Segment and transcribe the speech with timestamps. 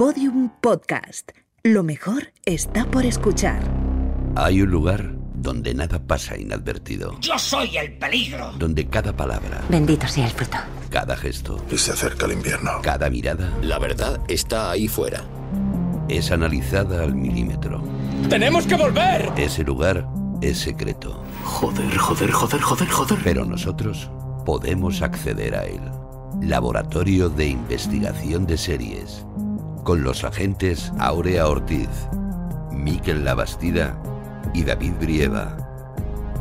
[0.00, 1.32] Podium Podcast.
[1.62, 3.60] Lo mejor está por escuchar.
[4.34, 7.20] Hay un lugar donde nada pasa inadvertido.
[7.20, 8.50] Yo soy el peligro.
[8.52, 10.56] Donde cada palabra, Bendito sea el fruto.
[10.88, 12.80] cada gesto, Y se acerca el invierno.
[12.82, 15.22] cada mirada La verdad está ahí fuera.
[16.08, 17.84] es analizada al milímetro.
[18.30, 19.30] ¡Tenemos que volver!
[19.36, 20.08] Ese lugar
[20.40, 23.18] es secreto, Joder, joder, joder, joder, joder.
[23.22, 24.10] pero nosotros
[24.46, 25.82] podemos acceder a él.
[26.40, 29.26] Laboratorio de Investigación de Series.
[29.84, 31.88] Con los agentes Aurea Ortiz,
[32.70, 33.96] Miquel Labastida
[34.52, 35.56] y David Brieva.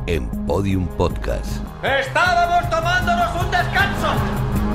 [0.07, 1.61] En Podium Podcast.
[1.83, 4.68] ¡Estábamos tomándonos un descanso!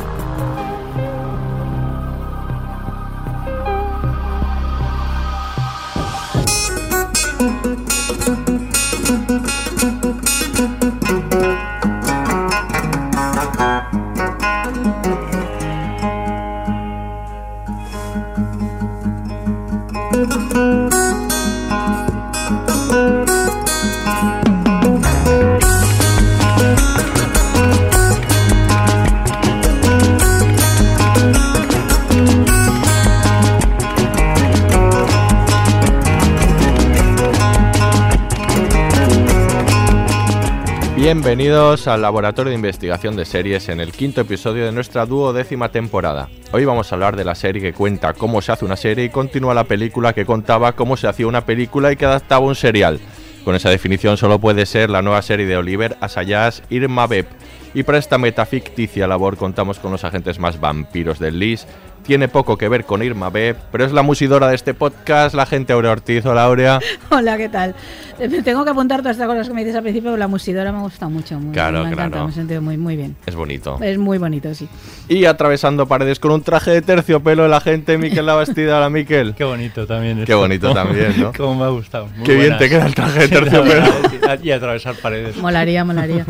[41.05, 46.31] Bienvenidos al Laboratorio de Investigación de Series en el quinto episodio de nuestra duodécima temporada.
[46.51, 49.11] Hoy vamos a hablar de la serie que cuenta cómo se hace una serie y
[49.11, 53.01] continúa la película que contaba cómo se hacía una película y que adaptaba un serial.
[53.45, 57.27] Con esa definición solo puede ser la nueva serie de Oliver Asayas Irma Beb.
[57.75, 61.67] Y para esta metaficticia labor contamos con los agentes más vampiros del LIS.
[62.05, 65.47] Tiene poco que ver con Irma Beb, pero es la musidora de este podcast, la
[65.47, 66.27] gente Aurea Ortiz.
[66.27, 66.79] Hola Aurea.
[67.11, 67.75] Hola, ¿qué tal?
[68.19, 70.71] Eh, tengo que apuntar todas estas cosas que me dices al principio, pero la musidora
[70.71, 71.41] me gusta mucho.
[71.41, 72.25] Muy, Claro, me ha encantado, claro.
[72.27, 73.17] Me he sentido muy, muy bien.
[73.25, 73.79] Es bonito.
[73.81, 74.69] Es muy bonito, sí.
[75.09, 78.77] Y atravesando paredes con un traje de terciopelo la gente Miquel la Bastida.
[78.77, 79.35] Hola Miquel.
[79.39, 80.17] Qué bonito también.
[80.19, 80.39] Qué esto.
[80.39, 81.33] bonito también, ¿no?
[81.37, 82.09] Cómo me ha gustado.
[82.17, 83.87] Muy Qué bien te queda el traje de terciopelo.
[84.43, 85.39] Y atravesar paredes.
[85.39, 86.27] Molaría, molaría.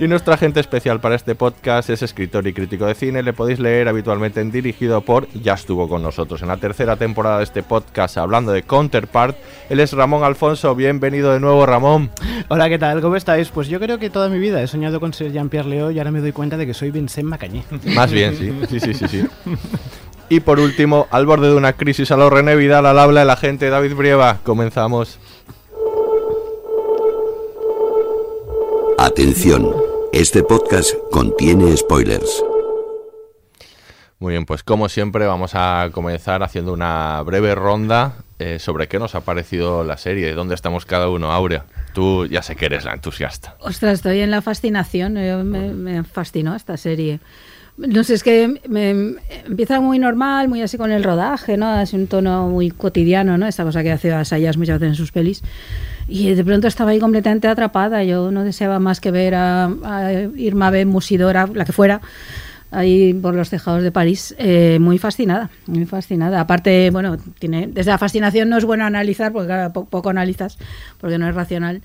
[0.00, 3.20] Y nuestro agente especial para este podcast es escritor y crítico de cine.
[3.24, 5.28] Le podéis leer habitualmente en Dirigido por.
[5.32, 9.36] Ya estuvo con nosotros en la tercera temporada de este podcast hablando de Counterpart.
[9.68, 10.76] Él es Ramón Alfonso.
[10.76, 12.10] Bienvenido de nuevo, Ramón.
[12.46, 13.00] Hola, ¿qué tal?
[13.00, 13.48] ¿Cómo estáis?
[13.48, 16.12] Pues yo creo que toda mi vida he soñado con ser Jean-Pierre Leo y ahora
[16.12, 17.64] me doy cuenta de que soy Vincent Macañé.
[17.96, 18.52] Más bien, sí.
[18.68, 19.26] Sí, sí, sí, sí.
[20.28, 23.30] Y por último, al borde de una crisis a lo René Vidal, al habla el
[23.30, 24.38] agente David Brieva.
[24.44, 25.18] Comenzamos.
[28.98, 29.72] Atención,
[30.12, 32.42] este podcast contiene spoilers.
[34.20, 38.98] Muy bien, pues como siempre vamos a comenzar haciendo una breve ronda eh, sobre qué
[38.98, 41.30] nos ha parecido la serie, dónde estamos cada uno.
[41.30, 41.64] Aurea,
[41.94, 43.56] tú ya sé que eres la entusiasta.
[43.60, 45.16] Ostras, estoy en la fascinación.
[45.18, 47.20] eh, Me, me fascinó esta serie.
[47.76, 49.14] No sé, es que me-
[49.46, 51.80] empieza muy normal, muy así con el rodaje, ¿no?
[51.80, 53.46] Es un tono muy cotidiano, ¿no?
[53.46, 55.44] Esta cosa que hace Asayas muchas veces en sus pelis.
[56.08, 58.02] Y de pronto estaba ahí completamente atrapada.
[58.02, 60.86] Yo no deseaba más que ver a, a Irma B.
[60.86, 62.00] Musidora, la que fuera,
[62.70, 64.34] ahí por los tejados de París.
[64.38, 66.40] Eh, muy fascinada, muy fascinada.
[66.40, 70.56] Aparte, bueno, tiene desde la fascinación no es bueno analizar, porque claro, po- poco analizas,
[70.98, 71.82] porque no es racional.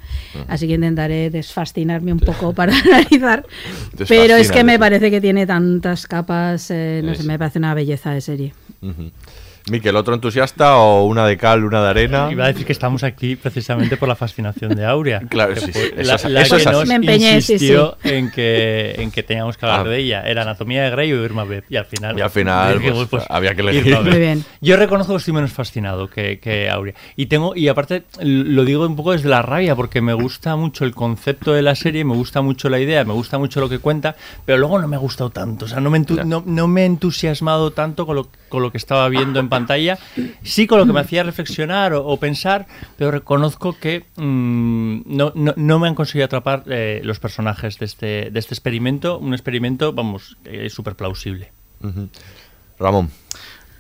[0.48, 3.46] Así que intentaré desfascinarme un poco para analizar.
[4.08, 7.60] Pero es que me parece que tiene tantas capas, eh, no Sí, sé, me parece
[7.60, 8.54] una belleza de serie.
[9.72, 12.28] Miquel, ¿otro entusiasta o una de cal, una de arena?
[12.30, 15.22] Iba a decir que estamos aquí precisamente por la fascinación de Aurea.
[15.30, 18.30] Claro, Que sí, la, es- la eso es que nos Me empeñé, sí, insistió En,
[18.30, 19.90] que, en que teníamos que hablar Ah.
[19.90, 20.22] de ella.
[20.24, 21.64] Era Anatomía de Grey o Irma Beb.
[21.70, 22.18] Y al final...
[22.18, 23.98] Y al final, dijimos, pues, había que elegir.
[24.02, 24.44] Muy bien.
[24.60, 26.94] Yo reconozco que estoy menos fascinado que, que Aurea.
[27.16, 30.84] Y tengo y aparte lo digo un poco desde la rabia porque me gusta mucho
[30.84, 33.80] el concepto de la serie, me gusta mucho la idea, me gusta mucho lo que
[33.80, 34.16] cuenta,
[34.46, 35.66] pero luego no me ha gustado tanto.
[35.66, 38.72] O sea, no me, entu- no, no me he entusiasmado tanto con lo, con lo
[38.72, 39.98] que estaba viendo en pantalla.
[40.44, 45.80] Sí con lo que me hacía reflexionar o, pensar, pero reconozco que mm, no, no,
[45.80, 49.18] me han conseguido atrapar eh, los personajes de este, de este experimento.
[49.18, 51.52] Un experimento, vamos, eh, súper plausible.
[52.78, 53.10] Ramón,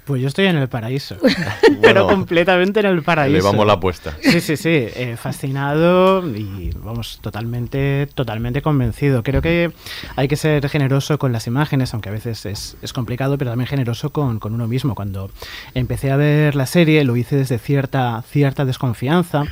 [0.05, 1.15] Pues yo estoy en el paraíso.
[1.61, 3.35] Pero Bueno, completamente en el paraíso.
[3.37, 4.17] elevamos la apuesta.
[4.21, 4.69] Sí, sí, sí.
[4.69, 9.23] eh, fascinado y, vamos, totalmente, totalmente convencido.
[9.23, 9.71] Creo que
[10.15, 13.67] hay que ser generoso con las imágenes, aunque a veces es, es complicado, pero también
[13.67, 14.93] generoso con, con uno mismo.
[14.95, 15.29] Cuando
[15.73, 19.43] empecé a ver la serie, lo hice desde cierta, cierta desconfianza.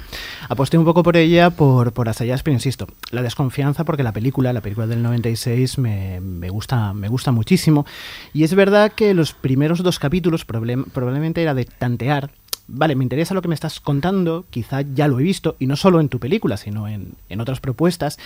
[0.49, 4.53] Aposté un poco por ella, por, por Asayas, pero insisto, la desconfianza porque la película,
[4.53, 7.85] la película del 96, me, me, gusta, me gusta muchísimo.
[8.33, 12.31] Y es verdad que los primeros dos capítulos probablemente era de tantear
[12.73, 15.75] vale, me interesa lo que me estás contando, quizá ya lo he visto, y no
[15.75, 18.17] solo en tu película, sino en, en otras propuestas,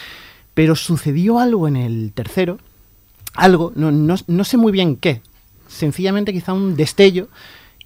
[0.53, 2.59] pero sucedió algo en el tercero,
[3.33, 5.21] algo, no, no, no sé muy bien qué,
[5.67, 7.27] sencillamente quizá un destello,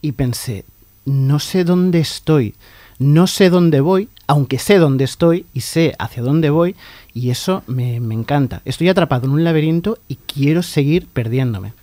[0.01, 0.65] y pensé,
[1.05, 2.55] no sé dónde estoy,
[2.99, 6.75] no sé dónde voy, aunque sé dónde estoy y sé hacia dónde voy,
[7.15, 8.61] y eso me, encanta.
[8.63, 11.73] Estoy atrapado en un laberinto y quiero seguir perdiéndome.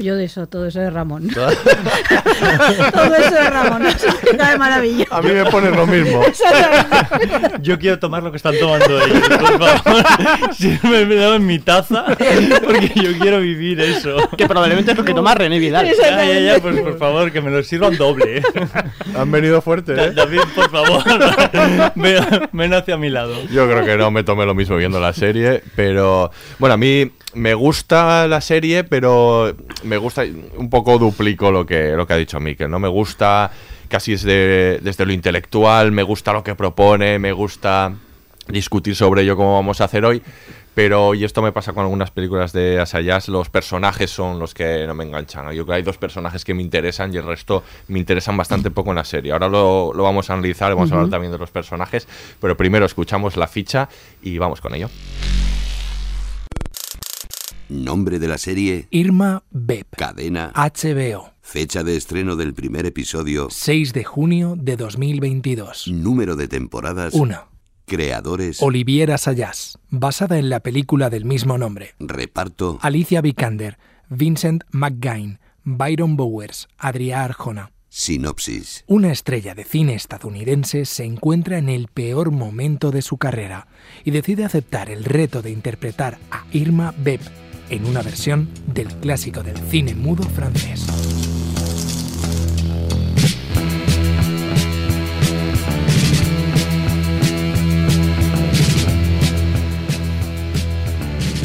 [0.00, 1.28] Yo de eso, todo eso de Ramón.
[1.34, 4.08] todo eso de Ramón, eso
[4.38, 5.04] cae maravilla.
[5.10, 6.22] A mí me pone lo mismo.
[7.60, 10.54] Yo quiero tomar lo que están tomando ellos, por favor.
[10.54, 14.16] Sírveme me en mi taza, porque yo quiero vivir eso.
[14.36, 15.86] Que probablemente es lo que toma René Vidal.
[15.86, 18.42] Ya, ya, ya, pues por favor, que me lo sirvan doble.
[19.14, 20.12] Han venido fuerte, ¿eh?
[20.12, 21.02] David, por favor,
[21.94, 23.34] ven, ven hacia mi lado.
[23.50, 27.10] Yo creo que no me tomé lo mismo viendo la serie, pero bueno, a mí
[27.34, 29.54] me gusta la serie, pero
[29.84, 30.24] me gusta
[30.56, 33.50] un poco duplico lo que lo que ha dicho Mikel, no me gusta
[33.88, 37.92] casi desde, desde lo intelectual, me gusta lo que propone, me gusta
[38.46, 40.22] discutir sobre ello como vamos a hacer hoy,
[40.74, 44.86] pero y esto me pasa con algunas películas de Asayas, los personajes son los que
[44.86, 45.46] no me enganchan.
[45.46, 48.70] Yo creo que hay dos personajes que me interesan y el resto me interesan bastante
[48.70, 49.32] poco en la serie.
[49.32, 52.06] Ahora lo, lo vamos a analizar, vamos a hablar también de los personajes,
[52.40, 53.88] pero primero escuchamos la ficha
[54.22, 54.88] y vamos con ello.
[57.70, 59.86] Nombre de la serie, Irma Beb.
[59.96, 61.30] cadena, HBO.
[61.40, 65.86] fecha de estreno del primer episodio, 6 de junio de 2022.
[65.86, 67.46] número de temporadas, 1.
[67.86, 69.78] creadores, Olivier Assayas.
[69.88, 71.94] Basada en la película del mismo nombre.
[72.00, 73.78] reparto, Alicia Vikander.
[74.08, 75.38] Vincent McGain.
[75.62, 76.66] Byron Bowers.
[76.76, 77.70] Adrià Arjona.
[77.88, 78.82] sinopsis.
[78.88, 83.68] Una estrella de cine estadounidense se encuentra en el peor momento de su carrera
[84.04, 87.20] y decide aceptar el reto de interpretar a Irma Beb
[87.70, 90.86] en una versión del clásico del cine mudo francés.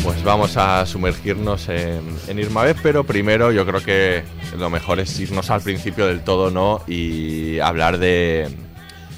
[0.04, 4.24] Pues vamos a sumergirnos en, en Irma Vez, pero primero yo creo que
[4.58, 6.82] lo mejor es irnos al principio del todo, ¿no?
[6.88, 8.50] Y hablar de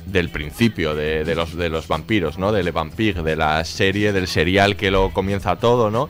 [0.06, 2.54] del principio, de, de los, de los vampiros, ¿no?
[2.54, 6.10] Del Vampire, de la serie, del serial que lo comienza todo, ¿no?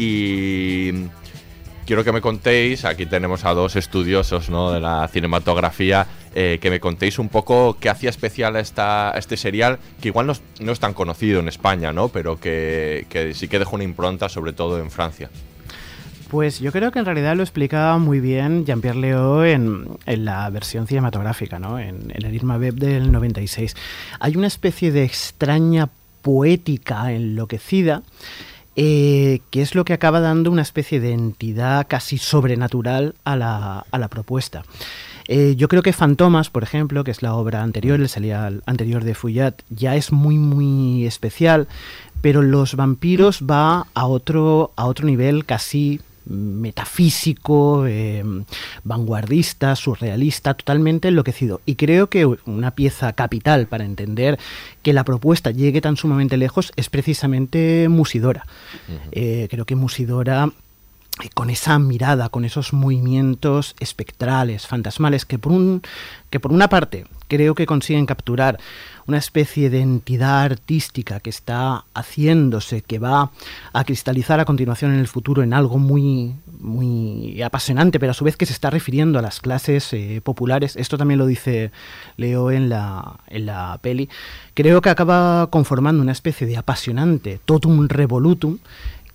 [0.00, 0.92] Y
[1.84, 6.06] quiero que me contéis, aquí tenemos a dos estudiosos de la cinematografía,
[6.36, 8.60] eh, que me contéis un poco qué hacía especial a,
[9.18, 10.28] este serial, que igual
[10.60, 12.10] no es, tan conocido en España, ¿no?
[12.10, 15.30] pero que, sí que dejó una impronta, sobre todo en Francia.
[16.30, 20.86] Pues yo creo que en realidad lo explicaba muy bien Jean-Pierre Leo en, la versión
[20.86, 21.80] cinematográfica, ¿no?
[21.80, 23.74] en, en el Irma Beb del 96.
[24.20, 25.88] Hay una especie de extraña
[26.22, 28.04] poética enloquecida
[28.80, 33.84] eh, que es lo que acaba dando una especie de entidad casi sobrenatural a la,
[33.90, 34.62] a la propuesta.
[35.26, 39.02] Eh, yo creo que Fantomas, por ejemplo, que es la obra anterior, el serial anterior
[39.02, 41.66] de Fouillat, ya es muy, muy especial,
[42.20, 48.22] pero Los vampiros va a otro, a otro nivel casi metafísico, eh,
[48.84, 51.60] vanguardista, surrealista, totalmente enloquecido.
[51.66, 54.38] Y creo que una pieza capital para entender
[54.82, 58.46] que la propuesta llegue tan sumamente lejos es precisamente Musidora.
[59.12, 60.50] Eh, creo que Musidora
[61.34, 65.82] con esa mirada, con esos movimientos espectrales, fantasmales, que por, un,
[66.30, 68.58] que por una parte creo que consiguen capturar
[69.06, 73.30] una especie de entidad artística que está haciéndose, que va
[73.72, 78.24] a cristalizar a continuación en el futuro en algo muy, muy apasionante, pero a su
[78.24, 80.76] vez que se está refiriendo a las clases eh, populares.
[80.76, 81.70] Esto también lo dice
[82.16, 84.10] Leo en la, en la peli.
[84.52, 88.58] Creo que acaba conformando una especie de apasionante totum revolutum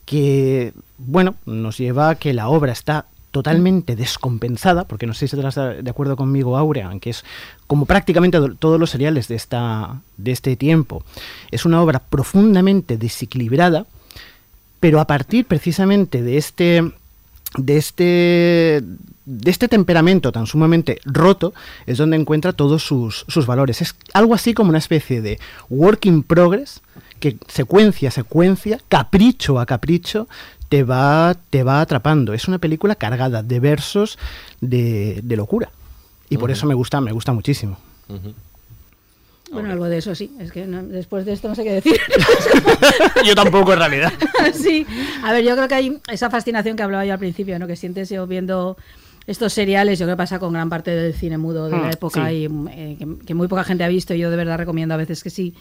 [0.06, 5.36] que, bueno, nos lleva a que la obra está totalmente descompensada, porque no sé si
[5.36, 7.26] estarás de acuerdo conmigo, Aurea, aunque es
[7.66, 11.04] como prácticamente todos los seriales de, esta, de este tiempo.
[11.50, 13.88] Es una obra profundamente desequilibrada,
[14.80, 16.92] pero a partir precisamente de este
[17.58, 18.84] de este
[19.26, 21.54] de este temperamento tan sumamente roto
[21.86, 23.82] es donde encuentra todos sus, sus valores.
[23.82, 26.82] Es algo así como una especie de work in progress
[27.20, 30.28] que secuencia a secuencia, capricho a capricho,
[30.74, 32.34] te va, te va atrapando.
[32.34, 34.18] Es una película cargada de versos
[34.60, 35.70] de, de locura.
[36.32, 37.78] Y por eso me gusta, me gusta muchísimo.
[39.52, 40.32] Bueno, algo de eso sí.
[40.40, 41.96] Es que no- después de esto no sé qué decir.
[43.24, 44.12] Yo tampoco en realidad.
[44.56, 44.84] sí.
[45.24, 47.68] A ver, yo creo que hay esa fascinación que hablaba yo al principio, ¿no?
[47.68, 48.76] Que sientes yo viendo
[49.28, 51.92] estos seriales, yo creo que pasa con gran parte del cine mudo de la Hmm,
[51.92, 52.36] época sí.
[52.36, 54.16] y eh, que, que muy poca gente ha visto.
[54.16, 55.54] y Yo de verdad recomiendo a veces que sí.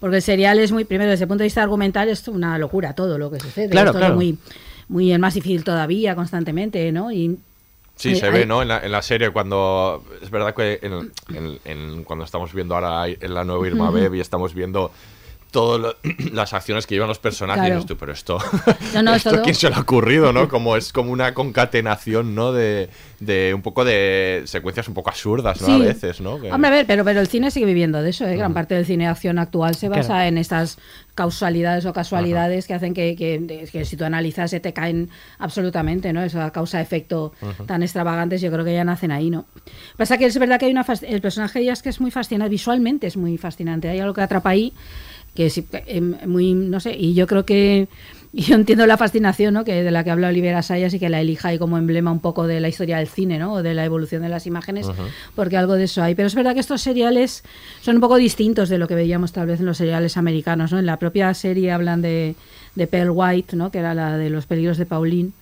[0.00, 2.94] Porque el serial es muy, primero, desde el punto de vista argumental, es una locura
[2.94, 3.70] todo lo que sucede.
[3.70, 4.14] Claro, es todo claro.
[4.16, 4.38] muy,
[4.88, 7.10] muy en más difícil todavía, constantemente, ¿no?
[7.12, 7.38] Y
[7.96, 8.60] Sí, se ve, ¿no?
[8.60, 10.04] En la, en la serie cuando...
[10.20, 13.94] Es verdad que en- en- en- cuando estamos viendo ahora en la nueva Irma Ujú.
[13.94, 14.90] Beb y estamos viendo
[15.56, 15.96] todas
[16.32, 17.60] las acciones que llevan los personajes.
[17.62, 17.74] Claro.
[17.74, 18.38] Y dices tú, pero esto,
[18.94, 20.48] No, no, esto todo- quién se le ha ocurrido, ¿no?
[20.48, 22.52] Como es como una concatenación, ¿no?
[22.52, 25.74] De, de un poco de secuencias un poco absurdas, ¿no?
[25.74, 26.38] A veces, ¿no?
[26.38, 28.26] Que- Hombre, a ver, pero, pero el cine sigue viviendo de eso.
[28.26, 28.36] ¿eh?
[28.36, 30.28] Gran parte del cine de acción actual se basa Claro.
[30.28, 30.78] en estas
[31.14, 35.08] causalidades o casualidades que hacen que, que- que si tú analizas se te caen
[35.38, 36.22] absolutamente, ¿no?
[36.22, 37.32] Esa causa-efecto
[37.66, 39.46] tan extravagantes, yo creo que ya nacen ahí, ¿no?
[39.96, 42.50] Pasa que es verdad que hay una el personaje ella es que es muy fascinante,
[42.50, 43.88] visualmente es muy fascinante.
[43.88, 44.74] Hay algo que atrapa ahí
[45.36, 47.86] que es eh, muy, no sé, y yo creo que
[48.32, 49.64] yo entiendo la fascinación ¿no?
[49.64, 52.20] que de la que habla Olivera Sayas y que la elija ahí como emblema un
[52.20, 53.54] poco de la historia del cine, ¿no?
[53.54, 54.86] O de la evolución de las imágenes,
[55.34, 56.14] porque algo de eso hay.
[56.14, 57.44] Pero es verdad que estos seriales
[57.80, 60.78] son un poco distintos de lo que veíamos tal vez en los seriales americanos, ¿no?
[60.78, 62.34] En la propia serie hablan de,
[62.74, 63.70] de Pearl White, ¿no?
[63.70, 65.32] Que era la de los peligros de Pauline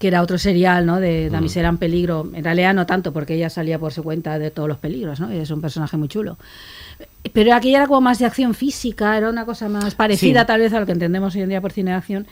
[0.00, 0.98] que era otro serial, ¿no?
[0.98, 2.26] De Damisela en peligro.
[2.32, 5.30] En realidad no tanto, porque ella salía por su cuenta de todos los peligros, ¿no?
[5.30, 6.38] Y es un personaje muy chulo.
[7.32, 10.46] Pero aquí era como más de acción física, era una cosa más parecida Sí.
[10.46, 12.26] tal vez a lo que entendemos hoy en día por cine de acción.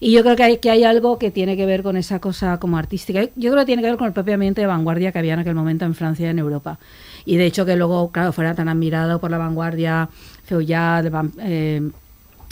[0.00, 2.58] Y yo creo que hay, que hay algo que tiene que ver con esa cosa
[2.58, 3.22] como artística.
[3.36, 5.40] Yo creo que tiene que ver con el propio ambiente de vanguardia que había en
[5.40, 6.78] aquel momento en Francia y en Europa.
[7.24, 10.08] Y de hecho que luego, claro, fuera tan admirado por la vanguardia,
[10.44, 11.88] Feuillade, eh,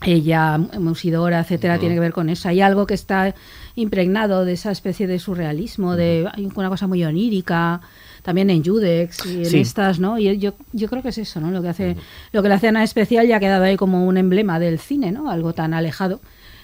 [0.07, 2.49] ella, Musidora, etcétera, tiene que ver con eso.
[2.49, 3.35] Hay algo que está
[3.75, 7.80] impregnado de esa especie de surrealismo, de una cosa muy onírica,
[8.22, 9.60] también en Judex y en Sí.
[9.60, 10.18] estas, ¿no?
[10.18, 11.50] Y yo, yo creo que es eso, ¿no?
[11.50, 11.96] Lo que hace,
[12.32, 14.78] lo que le hace a Ana especial ya ha quedado ahí como un emblema del
[14.78, 15.30] cine, ¿no?
[15.30, 16.20] Algo tan alejado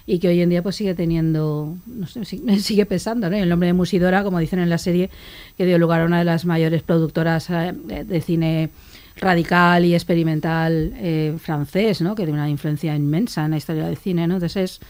[0.08, 3.36] y que hoy en día pues sigue teniendo, no sé, si- sigue pesando, ¿no?
[3.36, 5.10] El nombre de Musidora, como dicen en la serie,
[5.56, 8.70] que dio lugar a una de las mayores productoras eh, de, de cine
[9.18, 12.14] radical y experimental eh, francés, ¿no?
[12.14, 14.34] Que tiene una influencia inmensa en la historia del cine, ¿no?
[14.34, 14.80] Entonces es,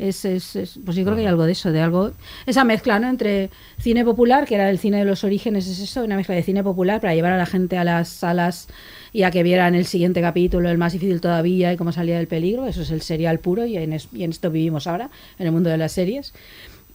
[0.00, 2.12] es, es- es- pues yo creo que hay algo de eso, de algo,
[2.46, 3.08] esa mezcla, ¿no?
[3.08, 6.42] Entre cine popular, que era el cine de los orígenes, es eso, una mezcla de
[6.42, 8.68] cine popular para llevar a la gente a las salas
[9.12, 12.26] y a que vieran el siguiente capítulo, el más difícil todavía y cómo salía del
[12.28, 15.46] peligro, eso es el serial puro y en, es- y en esto vivimos ahora, en
[15.46, 16.32] el mundo de las series.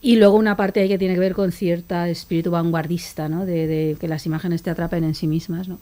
[0.02, 3.46] Y luego una parte ahí que tiene que ver con cierta espíritu vanguardista, ¿no?
[3.46, 5.80] De, de que las imágenes te atrapen en sí mismas, ¿no?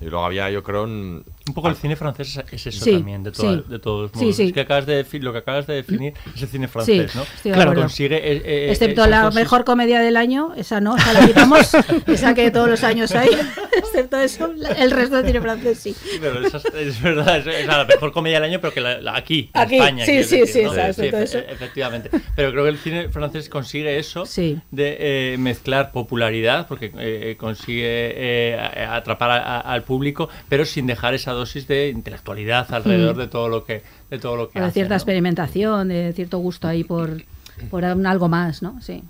[0.00, 2.92] Y luego había, yo creo, un, Un poco el cine francés es- es eso Sí,
[2.92, 3.64] también, de, toda- sí.
[3.68, 4.36] de todos modos.
[4.36, 4.42] sí.
[4.44, 7.24] Es que acabas de lo que acabas de definir es el cine francés, ¿no?
[7.42, 8.16] Claro, consigue.
[8.16, 11.70] eh, eh, Excepto esas la mejor comedia del año, esa no, esa la quitamos,
[12.06, 13.28] esa que todos los años hay.
[13.78, 15.96] Excepto eso, el resto del cine francés sí.
[16.20, 19.00] Pero esa es, es verdad, es, es la mejor comedia del año, pero que la,
[19.00, 20.04] la- aquí, en Aquí, España.
[20.04, 20.74] sí, sí, decir, sí, ¿no?
[20.74, 21.38] exacto, efe- eso.
[21.38, 22.10] efectivamente.
[22.36, 24.60] Pero creo que el cine francés consigue eso Sí.
[24.70, 24.96] de
[25.32, 31.14] eh, mezclar popularidad, porque eh, consigue eh, atrapar a- a- al público, pero sin dejar
[31.14, 34.94] esa dosis de intelectualidad alrededor de todo lo que de todo lo que hace, cierta
[34.94, 34.96] ¿no?
[34.98, 37.22] experimentación, de cierto gusto ahí por,
[37.70, 38.80] por un algo más, ¿no?
[38.80, 39.02] Sí.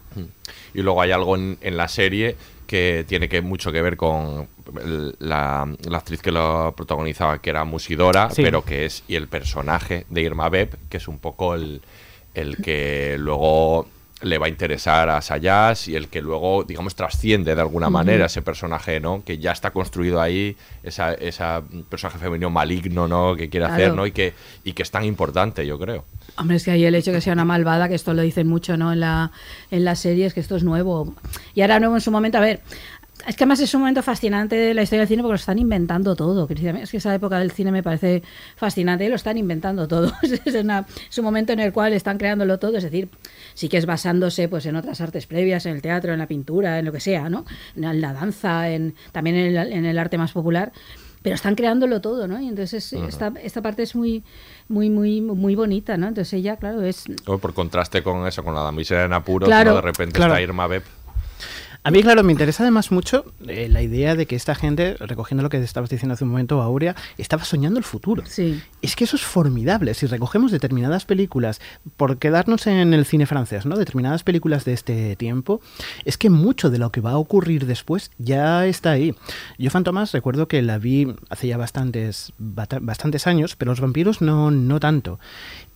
[0.72, 4.46] Y luego hay algo en, en la serie que tiene que mucho que ver con
[4.82, 8.42] el- la, la actriz que lo protagonizaba, que era Musidora, Sí.
[8.42, 11.80] pero que es, y el personaje de Irma Beb, que es un poco el,
[12.34, 13.88] el que luego
[14.22, 18.26] le va a interesar a Sayas y el que luego, digamos, trasciende de alguna manera
[18.26, 19.22] ese personaje, ¿no?
[19.24, 23.36] Que ya está construido ahí, esa, esa personaje femenino maligno, ¿no?
[23.36, 23.94] Que quiere hacer.
[23.94, 24.06] ¿no?
[24.06, 24.34] Y que,
[24.64, 26.04] y que es tan importante, yo creo.
[26.36, 28.48] Hombre, es que ahí el hecho de que sea una malvada, que esto lo dicen
[28.48, 28.92] mucho, ¿no?
[28.92, 29.30] En la,
[29.70, 31.14] en la serie, es que esto es nuevo.
[31.54, 32.60] Y ahora nuevo en su momento, a ver,
[33.26, 35.58] es que además es un momento fascinante de la historia del cine porque lo están
[35.58, 36.48] inventando todo.
[36.50, 38.22] Es que esa época del cine me parece
[38.56, 40.12] fascinante y lo están inventando todo.
[40.22, 43.08] Es, una- es un momento en el cual están creándolo todo, es decir,
[43.54, 46.78] sí que es basándose pues en otras artes previas, en el teatro, en la pintura,
[46.78, 47.44] en lo que sea, ¿no?
[47.76, 50.72] En la danza, en, también en el, en el arte más popular.
[51.20, 52.40] Pero están creándolo todo, ¿no?
[52.40, 54.22] Y entonces es- esta, esta parte es muy,
[54.68, 56.06] muy, muy, muy bonita, ¿no?
[56.06, 57.38] Entonces ella, claro, es ¿no?
[57.38, 59.70] Por contraste con eso, con la damisela en apuros, Claro.
[59.70, 59.76] ¿no?
[59.76, 60.34] De repente Claro.
[60.34, 60.84] está Irma Beb.
[61.88, 65.42] A mí, claro, me interesa además mucho eh, la idea de que esta gente, recogiendo
[65.42, 68.24] lo que estabas diciendo hace un momento, Aurea, estaba soñando el futuro.
[68.26, 68.60] Sí.
[68.82, 69.94] Es que eso es formidable.
[69.94, 71.62] Si recogemos determinadas películas,
[71.96, 73.74] por quedarnos en el cine francés, ¿no?
[73.74, 75.62] Determinadas películas de este tiempo,
[76.04, 79.14] es que mucho de lo que va a ocurrir después ya está ahí.
[79.56, 82.34] Yo, Fantomas, recuerdo que la vi hace ya bastantes,
[83.24, 85.18] años, pero los vampiros no, no tanto.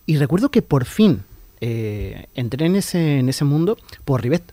[0.05, 1.23] Y recuerdo que por fin
[1.59, 4.43] eh, entré en ese, en ese mundo por Rivet.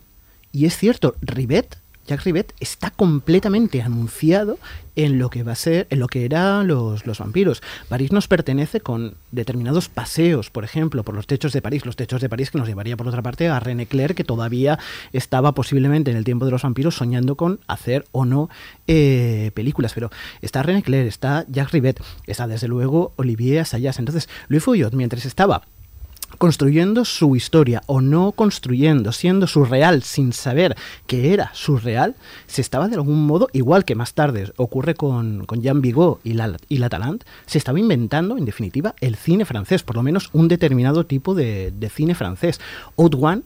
[0.52, 1.76] Y es cierto, Rivet,
[2.06, 4.58] Jack Rivet, está completamente anunciado
[4.96, 7.62] en lo que va a ser, en lo que eran los, los vampiros.
[7.88, 12.20] París nos pertenece con determinados paseos, por ejemplo, por los techos de París, los techos
[12.20, 14.78] de París que nos llevaría por otra parte a René Clair, que todavía
[15.12, 18.50] estaba posiblemente en el tiempo de los vampiros soñando con hacer o no
[18.88, 19.92] eh, películas.
[19.94, 20.10] Pero
[20.42, 24.00] está René Clair, está Jack Rivet, está desde luego Olivier Assayas.
[24.00, 25.62] Entonces, Louis Fouillot, mientras estaba
[26.40, 30.74] construyendo su historia o no construyendo, siendo surreal sin saber
[31.06, 32.14] que era surreal,
[32.46, 36.32] se estaba de algún modo, igual que más tarde ocurre con, con Jean Vigo y
[36.32, 36.88] la, y la
[37.44, 41.72] se estaba inventando, en definitiva, el cine francés, por lo menos un determinado tipo de,
[41.72, 42.58] de cine francés.
[42.96, 43.42] One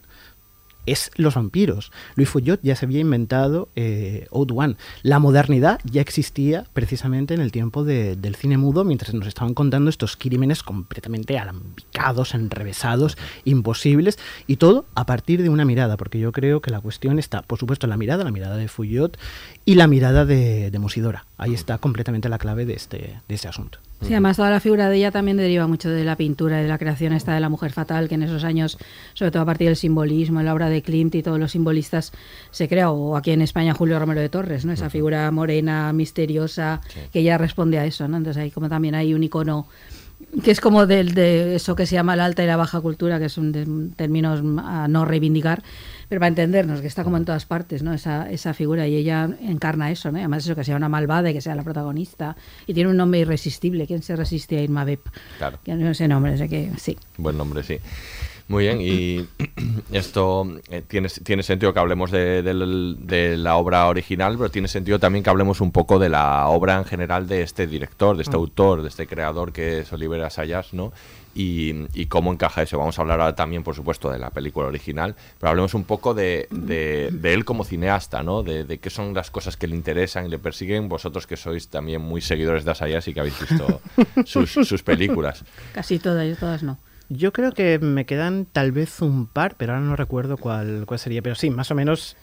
[0.85, 1.91] es los vampiros.
[2.15, 4.75] Louis Fouillot ya se había inventado eh, Old One.
[5.03, 9.53] La modernidad ya existía precisamente en el tiempo de, del cine mudo, mientras nos estaban
[9.53, 16.19] contando estos crímenes completamente alambicados, enrevesados, imposibles, y todo a partir de una mirada, porque
[16.19, 19.17] yo creo que la cuestión está, por supuesto, en la mirada, la mirada de Fouillot
[19.65, 21.25] y la mirada de, de Musidora.
[21.37, 23.79] Ahí está completamente la clave de este, de este asunto.
[24.05, 26.69] Sí, además toda la figura de ella también deriva mucho de la pintura y de
[26.69, 28.77] la creación esta de la mujer fatal, que en esos años,
[29.15, 32.11] sobre todo a partir del simbolismo, en la obra de Klimt y todos los simbolistas,
[32.51, 34.73] se crea, o aquí en España Julio Romero de Torres, ¿no?
[34.73, 36.81] Esa figura morena, misteriosa,
[37.11, 38.17] que ya responde a eso, ¿no?
[38.17, 39.65] Entonces ahí como también hay un icono
[40.43, 43.19] que es como del, de eso que se llama la alta y la baja cultura,
[43.19, 45.63] que son términos a no reivindicar,
[46.09, 47.93] pero para entendernos, que está como en todas partes, ¿no?
[47.93, 50.17] Esa, esa figura, y ella encarna eso, ¿no?
[50.19, 52.35] Además eso, que sea una malvada y que sea la protagonista,
[52.67, 53.87] y tiene un nombre irresistible.
[53.87, 55.01] ¿Quién se resiste a Irma Bep?
[55.37, 55.59] Claro.
[55.63, 56.97] Que no ese nombre, o sea que sí.
[57.17, 57.77] Buen nombre, sí.
[58.47, 59.25] Muy bien, y
[59.91, 64.99] esto eh, tiene, tiene sentido que hablemos de, de la obra original, pero tiene sentido
[64.99, 68.35] también que hablemos un poco de la obra en general de este director, de este
[68.37, 68.39] Mm.
[68.39, 70.93] autor, de este creador que es Oliver Assayas, ¿no?
[71.37, 72.77] Y, y cómo encaja eso.
[72.77, 76.13] Vamos a hablar ahora también, por supuesto, de la película original, pero hablemos un poco
[76.13, 78.41] de, de- de él como cineasta, ¿no?
[78.41, 81.67] De, de qué son las cosas que le interesan y le persiguen, vosotros que sois
[81.67, 83.81] también muy seguidores de Assayas y que habéis visto
[84.25, 85.43] sus, sus películas.
[85.73, 86.77] Casi todas, yo todas no.
[87.09, 90.99] Yo creo que me quedan tal vez un par, pero ahora no recuerdo cuál, cuál
[90.99, 91.21] sería.
[91.21, 92.15] Pero sí, más o menos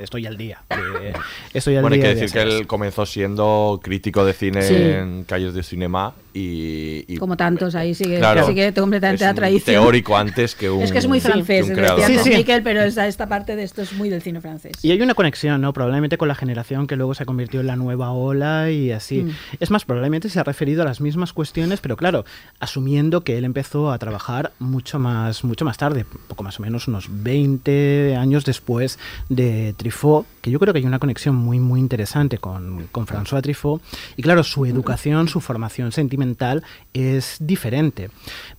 [0.00, 0.58] estoy al día.
[1.54, 4.74] estoy al Bueno, hay que de decir que él comenzó siendo crítico de cine Sí.
[4.74, 9.82] en calles de cinema y, y- Como tantos, ahí sigue, Claro, sigue completamente tradición.
[9.82, 12.30] teórico antes que un Es que es muy que francés, un decía Sí, sí.
[12.30, 14.72] Miquel, pero esta, esta parte de esto es muy del cine francés.
[14.82, 15.72] Y hay una conexión, ¿no?
[15.72, 19.22] Probablemente con la generación que luego se convirtió en la nueva ola y así.
[19.22, 19.30] Mm.
[19.60, 22.24] Es más, probablemente se ha referido a las mismas cuestiones, pero claro,
[22.58, 26.88] asumiendo que él empezó a trabajar mucho más, mucho más tarde, poco más o menos
[26.88, 31.80] unos 20 años después de Truffaut, que yo creo que hay una conexión muy, muy
[31.80, 33.82] interesante con, con François Truffaut.
[34.16, 36.62] Y claro, su educación, su formación sentimental
[36.92, 38.10] es diferente.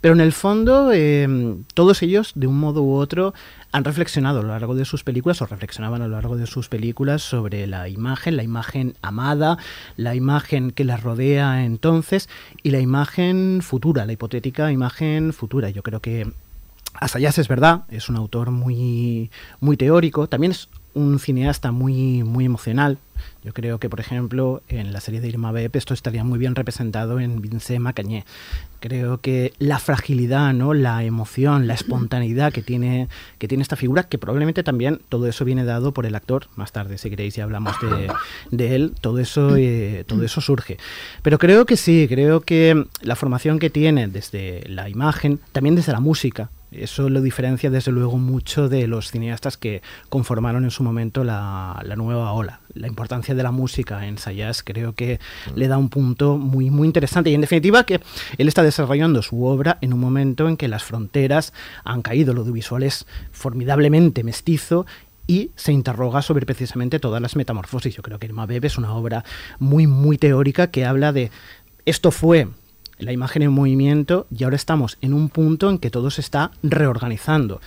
[0.01, 3.34] Pero en el fondo, eh, todos ellos, de un modo u otro,
[3.71, 6.69] han reflexionado a lo largo de sus películas o reflexionaban a lo largo de sus
[6.69, 9.58] películas sobre la imagen, la imagen amada,
[9.97, 12.29] la imagen que la rodea entonces
[12.63, 15.69] y la imagen futura, la hipotética imagen futura.
[15.71, 16.31] Yo creo que
[16.93, 19.29] Assayas es verdad, es un autor muy,
[19.60, 22.97] muy teórico, también es un cineasta muy, muy emocional.
[23.43, 26.55] Yo creo que, por ejemplo, en la serie de Irma Bep esto estaría muy bien
[26.55, 28.25] representado en Vincent Macagné.
[28.79, 30.73] Creo que la fragilidad, ¿no?
[30.73, 35.45] la emoción, la espontaneidad que tiene, que tiene esta figura, que probablemente también todo eso
[35.45, 36.47] viene dado por el actor.
[36.55, 38.12] Más tarde, si queréis, ya hablamos de,
[38.51, 38.93] de él.
[38.99, 40.77] Todo eso, eh, todo eso surge.
[41.21, 45.91] Pero creo que sí, creo que la formación que tiene desde la imagen, también desde
[45.91, 50.84] la música, eso lo diferencia desde luego mucho de los cineastas que conformaron en su
[50.84, 52.60] momento la, la nueva ola.
[52.73, 55.19] La importancia de la música en Sayas creo que
[55.56, 57.30] le da un punto muy, muy interesante.
[57.30, 58.01] Y en definitiva que
[58.38, 62.41] él está desarrollando su obra en un momento en que las fronteras han caído, lo
[62.41, 64.86] audiovisual es formidablemente mestizo
[65.28, 67.95] y se interroga sobre precisamente todas las metamorfosis.
[67.95, 69.23] Yo creo que Irma Beb es una obra
[69.60, 71.32] muy, muy teórica que habla de
[71.86, 72.47] esto fue
[72.97, 76.51] la imagen en movimiento y ahora estamos en un punto en que todo se está
[76.63, 77.62] reorganizando.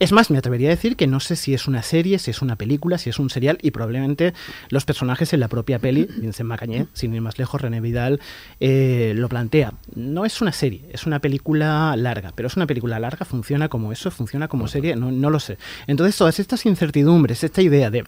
[0.00, 2.42] Es más, me atrevería a decir que no sé si es una serie, si es
[2.42, 4.34] una película, si es un serial y probablemente
[4.68, 8.20] los personajes en la propia peli, Vincent Macagné, sin ir más lejos, René Vidal,
[8.58, 9.72] eh, lo plantea.
[9.94, 13.92] No es una serie, es una película larga, pero es una película larga, funciona como
[13.92, 15.58] eso, funciona como serie, no, no lo sé.
[15.86, 18.04] Entonces todas estas incertidumbres, esta idea de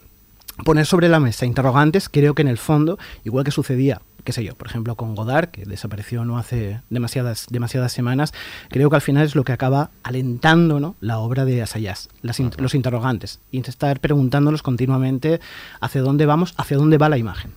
[0.65, 4.45] poner sobre la mesa interrogantes, creo que en el fondo, igual que sucedía, qué sé
[4.45, 8.35] yo, por ejemplo con Godard, que desapareció no hace demasiadas, demasiadas semanas,
[8.69, 10.97] creo que al final es lo que acaba alentando ¿no?
[11.01, 15.41] la obra de Assayas, las in- los interrogantes, y estar preguntándonos continuamente
[15.81, 17.53] hacia dónde vamos, hacia dónde va la imagen.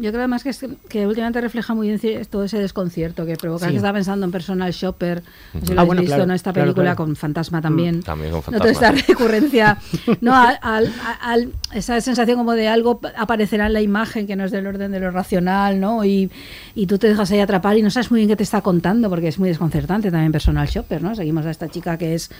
[0.00, 3.66] Yo creo además que, es, que últimamente refleja muy bien todo ese desconcierto que provoca.
[3.66, 3.72] Sí.
[3.72, 5.22] que estaba pensando en Personal Shopper,
[5.54, 6.34] no sé si Ah, lo habéis bueno, visto, claro, ¿no?
[6.34, 6.96] esta película claro.
[6.96, 7.98] con Fantasma también.
[7.98, 9.78] Mm, También con No, toda esta recurrencia,
[10.20, 14.44] no, al, al- al- esa sensación como de algo aparecerá en la imagen que no
[14.44, 16.04] es del orden de lo racional, ¿no?
[16.04, 16.30] Y,
[16.74, 19.08] y tú te dejas ahí atrapar y no sabes muy bien qué te está contando
[19.10, 21.14] porque es muy desconcertante también Personal Shopper, ¿no?
[21.14, 22.30] Seguimos a esta chica que es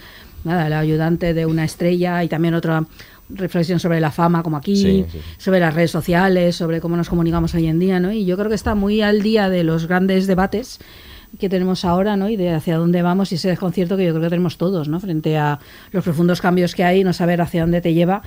[0.45, 2.85] nada, la ayudante de una estrella y también otra
[3.35, 5.21] reflexión sobre la fama como aquí, Sí, sí.
[5.39, 8.13] sobre las redes sociales, sobre cómo nos comunicamos hoy en día, ¿no?
[8.13, 10.79] Y yo creo que está muy al día de los grandes debates
[11.39, 12.29] que tenemos ahora, ¿no?
[12.29, 14.99] Y de hacia dónde vamos y ese desconcierto que yo creo que tenemos todos, ¿no?
[14.99, 15.61] Frente a
[15.93, 18.23] los profundos cambios que hay, no saber hacia dónde te lleva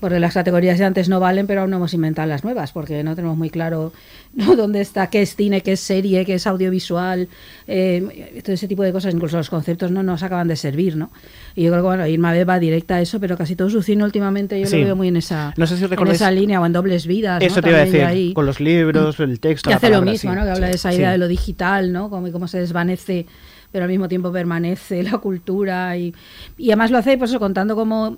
[0.00, 3.02] porque las categorías de antes no valen, pero aún no hemos inventado las nuevas, porque
[3.02, 3.92] no tenemos muy claro
[4.34, 4.56] ¿no?
[4.56, 7.28] dónde está, qué es cine, qué es serie, qué es audiovisual,
[7.66, 11.10] eh, todo ese tipo de cosas, incluso los conceptos no nos acaban de servir, ¿no?
[11.54, 13.82] Y yo creo que, bueno, Irma B va directa a eso, pero casi todo su
[13.82, 14.78] cine últimamente yo Sí.
[14.78, 17.42] lo veo muy en esa, No sé si en esa línea o en dobles vidas.
[17.42, 17.62] Eso ¿no?
[17.62, 18.32] te iba a decir, ahí.
[18.34, 19.68] con los libros, el texto.
[19.68, 20.44] Que la hace lo mismo, sí, ¿no?
[20.44, 22.10] Que habla de esa idea de lo digital, ¿no?
[22.10, 23.26] Como cómo se desvanece,
[23.72, 26.14] pero al mismo tiempo permanece la cultura y,
[26.56, 28.16] y además lo hace pues contando como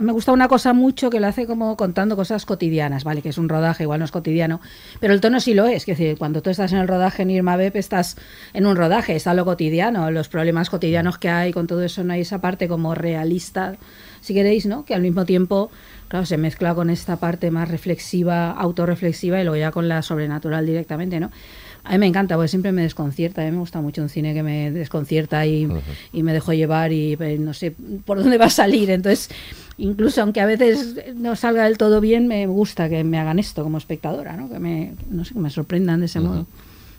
[0.00, 3.38] me gusta una cosa mucho que lo hace como contando cosas cotidianas, vale, que es
[3.38, 4.60] un rodaje, igual no es cotidiano,
[5.00, 7.30] pero el tono sí lo es, que decir, cuando tú estás en el rodaje en
[7.30, 8.16] Irma Beb estás
[8.52, 12.12] en un rodaje, está lo cotidiano, los problemas cotidianos que hay, con todo eso no
[12.12, 13.76] hay esa parte como realista,
[14.20, 14.84] si queréis, ¿no?
[14.84, 15.70] Que al mismo tiempo,
[16.08, 20.64] claro, se mezcla con esta parte más reflexiva, autorreflexiva y luego ya con la sobrenatural
[20.66, 21.30] directamente, ¿no?
[21.84, 23.42] A mí me encanta, porque siempre me desconcierta.
[23.42, 25.68] A mí me gusta mucho un cine que me desconcierta y,
[26.12, 27.74] y me dejo llevar y eh, no sé
[28.06, 28.90] por dónde va a salir.
[28.90, 29.28] Entonces,
[29.76, 33.62] incluso aunque a veces no salga del todo bien, me gusta que me hagan esto
[33.62, 34.48] como espectadora, ¿no?
[34.50, 36.46] Que me, no sé, que me sorprendan de ese modo.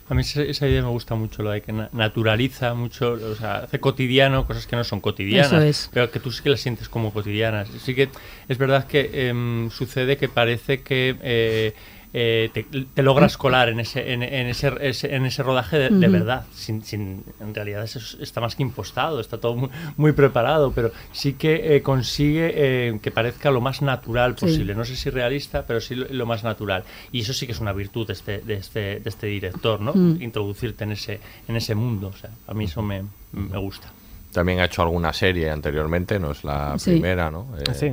[0.08, 3.34] A mí esa, esa idea me gusta mucho, lo de que na- naturaliza mucho, o
[3.34, 5.90] sea, hace cotidiano cosas que no son cotidianas, Eso es.
[5.92, 7.68] pero que tú sí que las sientes como cotidianas.
[7.82, 8.08] Sí que
[8.48, 11.74] es verdad que em, sucede que parece que eh,
[12.12, 16.08] eh, te, te logras colar en ese, en, en ese, ese- en ese rodaje de,
[16.08, 16.44] verdad.
[16.54, 20.72] Sin, sin- en realidad eso es- está más que impostado, está todo muy, muy preparado,
[20.72, 24.46] pero sí que eh, consigue eh, que parezca lo más natural Sí.
[24.46, 24.74] posible.
[24.74, 26.84] No sé si realista, pero sí lo, lo más natural.
[27.12, 29.92] Y eso sí que es una virtud de este, de este, de este director, ¿no?
[29.94, 30.22] Mm.
[30.22, 32.08] Introducirte en ese, en ese mundo.
[32.08, 33.88] O sea, a mí eso me, me gusta.
[34.32, 36.90] También ha hecho alguna serie anteriormente, no es la Sí.
[36.92, 37.48] primera, ¿no?
[37.58, 37.92] Eh, Ah, sí.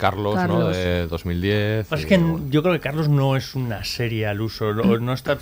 [0.00, 0.68] Carlos, ¿no?
[0.68, 1.92] De 2010.
[1.92, 2.44] Es y que bueno.
[2.50, 4.72] yo creo que Carlos no es una serie al uso.
[4.72, 5.38] No, no está,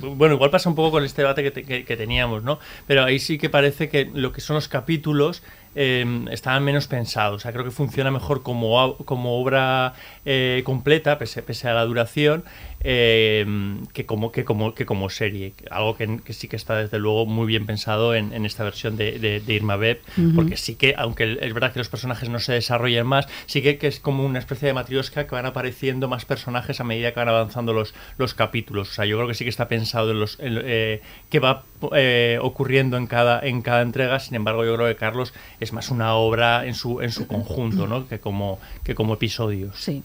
[0.00, 2.58] bueno, igual pasa un poco con este debate que, te- que- que teníamos, ¿no?
[2.86, 5.42] Pero ahí sí que parece que lo que son los capítulos
[5.76, 7.36] eh, estaban menos pensados.
[7.36, 11.84] O sea, creo que funciona mejor como, como obra eh, completa, pese, pese a la
[11.84, 12.44] duración,
[12.82, 13.46] eh,
[13.92, 15.52] que, como, que, como, que como serie.
[15.70, 18.96] Algo que, que sí que está, desde luego, muy bien pensado en, en esta versión
[18.96, 20.00] de, de- de Irma Beb,
[20.34, 23.78] porque sí que, aunque es verdad que los personajes no se desarrollen más, sí que,
[23.78, 27.20] que es como una especie de matriosca que van apareciendo más personajes a medida que
[27.20, 28.90] van avanzando los, los capítulos.
[28.90, 31.64] O sea, yo creo que sí que está pensado en los en, eh, qué va
[31.94, 34.18] eh, ocurriendo en cada, en cada entrega.
[34.20, 37.86] Sin embargo, yo creo que Carlos es más una obra en su, en su conjunto,
[37.86, 38.08] ¿no?
[38.08, 39.76] Que como, que como episodios.
[39.76, 40.02] Sí.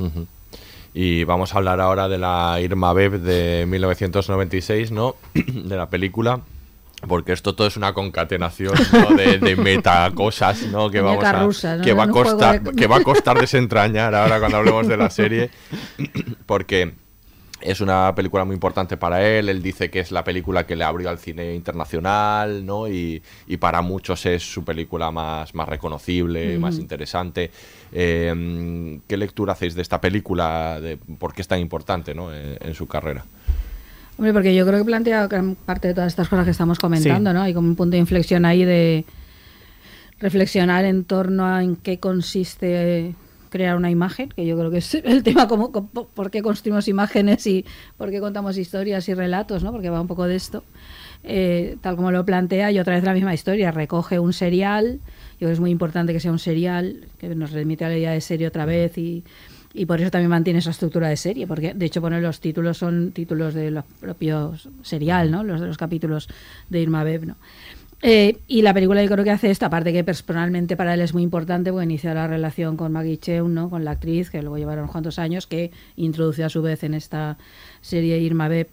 [0.98, 5.18] Y vamos a hablar ahora de la Irma Beb de 1996, ¿no?
[5.34, 6.40] de la película.
[7.06, 9.14] Porque esto todo es una concatenación ¿no?
[9.16, 10.90] de, de metacosas, ¿no?
[10.90, 11.84] Que vamos a, rusa, ¿no?
[11.84, 15.10] que va a costar, de- que va a costar desentrañar ahora cuando hablemos de la
[15.10, 15.50] serie,
[16.46, 16.94] porque
[17.66, 19.50] es una película muy importante para él.
[19.50, 22.88] Él dice que es la película que le abrió al cine internacional, ¿no?
[22.88, 27.52] Y, y para muchos es su película más, más reconocible, más interesante.
[27.92, 30.80] Eh, ¿Qué lectura hacéis de esta película?
[30.80, 32.34] De por qué es tan importante, ¿no?
[32.34, 33.26] En, en su carrera.
[34.18, 37.32] Hombre, porque yo creo que plantea gran parte de todas estas cosas que estamos comentando,
[37.32, 37.34] Sí.
[37.34, 37.42] ¿no?
[37.42, 39.04] Hay como un punto de inflexión ahí de
[40.20, 43.14] reflexionar en torno a en qué consiste
[43.56, 47.48] crear una imagen, que yo creo que es el tema como, por qué construimos imágenes
[47.48, 47.64] y
[47.98, 49.72] por qué contamos historias y relatos, ¿no?
[49.72, 50.64] Porque va un poco de esto.
[51.24, 55.40] Eh, tal como lo plantea, y otra vez la misma historia, recoge un serial, yo
[55.40, 58.12] creo que es muy importante que sea un serial, que nos remite a la idea
[58.12, 59.24] de serie otra vez y,
[59.74, 62.78] y por eso también mantiene esa estructura de serie, porque de hecho pone los títulos
[62.78, 65.44] son títulos de los propios serial, ¿no?
[65.44, 66.28] Los de los capítulos
[66.70, 67.38] de Irma Beb, ¿no?
[68.02, 71.14] Eh, y la película yo creo que hace esto, aparte que personalmente para él es
[71.14, 73.70] muy importante, porque inicia la relación con Maggie Cheung, ¿no?
[73.70, 77.38] con la actriz, que luego llevaron cuantos años, que introduce a su vez en esta
[77.82, 78.68] serie Irma Beb.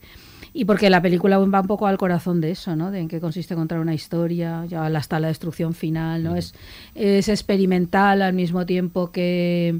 [0.54, 2.90] Y porque la película va un poco al corazón de eso, ¿no?
[2.90, 6.37] De en qué consiste contar una historia, ya hasta la destrucción final, ¿no?
[6.37, 6.54] Es,
[6.94, 9.78] es experimental al mismo tiempo que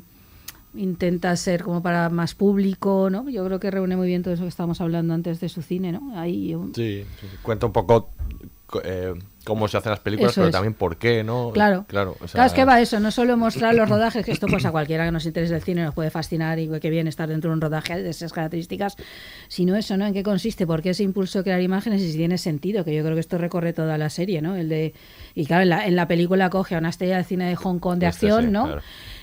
[0.75, 3.29] intenta ser como para más público, ¿no?
[3.29, 5.93] Yo creo que reúne muy bien todo eso que estábamos hablando antes de su cine,
[5.93, 6.19] ¿no?
[6.19, 7.05] Ahí un- Sí,
[7.43, 8.09] cuenta un poco
[8.67, 9.13] co- eh,
[9.45, 10.53] cómo se hacen las películas, Eso pero es.
[10.53, 11.51] también por qué, ¿no?
[11.53, 11.85] Claro.
[11.89, 14.47] claro, o sea, Claro, es que va eso, no solo mostrar los rodajes, que esto
[14.47, 17.29] pues a cualquiera que nos interese el cine nos puede fascinar y que bien estar
[17.29, 18.97] dentro de un rodaje de esas características,
[19.49, 20.07] sino eso, ¿no?
[20.07, 20.67] ¿En qué consiste?
[20.67, 22.85] ¿Por qué ese impulso de crear imágenes y si tiene sentido?
[22.85, 24.57] Que yo creo que esto recorre toda la serie, ¿no?
[24.57, 24.95] El de
[25.35, 27.79] y claro, en la, en la película coge a una estrella de cine de Hong
[27.79, 28.65] Kong de Este acción, sí, ¿no?
[28.65, 28.83] claro.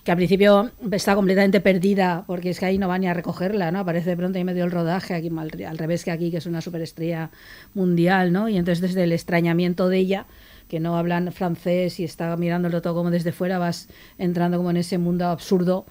[0.09, 3.69] Que al principio está completamente perdida porque es que ahí no va ni a recogerla,
[3.69, 3.77] ¿no?
[3.77, 6.47] Aparece de pronto ahí medio el rodaje, aquí al, al revés que aquí, que es
[6.47, 7.29] una superestrella
[7.75, 8.49] mundial, ¿no?
[8.49, 10.25] Y entonces desde el extrañamiento de ella
[10.67, 14.77] que no hablan francés y está mirándolo todo como desde fuera, vas entrando como en
[14.77, 15.85] ese mundo absurdo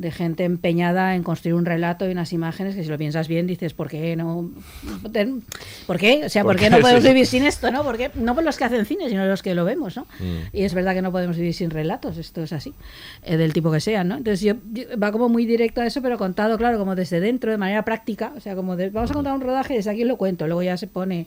[0.00, 3.46] de gente empeñada en construir un relato y unas imágenes que si lo piensas bien
[3.46, 4.50] dices, ¿por qué no?
[5.86, 6.22] ¿Por qué?
[6.24, 7.70] O sea, ¿por, qué no podemos vivir sin esto?
[7.70, 7.84] ¿no?
[7.84, 10.06] Porque no por los que hacen cine, sino los que lo vemos, ¿no?
[10.18, 10.56] Mm.
[10.56, 12.72] Y es verdad que no podemos vivir sin relatos, esto es así,
[13.24, 14.16] eh, del tipo que sean, ¿no?
[14.16, 17.50] Entonces yo, yo- va como muy directo a eso, pero contado, claro, como desde dentro,
[17.50, 20.16] de manera práctica, o sea, como de, vamos a contar un rodaje desde aquí lo
[20.16, 21.26] cuento, luego ya se pone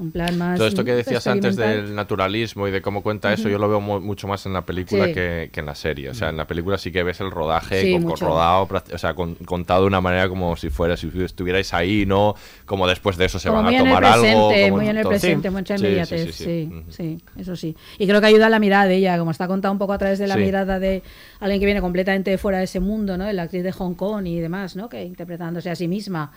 [0.00, 3.42] un plan más Todo esto que decías antes del naturalismo y de cómo cuenta eso,
[3.42, 3.50] Ujú.
[3.50, 5.12] yo lo veo mu- mucho más en la película Sí.
[5.14, 6.08] que, que en la serie.
[6.10, 8.98] O sea, en la película sí que ves el rodaje Sí, con, con rodado, o
[8.98, 12.34] sea, con- contado de una manera como si fuera, si estuvierais ahí, ¿no?
[12.66, 14.22] Como después de eso se como van a tomar algo.
[14.48, 15.54] presente, como muy en el presente, Sí.
[15.54, 16.90] mucha inmediatez, sí, sí, Ujú.
[16.92, 17.76] sí, eso sí.
[17.98, 19.98] Y creo que ayuda a la mirada de ella, como está contado un poco a
[19.98, 21.02] través de la mirada de
[21.40, 23.24] alguien que viene completamente fuera de ese mundo, ¿no?
[23.26, 24.88] De la actriz de Hong Kong y demás, ¿no?
[24.88, 26.32] Que interpretándose a sí misma.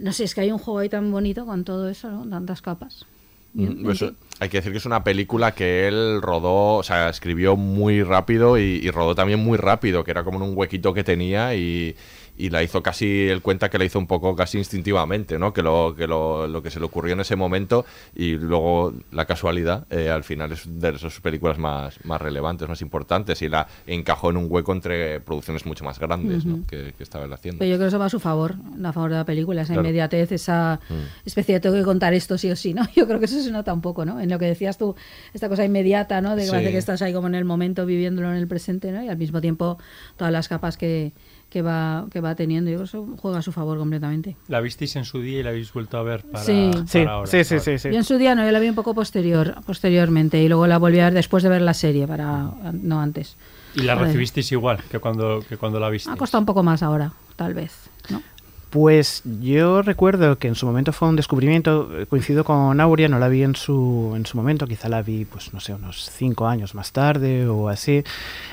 [0.00, 2.28] No sé, es que hay un juego ahí tan bonito con todo eso, ¿no?
[2.28, 3.06] Tantas capas.
[3.54, 4.04] Mm, pues,
[4.40, 8.58] hay que decir que es una película que él rodó, o sea, escribió muy rápido
[8.58, 11.96] y, y rodó también muy rápido, que era como en un huequito que tenía y,
[12.38, 15.52] y la hizo casi, él cuenta que la hizo un poco casi instintivamente, ¿no?
[15.52, 19.24] Que lo que, lo, lo que se le ocurrió en ese momento y luego la
[19.24, 23.66] casualidad, eh, al final es de esas películas más, más relevantes, más importantes y la
[23.86, 26.64] encajó en un hueco entre producciones mucho más grandes, ¿no?
[26.66, 27.58] Que, que estaba él haciendo.
[27.58, 29.72] Pero yo creo que eso va a su favor, a favor de la película, esa
[29.74, 29.88] Claro.
[29.88, 31.26] inmediatez, esa Mm.
[31.26, 32.82] especie de tengo que contar esto sí o sí, ¿no?
[32.94, 34.20] Yo creo que eso se nota un poco, ¿no?
[34.20, 34.94] En lo que decías tú,
[35.34, 36.36] esta cosa inmediata, ¿no?
[36.36, 36.52] De Sí.
[36.52, 39.02] que estás ahí como en el momento viviéndolo en el presente, ¿no?
[39.02, 39.78] Y al mismo tiempo
[40.16, 41.12] todas las capas que,
[41.50, 44.36] que va que va teniendo, yo eso juega a su favor completamente.
[44.48, 46.70] La visteis en su día y la habéis vuelto a ver para, Sí.
[46.72, 47.26] para Sí, ahora.
[47.30, 47.88] sí, sí, sí, sí.
[47.90, 50.78] Yo en su día no, yo la vi un poco posterior, posteriormente y luego la
[50.78, 53.36] volví a ver después de ver la serie, para no antes.
[53.74, 56.14] Y la recibisteis igual que cuando, que cuando la visteis.
[56.14, 57.72] Ha costado un poco más ahora, tal vez,
[58.10, 58.22] ¿no?
[58.70, 63.18] Pues yo recuerdo que en su momento fue un descubrimiento, eh, coincido con Aurea, no
[63.18, 66.46] la vi en su, en su momento, quizá la vi, pues no sé, unos cinco
[66.46, 68.04] años más tarde o así.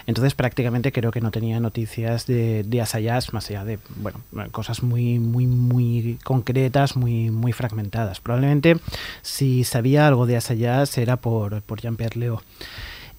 [0.08, 4.20] Entonces prácticamente creo que no tenía noticias de, Asayas más allá de, bueno,
[4.52, 8.22] cosas muy, muy, muy concretas, muy, muy fragmentadas.
[8.22, 8.78] Probablemente
[9.22, 12.42] si sabía algo de Asayas era por, por Jean-Pierre Leo.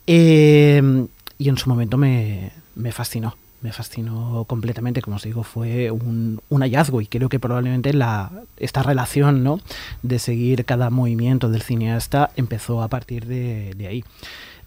[0.07, 1.07] Eh,
[1.37, 3.35] y en su momento me, me fascinó.
[3.67, 8.31] Me fascinó completamente, como os digo, fue un, un hallazgo y creo que probablemente la,
[8.59, 9.59] esta relación ¿no?
[10.03, 14.05] de seguir cada movimiento del cineasta empezó a partir de, de ahí.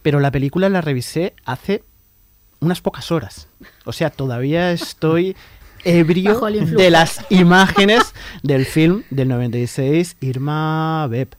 [0.01, 1.81] Pero la película la revisé hace
[2.59, 3.47] unas pocas horas.
[3.85, 5.37] O sea, todavía estoy
[5.85, 11.29] ebrio de las imágenes del film del 96, Irma Beb.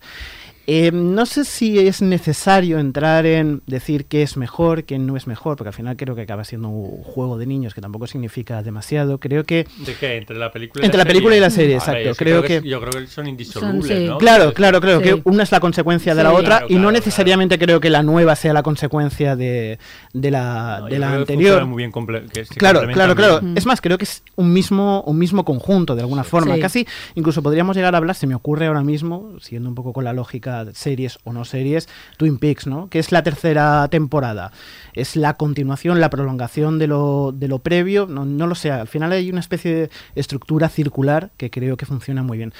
[0.72, 5.26] Eh, no sé si es necesario entrar en decir qué es mejor, qué no es
[5.26, 8.62] mejor, porque al final creo que acaba siendo un juego de niños que tampoco significa
[8.62, 9.18] demasiado.
[9.18, 10.16] Creo que ¿De qué?
[10.18, 11.80] ¿Entre la película y Entre la la película y la serie?
[11.80, 12.18] serie, Vale, exacto.
[12.24, 14.06] Creo que- yo creo que son indisolubles, Son, sí.
[14.06, 14.18] ¿no?
[14.18, 15.04] Claro, claro, claro, Sí.
[15.06, 17.90] que una es la consecuencia de la otra Claro, y no claro, necesariamente creo que
[17.90, 19.80] la nueva sea la consecuencia de,
[20.12, 21.66] de la, No, de yo la creo que anterior.
[21.66, 23.40] muy bien comple- que se Claro, claro, claro.
[23.56, 26.54] Es más, creo que es un mismo, un mismo conjunto de alguna forma.
[26.54, 26.60] Sí.
[26.60, 30.04] Casi incluso podríamos llegar a hablar, se me ocurre ahora mismo, siguiendo un poco con
[30.04, 32.88] la lógica series o no series, Twin Peaks, ¿no?
[32.88, 34.52] Que es la tercera temporada.
[34.92, 38.06] Es la continuación, la prolongación de lo, de lo previo.
[38.06, 38.70] No, no lo sé.
[38.70, 42.52] Al final hay una especie de estructura circular que creo que funciona muy bien.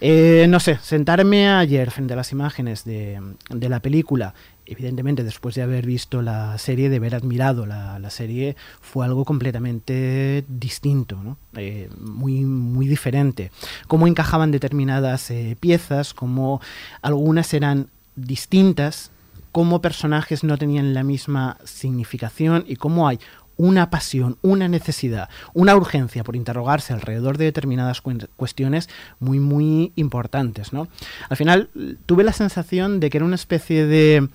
[0.00, 4.34] Eh, no sé, sentarme ayer frente a las imágenes de, de la película
[4.68, 10.44] evidentemente después de haber visto la serie, de haber admirado la, serie, fue algo completamente
[10.48, 11.36] distinto, ¿no?
[11.56, 13.50] Eh, muy, muy diferente.
[13.86, 16.60] Cómo encajaban determinadas eh, piezas, cómo
[17.02, 19.10] algunas eran distintas,
[19.52, 23.18] cómo personajes no tenían la misma significación y cómo hay
[23.58, 30.72] una pasión, una necesidad, una urgencia por interrogarse alrededor de determinadas cuestiones muy, muy importantes,
[30.72, 30.88] ¿no?
[31.28, 31.68] Al final
[32.06, 34.28] tuve la sensación de que era una especie de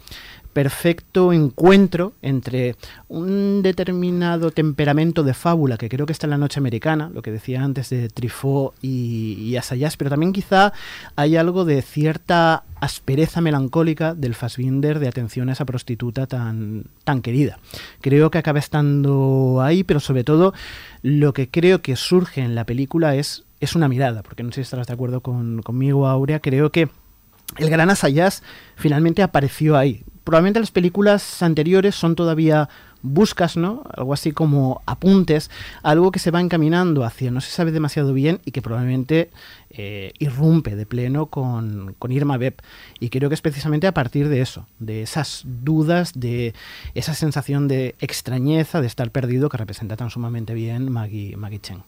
[0.53, 2.75] perfecto encuentro entre
[3.07, 7.31] un determinado temperamento de fábula que creo que está en la noche americana, lo que
[7.31, 10.73] decía antes de Truffaut y, y Assayas, pero también quizá
[11.15, 16.83] hay algo de cierta aspereza melancólica del Fassbinder de atención a esa prostituta tan,
[17.21, 17.59] querida.
[18.01, 20.53] Creo que acaba estando ahí, pero sobre todo
[21.01, 24.55] lo que creo que surge en la película es, es una mirada, porque no sé
[24.55, 26.89] si estarás de acuerdo con, conmigo, Aurea, creo que
[27.57, 28.43] el gran Asayas
[28.75, 30.03] finalmente apareció ahí.
[30.23, 32.69] Probablemente las películas anteriores son todavía
[33.03, 33.83] buscas, ¿no?
[33.95, 35.51] Algo así como apuntes,
[35.83, 39.29] algo que se va encaminando hacia no se sabe demasiado bien y que probablemente
[39.69, 42.55] eh, irrumpe de pleno con, con Irma Beb.
[42.99, 46.53] Y creo que es precisamente a partir de eso, de esas dudas, de
[46.95, 51.83] esa sensación de extrañeza, de estar perdido que representa tan sumamente bien Maggie, Maggie Chen.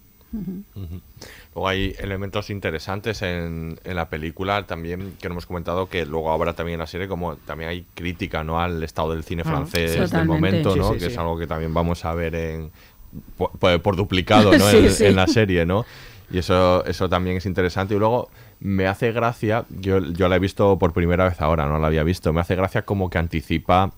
[1.56, 6.32] Luego hay elementos interesantes en, en la película también que no hemos comentado que luego
[6.32, 9.50] habrá también en la serie como también hay crítica no al estado del cine Ah,
[9.50, 11.12] francés del momento no sí, que sí.
[11.14, 12.72] es algo que también vamos a ver en
[13.38, 14.70] por, por- por duplicado, ¿no?
[14.70, 15.06] Sí, en, sí.
[15.06, 15.86] en la serie, ¿no?
[16.30, 17.96] Y eso, eso también es interesante.
[17.96, 21.80] Y luego me hace gracia, yo, yo la he visto por primera vez ahora, no
[21.80, 23.92] la había visto, me hace gracia como que anticipa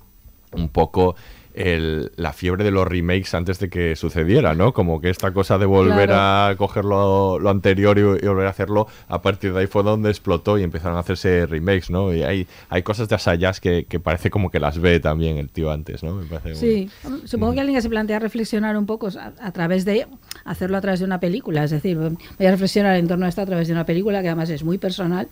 [0.51, 1.15] un poco
[1.57, 4.73] el- la fiebre de los remakes antes de que sucediera, ¿no?
[4.73, 6.51] Como que esta cosa de volver Claro.
[6.53, 9.81] a coger lo, lo anterior y, y volver a hacerlo, a partir de ahí fue
[9.83, 12.13] donde explotó y empezaron a hacerse remakes, ¿no?
[12.13, 15.49] Y hay, hay cosas de Asayas que, que parece como que las ve también el
[15.49, 16.13] tío antes, ¿no?
[16.15, 16.89] Me parece Sí,
[17.25, 20.05] supongo que alguien que se plantea reflexionar un poco a, a través de
[20.45, 23.41] hacerlo a través de una película, es decir, voy a reflexionar en torno a esto
[23.41, 25.27] a través de una película que además es muy personal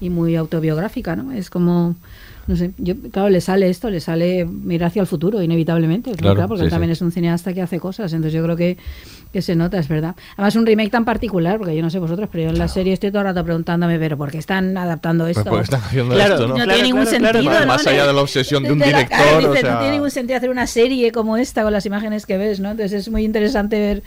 [0.00, 1.32] y muy autobiográfica, ¿no?
[1.32, 1.96] Es como
[2.46, 6.12] no sé, yo claro, le sale esto, le sale mirar hacia el futuro inevitablemente.
[6.12, 6.92] Claro, Claro, porque sí, él también sí.
[6.92, 8.76] es un cineasta que hace cosas, entonces yo creo que,
[9.32, 10.14] que se nota, es verdad.
[10.36, 12.92] Además un remake tan particular, porque yo no sé vosotros, pero yo en la serie
[12.92, 15.42] estoy todo el rato preguntándome, pero ¿por qué están adaptando esto?
[15.44, 16.48] Pues porque están haciendo Claro, esto, ¿no?
[16.50, 17.38] no Claro, tiene ningún claro, claro.
[17.40, 17.66] sentido, ¿no?
[17.66, 20.10] Más allá de la obsesión de un director, claro, o dice, sea- No tiene ningún
[20.12, 22.70] sentido hacer una serie como esta con las imágenes que ves, ¿no?
[22.70, 24.02] Entonces es muy interesante ver,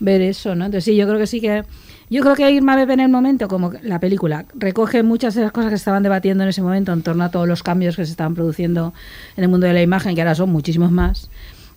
[0.00, 0.64] ver eso, ¿no?
[0.64, 1.64] Entonces sí, yo creo que sí que...
[2.12, 5.50] Yo creo que Irma Beb en el momento, como la película, recoge muchas de las
[5.50, 8.10] cosas que estaban debatiendo en ese momento en torno a todos los cambios que se
[8.10, 8.92] estaban produciendo
[9.34, 11.30] en el mundo de la imagen, que ahora son muchísimos más.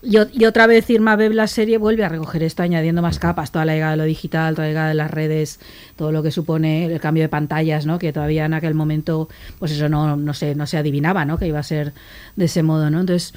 [0.03, 3.63] Y, otra vez Irma Beb, la serie, vuelve a recoger esto, añadiendo más capas, toda
[3.63, 5.61] la llegada de lo digital, toda la llegada de las redes,
[5.95, 7.97] todo lo que supone el cambio de pantallas, ¿no?
[7.97, 11.37] Que todavía en aquel momento, pues eso no, no, se, no se adivinaba, ¿no?
[11.37, 11.93] Que iba a ser
[12.35, 12.99] de ese modo, ¿no?
[12.99, 13.33] Entonces,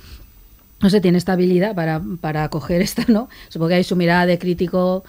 [0.81, 3.29] no sé, tiene esta habilidad para, para coger esta, ¿no?
[3.51, 5.05] Supongo que ahí su mirada de crítico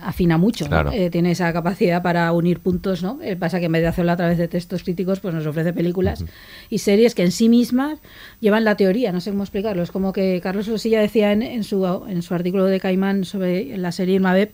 [0.00, 0.92] afina mucho, ¿no?
[0.92, 3.18] Eh, tiene esa capacidad para unir puntos, ¿no?
[3.22, 5.72] Eh, pasa que en vez de hacerlo a través de textos críticos, pues nos ofrece
[5.72, 6.24] películas
[6.68, 7.98] y series que en sí mismas
[8.40, 9.82] llevan la teoría, no sé cómo explicarlo.
[9.82, 13.76] Es como que Carlos Rosilla decía en, en su, en su artículo de Caimán sobre
[13.76, 14.52] la serie Irma Beb,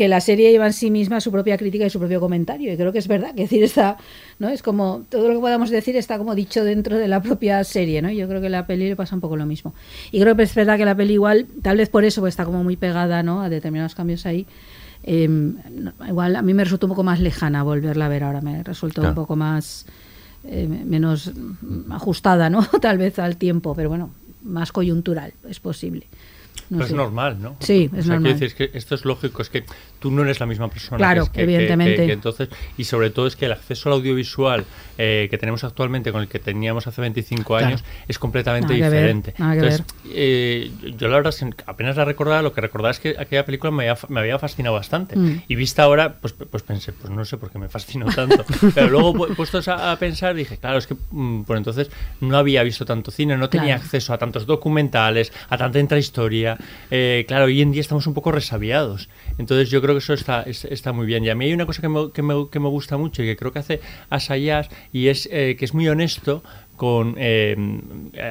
[0.00, 2.72] que la serie lleva en sí misma su propia crítica y su propio comentario.
[2.72, 3.98] Y creo que es verdad, que decir está,
[4.38, 4.48] ¿no?
[4.48, 8.00] Es como todo lo que podamos decir está como dicho dentro de la propia serie,
[8.00, 8.10] ¿no?
[8.10, 9.74] Yo creo que la peli le pasa un poco lo mismo.
[10.10, 12.46] Y creo que es verdad que la peli igual, tal vez por eso, pues está
[12.46, 13.42] como muy pegada, ¿no?
[13.42, 14.46] A determinados cambios ahí.
[15.02, 15.28] Eh,
[16.08, 19.02] igual a mí me resulta un poco más lejana volverla a ver ahora, me resultó
[19.02, 19.10] Claro.
[19.10, 19.84] un poco más
[20.44, 21.30] eh, menos
[21.90, 22.64] ajustada, ¿no?
[22.80, 24.08] Tal vez al tiempo, pero bueno,
[24.44, 26.06] más coyuntural, es posible.
[26.70, 26.92] No Pero sé.
[26.92, 27.56] es normal, ¿no?
[27.60, 28.32] Sí, O es sea, normal.
[28.32, 29.64] quiero decir, es que esto es lógico, es que
[29.98, 30.98] tú no eres la misma persona.
[30.98, 31.96] Claro, que evidentemente.
[31.96, 34.64] que- que entonces, y sobre todo es que el acceso al audiovisual
[34.96, 37.66] eh, que tenemos actualmente con el que teníamos hace 25 Claro.
[37.66, 39.34] años es completamente Nada que ver, diferente.
[39.38, 41.34] entonces, eh, yo la verdad
[41.66, 44.74] apenas la recordaba, lo que recordaba es que aquella película me había, me había fascinado
[44.76, 45.16] bastante.
[45.16, 45.42] Mm.
[45.48, 48.44] Y vista ahora, pues, pues pensé, pues no sé por qué me fascinó tanto.
[48.74, 52.36] Pero luego pu- puestos a, a pensar, dije, claro, es que mm, por entonces no
[52.38, 53.82] había visto tanto cine, no tenía Claro.
[53.82, 56.56] acceso a tantos documentales, a tanta intrahistoria.
[56.90, 59.08] Eh, claro, hoy en día estamos un poco resabiados.
[59.38, 61.24] Entonces yo creo que eso está, es- está muy bien.
[61.24, 61.88] Y a mí hay una cosa que
[62.22, 65.88] me, gusta mucho y que creo que hace Asayas y es eh, que es muy
[65.88, 66.42] honesto
[66.76, 67.56] con eh,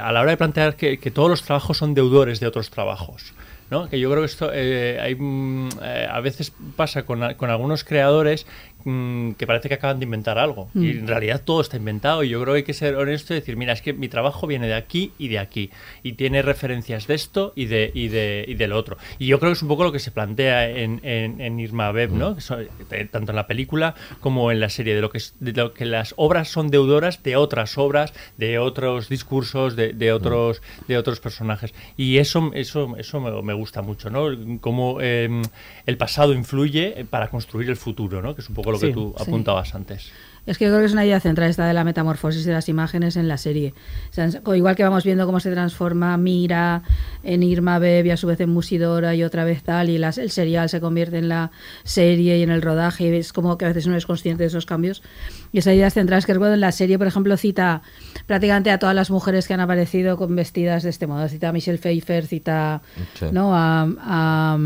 [0.02, 3.34] a la hora de plantear que, todos los trabajos son deudores de otros trabajos.
[3.70, 3.88] ¿no?
[3.88, 5.70] Que yo creo que esto hay, mm,
[6.10, 8.48] a veces pasa con algunos creadores
[8.84, 10.70] mm, que parece que acaban de inventar algo.
[10.76, 12.24] Y en realidad todo está inventado.
[12.24, 14.48] Y yo creo que hay que ser honesto y decir, mira, es que mi trabajo
[14.48, 15.70] viene de aquí y de aquí.
[16.04, 18.98] Y tiene referencias de esto y de, y de, y del otro.
[19.18, 21.92] Y yo creo que es un poco lo que se plantea en, en, en Irma
[21.92, 22.36] Beb, ¿no?
[22.36, 22.62] Que son-
[22.92, 25.74] eh, tanto en la película como en la serie, de lo, que es- de lo
[25.74, 30.98] que las obras son deudoras de otras obras, de otros discursos, de, de otros, de
[30.98, 31.74] otros personajes.
[31.98, 34.28] Y eso, eso, eso me, me gusta mucho, ¿no?
[34.62, 35.42] Cómo eh,
[35.86, 38.36] el pasado influye para construir el futuro, ¿no?
[38.36, 39.24] Que es un poco lo que Sí, tú sí.
[39.24, 40.12] apuntabas antes.
[40.46, 42.70] Es que yo creo que es una idea central esta de la metamorfosis de las
[42.70, 43.76] imágenes en la serie.
[44.10, 46.82] O sea, igual que vamos viendo cómo se transforma Mira
[47.24, 50.18] en Irma Beb y a su vez en Musidora y otra vez tal, y las-
[50.18, 51.52] el serial se convierte en la
[51.84, 54.48] serie y en el rodaje, y es como que a veces uno es consciente de
[54.48, 55.04] esos cambios.
[55.52, 57.84] Y esa idea central es que recuerdo en la serie, por ejemplo, cita
[58.26, 61.28] prácticamente a todas las mujeres que han aparecido con vestidas de este modo.
[61.28, 62.82] Cita a Michelle Pfeiffer, cita
[63.20, 63.26] Sí.
[63.32, 63.56] ¿no?
[63.56, 64.58] a, a,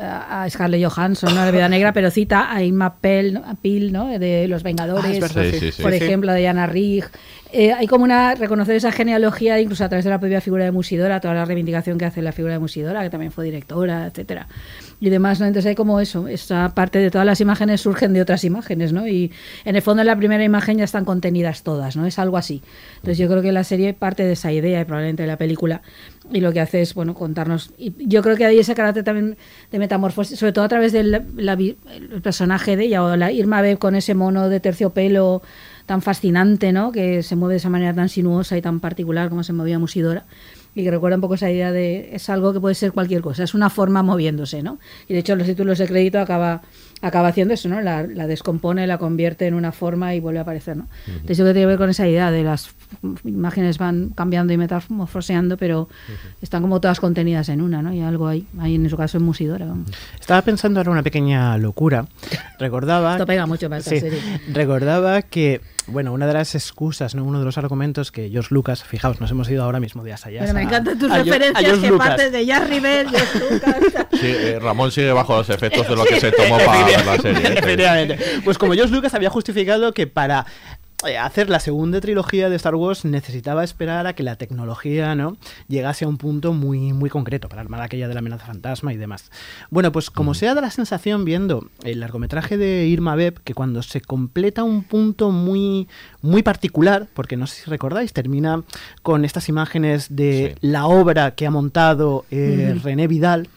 [0.00, 1.44] a Scarlett Johansson, ¿no?
[1.44, 3.44] La Vida Negra, pero cita a Irma Pell, ¿no?
[3.46, 4.08] a Peel, ¿no?
[4.18, 5.58] De Los Vengadores, Ah, es verdad, Sí, sí.
[5.60, 5.82] sí, sí.
[5.82, 7.04] por ejemplo, de Diana Rigg.
[7.52, 10.70] Eh, hay como una reconocer esa genealogía incluso a través de la propia figura de
[10.70, 14.46] Musidora, toda la reivindicación que hace la figura de Musidora, que también fue directora, etcétera
[15.00, 15.46] y demás, ¿no?
[15.46, 19.08] Entonces hay como eso, esa parte de todas las imágenes surgen de otras imágenes, ¿no?
[19.08, 19.32] Y
[19.64, 22.06] en el fondo en la primera imagen ya están contenidas todas, ¿no?
[22.06, 22.62] Es algo así.
[22.96, 25.80] Entonces yo creo que la serie parte de esa idea y probablemente de la película
[26.32, 29.36] y lo que hace es, bueno, contarnos y yo creo que hay ese carácter también
[29.72, 33.32] de metamorfosis, sobre todo a través del la vi- el personaje de ella o la
[33.32, 35.42] Irma Beb con ese mono de terciopelo
[35.86, 36.92] tan fascinante, ¿no?
[36.92, 40.24] Que se mueve de esa manera tan sinuosa y tan particular como se movía Musidora.
[40.72, 43.42] Y que recuerda un poco esa idea de es algo que puede ser cualquier cosa,
[43.42, 44.78] es una forma moviéndose, ¿no?
[45.08, 46.62] Y de hecho los títulos de crédito acaba,
[47.02, 47.80] acaba haciendo eso, ¿no?
[47.80, 50.86] La, la descompone, la convierte en una forma y vuelve a aparecer, ¿no?
[51.08, 52.70] Entonces yo creo que tiene que ver con esa idea de las
[53.24, 55.88] imágenes van cambiando y metamorfoseando, pero
[56.42, 57.92] están como todas contenidas en una, ¿no?
[57.92, 59.66] Y algo ahí, ahí en su caso en Musidora.
[59.66, 59.90] vamos.
[60.18, 62.06] Estaba pensando ahora una pequeña locura.
[62.58, 63.12] Recordaba.
[63.12, 64.20] Esto pega mucho para esta Sí, serie.
[64.52, 67.24] Recordaba que, bueno, una de las excusas, ¿no?
[67.24, 70.42] uno de los argumentos que George Lucas, fijaos, nos hemos ido ahora mismo de Asayas.
[70.42, 72.08] Pero me a- encantan tus a George- a referencias George que Lucas.
[72.08, 73.76] partes de Jazz River, George Lucas.
[74.12, 77.42] Sí, eh, Ramón sigue bajo los efectos de lo que se tomó para la serie.
[78.14, 78.18] ¿eh?
[78.44, 80.46] Pues como George Lucas había justificado que para
[81.20, 85.36] hacer la segunda trilogía de Star Wars necesitaba esperar a que la tecnología no
[85.66, 88.96] llegase a un punto muy muy concreto para armar aquella de la amenaza fantasma y
[88.98, 89.30] demás.
[89.70, 93.82] Bueno, pues como se da la sensación viendo el largometraje de Irma Beb que cuando
[93.82, 95.88] se completa un punto muy
[96.20, 98.62] muy particular, porque no sé si recordáis, termina
[99.02, 100.30] con estas imágenes de
[100.60, 100.66] Sí.
[100.68, 102.78] la obra que ha montado eh.
[102.82, 103.48] René Vidal,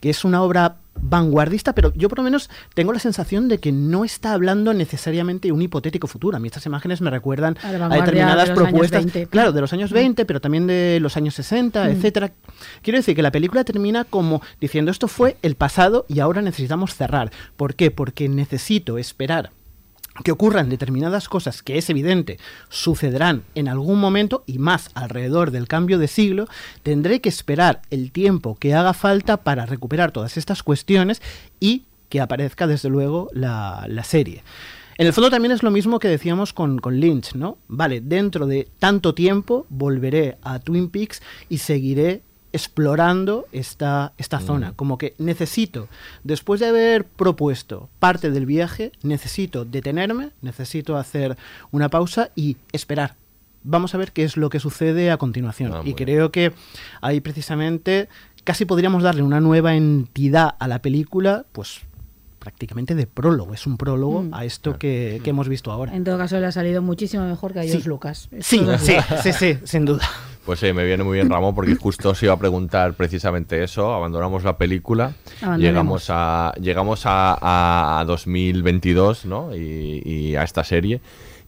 [0.00, 3.72] que es una obra vanguardista, pero yo por lo menos tengo la sensación de que
[3.72, 6.36] no está hablando necesariamente de un hipotético futuro.
[6.36, 9.26] A mí estas imágenes me recuerdan A determinadas de propuestas, 20.
[9.28, 11.90] claro, de los años 20, pero también de los años 60, Mm.
[11.90, 12.32] etcétera.
[12.82, 16.94] Quiero decir que la película termina como diciendo esto fue el pasado y ahora necesitamos
[16.94, 17.30] cerrar.
[17.56, 17.90] ¿Por qué?
[17.90, 19.50] Porque necesito esperar
[20.24, 22.38] que ocurran determinadas cosas que es evidente
[22.68, 26.46] sucederán en algún momento y más alrededor del cambio de siglo,
[26.82, 31.22] tendré que esperar el tiempo que haga falta para recuperar todas estas cuestiones
[31.58, 34.42] y que aparezca desde luego la, la serie.
[34.98, 37.56] En el fondo también es lo mismo que decíamos con, con Lynch, ¿no?
[37.68, 42.22] Vale, dentro de tanto tiempo volveré a Twin Peaks y seguiré
[42.52, 44.72] explorando esta, esta zona.
[44.74, 45.88] Como que necesito,
[46.24, 51.36] después de haber propuesto parte del viaje, necesito detenerme, necesito hacer
[51.70, 53.14] una pausa y esperar.
[53.62, 55.72] Vamos a ver qué es lo que sucede a continuación.
[55.74, 56.52] Ah, y creo que
[57.02, 58.08] ahí precisamente
[58.44, 61.80] casi podríamos darle una nueva entidad a la película, pues
[62.40, 63.54] prácticamente de prólogo.
[63.54, 64.34] Es un prólogo Mm.
[64.34, 65.94] a esto que, que hemos visto ahora.
[65.94, 67.68] En todo caso, le ha salido muchísimo mejor que a Sí.
[67.70, 68.28] George Lucas.
[68.40, 70.02] Sí, lo sí, sí, sí, sin duda.
[70.44, 73.92] Pues sí, me viene muy bien Ramón porque justo os iba a preguntar precisamente eso.
[73.94, 75.12] Abandonamos la película,
[75.58, 79.54] llegamos a llegamos a, a 2022, ¿no?
[79.54, 81.00] Y, y a esta serie.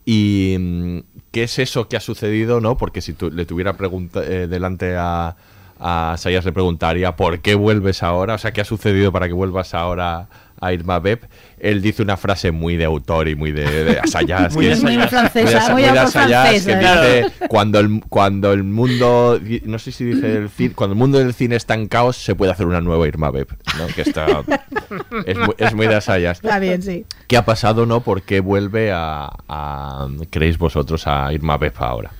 [0.04, 0.98] Y mm,
[1.30, 2.76] qué es eso que ha sucedido, ¿no?
[2.76, 5.36] Porque si tu- le tuviera pregunta, eh, delante a
[5.84, 9.32] a Sayas le preguntaría por qué vuelves ahora, o sea, qué ha sucedido para que
[9.32, 10.28] vuelvas ahora
[10.62, 11.20] a Irma Beb.
[11.58, 14.54] Él dice una frase muy de autor y muy de, de Asayas.
[14.54, 18.62] Muy que es- Muy francesa, muy de autor Asayas, que dice cuando el, cuando el
[18.64, 22.16] mundo no sé si dice el cine cuando el mundo del cine está en caos
[22.16, 23.48] se puede hacer una nueva Irma Beb
[23.78, 23.86] ¿no?
[23.88, 24.26] que está
[25.26, 27.04] es, muy- es muy de Asayas Está bien, sí.
[27.26, 28.00] ¿qué ha pasado no?
[28.00, 32.10] ¿por qué vuelve a, a- creéis vosotros a Irma Beb ahora?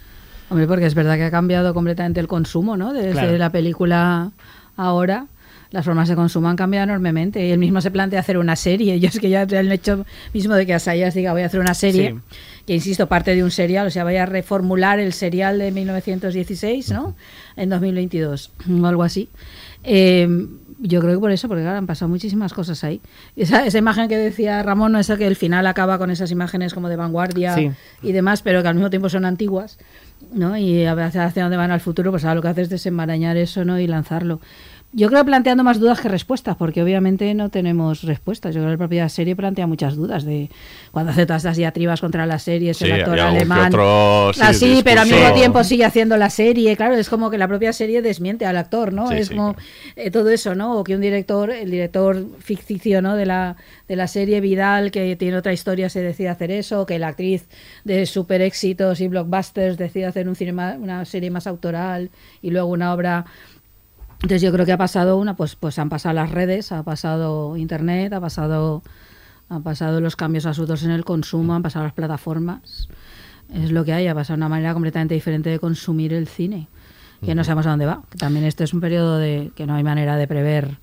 [0.51, 2.93] Hombre, porque es verdad que ha cambiado completamente el consumo, ¿no?
[2.93, 3.39] Desde Claro.
[3.39, 4.31] la película
[4.77, 5.27] ahora.
[5.73, 7.45] Las formas de consumo han cambiado enormemente.
[7.47, 9.01] Y él mismo se plantea hacer una serie.
[9.01, 11.75] Yo es que ya el hecho mismo de que Asayas diga voy a hacer una
[11.75, 12.37] serie, Sí.
[12.67, 16.91] que insisto, parte de un serial, o sea, vaya a reformular el serial de 1916,
[16.93, 17.17] ¿no?
[17.57, 18.51] En 2022,
[18.83, 19.29] o algo así.
[19.85, 20.29] Eh,
[20.85, 23.01] yo creo que por eso, porque claro, han pasado muchísimas cosas ahí.
[23.37, 26.75] Esa, esa imagen que decía Ramón, no es que el final acaba con esas imágenes
[26.75, 27.71] como de vanguardia Sí.
[28.03, 29.79] y demás, pero que al mismo tiempo son antiguas,
[30.35, 30.57] ¿no?
[30.57, 32.69] Y a ver hacia hacia dónde van al futuro, pues ahora lo que hace es
[32.69, 33.79] desenmarañar eso, ¿no?
[33.79, 34.41] Y lanzarlo.
[34.95, 38.55] Yo creo planteando más dudas que respuestas, porque obviamente no tenemos respuestas.
[38.55, 40.51] Yo creo que la propia serie plantea muchas dudas de
[40.91, 43.69] cuando hace todas estas diatribas contra las series, Sí, el actor alemán.
[43.69, 46.77] otro, sí, así, pero al mismo tiempo sigue haciendo la serie.
[46.77, 49.09] Claro, es como que la propia serie desmiente al actor, ¿no?
[49.09, 49.57] Sí, es como
[49.97, 50.79] eh, todo eso, ¿no?
[50.79, 53.17] O que un director, el director ficticio, ¿no?
[53.17, 53.57] De la,
[53.89, 57.09] de la serie Vidal, que tiene otra historia, se decide hacer eso, o que la
[57.09, 57.47] actriz
[57.85, 62.11] de super éxitos y blockbusters decide hacer un cinema, una serie más autoral
[62.43, 63.25] y luego una obra
[64.23, 67.57] entonces yo creo que ha pasado una, pues, pues han pasado las redes, ha pasado
[67.57, 68.83] internet, ha pasado,
[69.49, 72.89] han pasado los cambios absolutos en el consumo, han pasado las plataformas.
[73.53, 76.69] Es lo que hay, ha pasado una manera completamente diferente de consumir el cine,
[77.25, 78.03] que no sabemos a dónde va.
[78.11, 80.79] Que también este es un periodo de que no hay manera de prever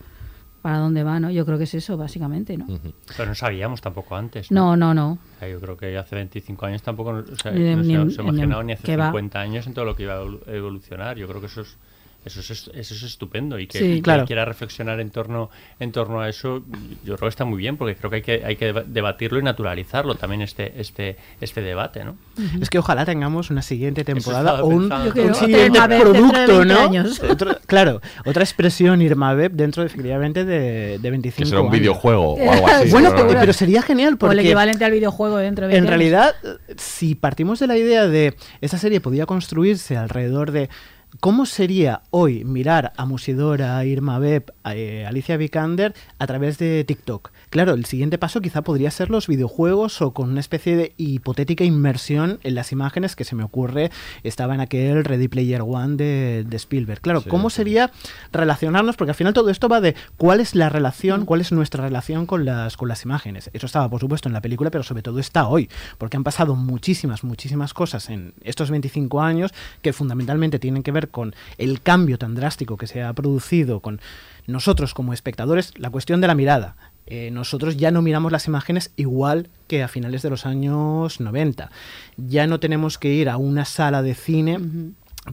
[0.61, 1.31] para dónde va, ¿no?
[1.31, 2.67] Yo creo que es eso, básicamente, ¿no?
[3.15, 4.51] Pero no sabíamos tampoco antes.
[4.51, 5.13] No, no, no.
[5.13, 7.93] O sea, yo creo que hace 25 años tampoco o sea, Ni- no se, ni-
[7.95, 9.07] no se ni- imaginaba ni hace que va.
[9.07, 11.17] 50 años en todo lo que iba a evolu- evolucionar.
[11.17, 11.77] Yo creo que eso es
[12.25, 13.85] eso es, eso es estupendo y que Sí.
[13.85, 14.25] quien Claro.
[14.25, 15.49] quiera reflexionar en torno
[15.79, 16.63] en torno a eso
[17.05, 19.39] yo creo que está muy bien porque creo que hay que hay que deba- debatirlo
[19.39, 22.17] y naturalizarlo también este este este debate ¿no?
[22.61, 24.89] Es que ojalá tengamos una siguiente temporada o un,
[25.33, 27.09] siguiente producto, 20 ¿no?
[27.31, 32.33] Otro- claro, otra expresión Irma Beb dentro efectivamente de, de 25 que será un videojuego
[32.35, 33.15] o algo así Bueno, ¿no?
[33.15, 36.35] pero, pero sería genial O el porque equivalente al videojuego dentro de 20 en realidad,
[36.77, 40.69] si partimos de la idea de esta serie podía construirse alrededor de
[41.19, 46.59] ¿Cómo sería hoy mirar a Musidora, a Irma Beb, a eh, Alicia Vikander a través
[46.59, 47.31] de TikTok?
[47.49, 51.63] Claro, el siguiente paso quizá podría ser los videojuegos o con una especie de hipotética
[51.63, 53.89] inmersión en las imágenes que se me ocurre
[54.23, 57.01] estaba en aquel Ready Player One de, de Spielberg.
[57.01, 57.57] Claro, Sí, ¿cómo sí.
[57.57, 57.91] sería
[58.31, 58.97] relacionarnos?
[58.97, 62.27] Porque al final todo esto va de cuál es la relación, cuál es nuestra relación
[62.27, 63.49] con las, con las imágenes.
[63.53, 66.55] Eso estaba, por supuesto, en la película, pero sobre todo está hoy, porque han pasado
[66.55, 72.19] muchísimas, muchísimas cosas en estos 25 años que fundamentalmente tienen que ver con el cambio
[72.19, 73.99] tan drástico que se ha producido con
[74.45, 76.75] nosotros como espectadores, la cuestión de la mirada.
[77.09, 81.71] Eh, nosotros ya no miramos las imágenes igual que a finales de los años 90.
[82.17, 84.59] Ya no tenemos que ir a una sala de cine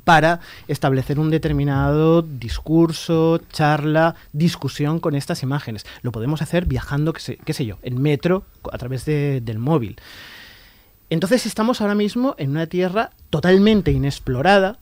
[0.04, 5.84] para establecer un determinado discurso, charla, discusión con estas imágenes.
[6.02, 9.58] Lo podemos hacer viajando, qué sé, qué sé yo, en metro, a través de- del
[9.58, 9.96] móvil.
[11.08, 14.78] Entonces estamos ahora mismo en una tierra totalmente inexplorada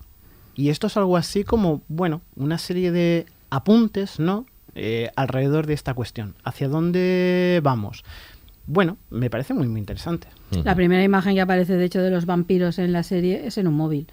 [0.55, 4.47] y esto es algo así como, bueno, una serie de apuntes, ¿no?
[4.75, 6.35] Eh, alrededor de esta cuestión.
[6.45, 8.05] ¿Hacia dónde vamos?
[8.67, 10.27] Bueno, me parece muy, muy interesante.
[10.65, 13.67] La primera imagen que aparece, de hecho, de los vampiros en la serie es en
[13.69, 14.07] un móvil.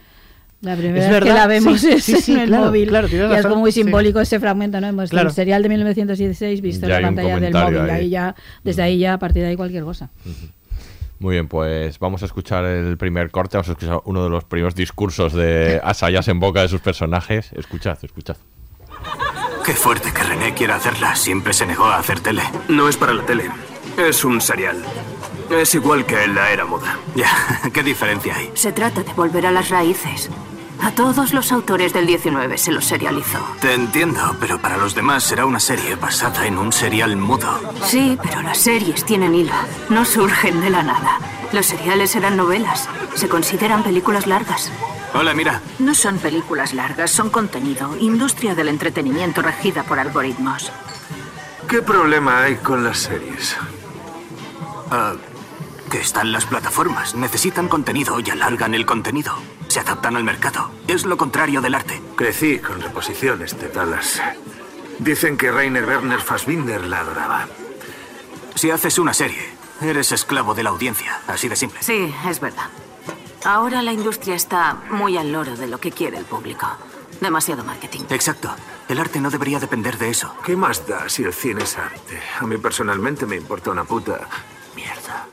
[0.61, 2.89] La primera vez que la vemos sí, es sí, sí, en el claro, móvil.
[2.89, 3.81] claro, tienes y es como muy sí.
[3.81, 4.87] simbólico ese fragmento, ¿no?
[4.87, 5.29] Hemos Claro.
[5.29, 7.79] el serial de 1916 visto Ya en la pantalla del móvil.
[7.79, 7.89] ahí.
[7.89, 10.11] Ahí ya, desde ahí ya, a partir de ahí cualquier cosa.
[11.17, 14.43] Muy bien, pues vamos a escuchar el primer corte, vamos a escuchar uno de los
[14.43, 17.51] primeros discursos de Asayas en boca de sus personajes.
[17.53, 18.37] Escuchad, escuchad.
[19.65, 21.15] Qué fuerte que René quiera hacerla.
[21.15, 22.43] Siempre se negó a hacer tele.
[22.67, 23.49] No es para la tele.
[23.97, 24.83] Es un serial.
[25.49, 26.97] Es igual que en la era muda.
[27.15, 27.29] Ya,
[27.73, 28.51] ¿qué diferencia hay?
[28.55, 30.29] Se trata de volver a las raíces.
[30.81, 33.39] A todos los autores del 19 se los serializó.
[33.59, 37.59] Te entiendo, pero para los demás será una serie basada en un serial mudo.
[37.85, 39.53] Sí, pero las series tienen hilo.
[39.89, 41.19] No surgen de la nada.
[41.51, 42.89] Los seriales eran novelas.
[43.13, 44.71] Se consideran películas largas.
[45.13, 45.61] Hola, mira.
[45.77, 47.95] No son películas largas, son contenido.
[47.99, 50.71] Industria del entretenimiento regida por algoritmos.
[51.69, 53.55] ¿Qué problema hay con las series?
[54.89, 55.13] Ah,
[55.91, 57.13] que están las plataformas.
[57.13, 59.35] Necesitan contenido y alargan el contenido.
[59.71, 60.69] Se adaptan al mercado.
[60.85, 62.01] Es lo contrario del arte.
[62.17, 64.21] Crecí con reposiciones de Dallas.
[64.99, 67.47] Dicen que Rainer Werner Fassbinder la adoraba.
[68.53, 69.41] Si haces una serie,
[69.79, 71.21] eres esclavo de la audiencia.
[71.25, 71.81] Así de simple.
[71.81, 72.67] Sí, es verdad.
[73.45, 76.67] Ahora la industria está muy al loro de lo que quiere el público.
[77.21, 78.01] Demasiado marketing.
[78.09, 78.53] Exacto.
[78.89, 80.35] El arte no debería depender de eso.
[80.43, 82.21] ¿Qué más da si el cine es arte?
[82.41, 84.19] A mí personalmente me importa una puta
[84.75, 85.27] mierda.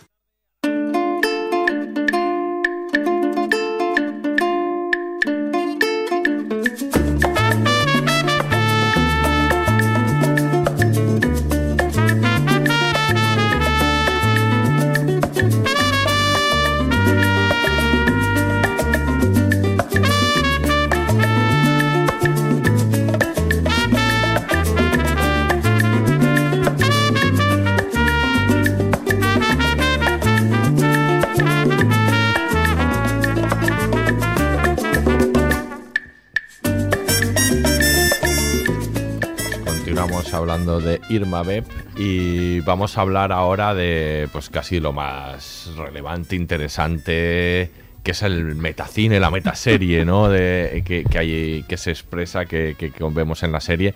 [41.19, 41.65] Irma Beb
[41.97, 47.71] y vamos a hablar ahora de pues casi lo más relevante, interesante,
[48.03, 50.29] que es el metacine, la metaserie, ¿no?
[50.31, 53.95] De, que, que que se expresa, que, que- que vemos en la serie.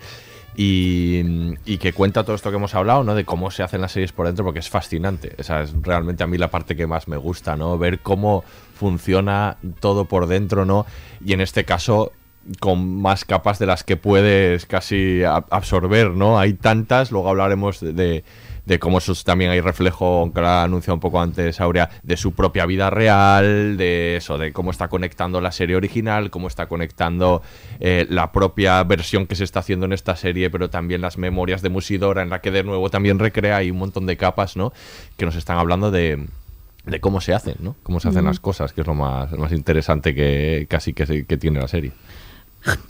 [0.55, 1.23] Y,
[1.65, 3.15] y que cuenta todo esto que hemos hablado, ¿no?
[3.15, 5.33] De cómo se hacen las series por dentro, porque es fascinante.
[5.39, 7.75] Esa es realmente a mí la parte que más me gusta, ¿no?
[7.79, 8.43] Ver cómo
[8.75, 10.85] funciona todo por dentro, ¿no?
[11.25, 12.11] Y en este caso,
[12.59, 16.39] con más capas de las que puedes casi absorber, ¿no?
[16.39, 18.23] Hay tantas, luego hablaremos de, de-
[18.65, 22.15] de cómo eso también hay reflejo, aunque lo ha anunciado un poco antes Aurea, de
[22.15, 26.67] su propia vida real, de eso, de cómo está conectando la serie original, cómo está
[26.67, 27.41] conectando
[27.81, 31.61] eh, la propia versión que se está haciendo en esta serie, pero también las memorias
[31.61, 34.71] de Musidora, en la que de nuevo también recrea, hay un montón de capas, ¿no?
[35.17, 36.25] Que nos están hablando de
[36.85, 37.75] de cómo se hacen, ¿no?
[37.83, 38.27] Cómo se hacen Mm.
[38.27, 41.67] las cosas, que es lo más, lo más interesante que casi que, que tiene la
[41.69, 41.91] serie.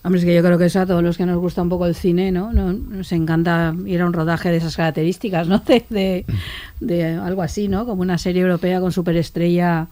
[0.04, 1.86] Hombre, es que yo creo que eso a todos los que nos gusta un poco
[1.88, 2.54] el cine, ¿no?
[2.54, 5.60] No- Nos encanta ir a un rodaje de esas características, ¿no?
[5.68, 6.26] De, de-
[6.80, 7.86] de algo así, ¿no?
[7.86, 9.88] Como una serie europea con superestrella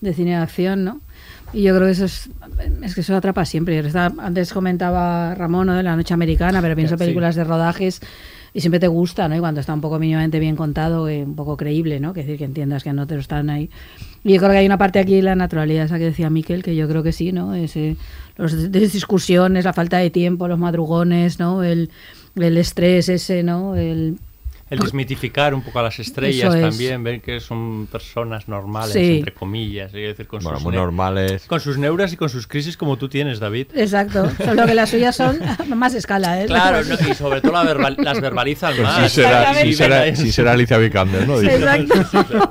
[0.00, 1.00] de cine de acción, ¿no?
[1.52, 2.30] Y yo creo que eso es,
[2.82, 3.82] es que eso atrapa siempre.
[4.18, 5.74] Antes comentaba Ramón ¿no?
[5.74, 6.98] de la noche americana, pero pienso Sí.
[7.00, 8.00] películas de rodajes
[8.54, 9.36] y siempre te gusta, ¿no?
[9.36, 12.12] Y cuando está un poco mínimamente bien contado, eh, un poco creíble, ¿no?
[12.14, 13.68] Que decir que entiendas que no te lo están ahí.
[14.24, 16.62] Y yo creo que hay una parte aquí de la naturalidad, esa que decía Miquel,
[16.62, 17.54] que yo creo que sí, ¿no?
[17.54, 17.96] Ese,
[18.48, 21.62] de discusiones, la falta de tiempo, los madrugones, ¿no?
[21.62, 21.90] El,
[22.36, 23.76] el estrés ese, ¿no?
[23.76, 24.18] El,
[24.70, 29.88] El desmitificar un poco a las estrellas también, ver que son personas normales, entre comillas,
[29.88, 31.44] es decir, con sus muy normales.
[31.46, 33.66] Con sus neuras y con sus crisis como tú tienes, David.
[33.74, 35.40] Exacto, solo que las suyas son
[35.74, 36.46] más escala, ¿eh?
[36.46, 39.10] Claro, y sobre todo las verbalizan pues más.
[39.10, 41.40] Sí será, sí será, Alicia Vikander, ¿no?
[41.40, 42.50] Exacto.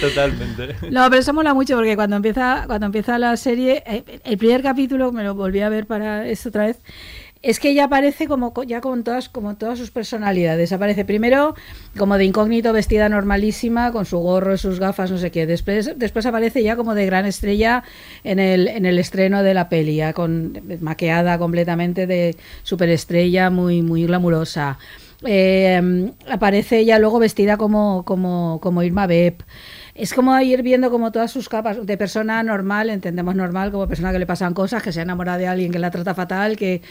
[0.00, 0.76] Totalmente.
[0.90, 4.62] No, pero eso mola mucho porque cuando empieza, cuando empieza la serie, eh, el primer
[4.62, 6.78] capítulo, me lo volví a ver para esto otra vez,
[7.46, 10.72] es que ella aparece como ya con todas como todas sus personalidades.
[10.72, 11.54] Aparece primero
[11.96, 15.46] como de incógnito, vestida normalísima, con su gorro, sus gafas, no sé qué.
[15.46, 17.84] Después, después aparece ya como de gran estrella
[18.24, 22.34] en el, en el estreno de la peli, con maqueada completamente de
[22.64, 24.78] superestrella, muy, muy glamurosa.
[25.24, 29.44] Eh, aparece ella luego vestida como, como, como Irma Beb
[29.96, 34.12] es como ir viendo como todas sus capas de persona normal, entendemos normal, como persona
[34.12, 36.82] que le pasan cosas, que se enamora de alguien que la trata fatal, que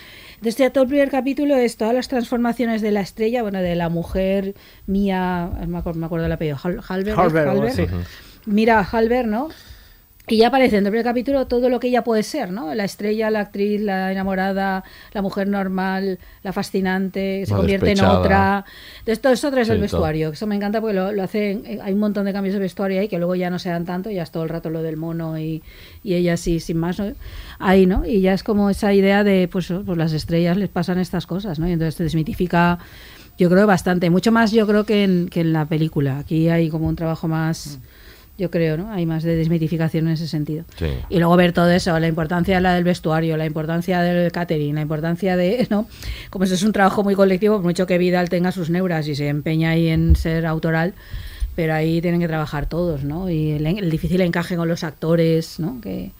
[0.42, 3.90] desde todo el primer capítulo es todas las transformaciones de la estrella, bueno, de la
[3.90, 4.56] mujer
[4.88, 6.58] mía, me acuerdo, me acuerdo del apellido,
[6.88, 7.16] Halber,
[8.46, 9.50] Mira Halber, ¿no?
[10.28, 12.74] Y ya aparece en el primer capítulo todo lo que ella puede ser, ¿no?
[12.74, 18.66] La estrella, la actriz, la enamorada, la mujer normal, la fascinante, se convierte en otra.
[19.00, 20.30] Entonces, todo eso trae el vestuario.
[20.30, 21.64] Eso me encanta porque lo, lo hacen.
[21.68, 23.86] Eh, hay un montón de cambios de vestuario ahí que luego ya no se dan
[23.86, 25.62] tanto, ya es todo el rato lo del mono y,
[26.04, 27.00] y ella sí, sin más,
[27.60, 28.04] ahí, ¿no?
[28.04, 31.60] Y ya es como esa idea de, pues, pues las estrellas les pasan estas cosas,
[31.60, 31.68] ¿no?
[31.68, 32.80] Y entonces te desmitifica
[33.38, 36.20] yo creo bastante, mucho más yo creo que en, que en la película.
[36.20, 38.05] Aquí hay como un trabajo más, mm
[38.38, 38.92] yo creo, ¿no?
[38.92, 40.66] Hay más de desmitificación en ese sentido.
[41.10, 44.76] Y luego ver todo eso, la importancia de la del vestuario, la importancia del catering,
[44.76, 45.88] la importancia de, ¿no?
[46.30, 49.16] Como eso es un trabajo muy colectivo, por mucho que Vidal tenga sus neuras y
[49.16, 50.94] se empeña ahí en ser autoral,
[51.56, 53.30] pero ahí tienen que trabajar todos, ¿no?
[53.30, 55.80] Y el, el difícil encaje con los actores, ¿no?
[55.80, 56.12] Que,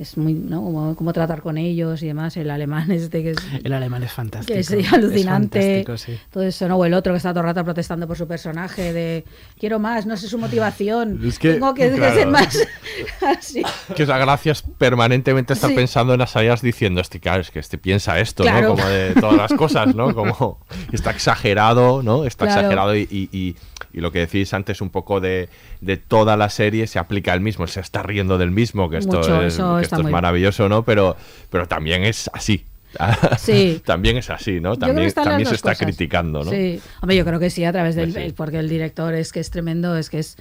[0.00, 0.94] es muy, ¿no?
[0.96, 2.34] Cómo, tratar con ellos y demás.
[2.38, 3.38] El alemán este que es...
[3.62, 4.54] El alemán es fantástico.
[4.54, 5.84] Que es alucinante.
[6.30, 6.76] Todo eso, ¿no?
[6.76, 9.24] O el otro que está todo el rato protestando por su personaje de
[9.58, 11.20] quiero más, no sé su motivación.
[11.38, 12.58] Tengo que, ser más...
[13.38, 13.62] Así.
[13.94, 17.58] Que la gracia es permanentemente estar pensando en las áreas diciendo, este, claro, es que
[17.58, 18.68] este piensa esto, ¿no?
[18.68, 20.14] Como de todas las cosas, ¿no?
[20.14, 20.60] Como
[20.92, 22.24] está exagerado, ¿no?
[22.24, 23.56] Está exagerado y, y, y,
[23.92, 25.48] lo que decís antes un poco de,
[25.80, 29.42] de toda la serie se aplica el mismo, se está riendo del mismo, que esto
[29.42, 29.58] es
[29.96, 30.84] esto es maravilloso, ¿no?
[30.84, 31.16] Pero,
[31.50, 32.64] pero también es así.
[33.38, 33.80] Sí.
[33.84, 34.76] también es así, ¿no?
[34.76, 36.50] También, también se está criticando, ¿no?
[36.50, 36.80] Sí.
[37.00, 38.12] Hombre, yo creo que sí, a través del.
[38.12, 40.36] Pues porque el director es que es tremendo, es que es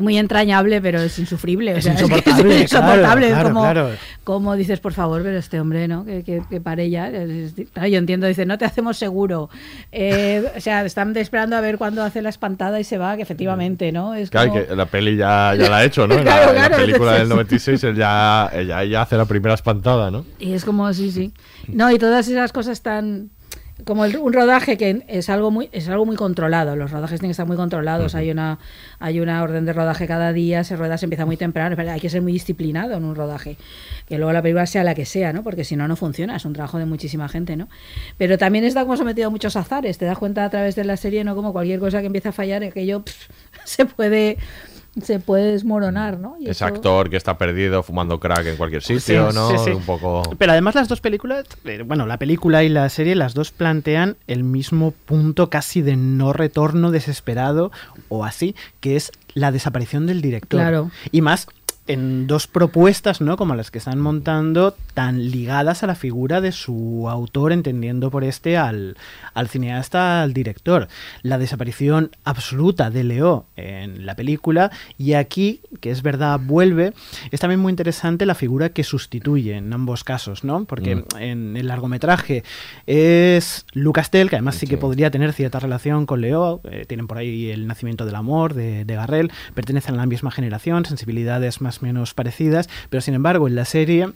[0.00, 1.76] muy entrañable, pero es insufrible.
[1.76, 2.56] Es insoportable.
[2.56, 3.32] Es, insoportable.
[3.42, 3.90] como,
[4.24, 6.04] como, dices, por favor, pero este hombre, ¿no?
[6.04, 7.10] Que, que, pare ya.
[7.10, 9.50] yo entiendo, dice, no te hacemos seguro.
[9.92, 13.22] Eh, o sea, están esperando a ver cuándo hace la espantada y se va, que
[13.22, 14.14] efectivamente, ¿no?
[14.14, 16.14] Es claro, que la peli ya, ya la ha hecho, ¿no?
[16.24, 20.24] En, la, película del 96 él ya, ella, ya hace la primera espantada, ¿no?
[20.38, 21.32] Y es como, sí, sí.
[21.68, 23.30] No, y todas esas cosas tan
[23.84, 26.76] como un rodaje que es algo muy es algo muy controlado.
[26.76, 28.14] Los rodajes tienen que estar muy controlados.
[28.14, 28.58] Hay una
[29.00, 31.76] hay una orden de rodaje cada día se rueda se empieza muy temprano.
[31.90, 33.56] Hay que ser muy disciplinado en un rodaje
[34.06, 36.36] que luego la película sea la que sea no porque si no no funciona.
[36.36, 37.68] Es un trabajo de muchísima gente no
[38.16, 39.98] pero también está como sometido a muchos azares.
[39.98, 42.32] Te das cuenta a través de la serie no como cualquier cosa que empieza a
[42.32, 43.02] fallar aquello
[43.64, 44.38] se puede
[45.02, 46.36] se puede desmoronar, ¿no?
[46.38, 49.48] Y Ese actor que está perdido fumando crack en cualquier sitio, ¿no?
[49.48, 50.22] Un poco...
[50.38, 54.16] Pero además las dos películas, eh, bueno, la película y la serie, las dos plantean
[54.26, 57.72] el mismo punto casi de no retorno desesperado
[58.08, 60.60] o así, que es la desaparición del director.
[60.60, 60.90] Claro.
[61.10, 61.48] Y más
[61.86, 63.36] en dos propuestas, ¿no?
[63.36, 68.24] Como las que están montando, tan ligadas a la figura de su autor, entendiendo por
[68.24, 68.96] este al,
[69.34, 70.88] al cineasta, al director.
[71.22, 76.94] La desaparición absoluta de Leo en la película y aquí, que es verdad, vuelve,
[77.30, 80.64] es también muy interesante la figura que sustituye en ambos casos, ¿no?
[80.64, 81.04] Porque mm.
[81.18, 82.44] en el largometraje
[82.86, 87.06] es Lucas Tell, que además sí, que podría tener cierta relación con Leo, eh, tienen
[87.06, 91.60] por ahí el nacimiento del amor de, de Garrel, pertenecen a la misma generación, sensibilidades
[91.60, 94.12] más menos parecidas, pero sin embargo en la serie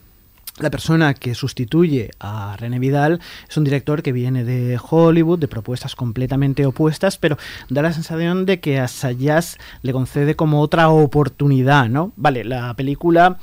[0.58, 5.46] la persona que sustituye a René Vidal es un director que viene de Hollywood, de
[5.46, 7.38] propuestas completamente opuestas, pero
[7.68, 12.12] da la sensación de que a Sayas le concede como otra oportunidad, ¿no?
[12.16, 13.38] Vale, la película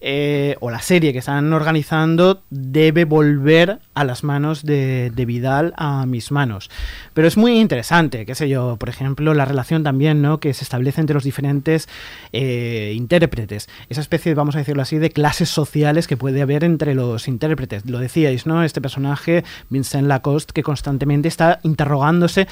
[0.00, 6.06] eh, o la serie que están organizando debe volver a las manos de, Vidal a
[6.06, 6.70] mis manos.
[7.14, 10.40] Pero es muy interesante, qué sé yo, por ejemplo, la relación también ¿no?
[10.40, 11.88] que se establece entre los diferentes
[12.32, 13.68] eh, intérpretes.
[13.88, 17.88] Esa especie, vamos a decirlo así, de clases sociales que puede haber entre los intérpretes.
[17.88, 18.64] Lo decíais, ¿no?
[18.64, 22.48] Este personaje, Vincent Lacoste, que constantemente está interrogándose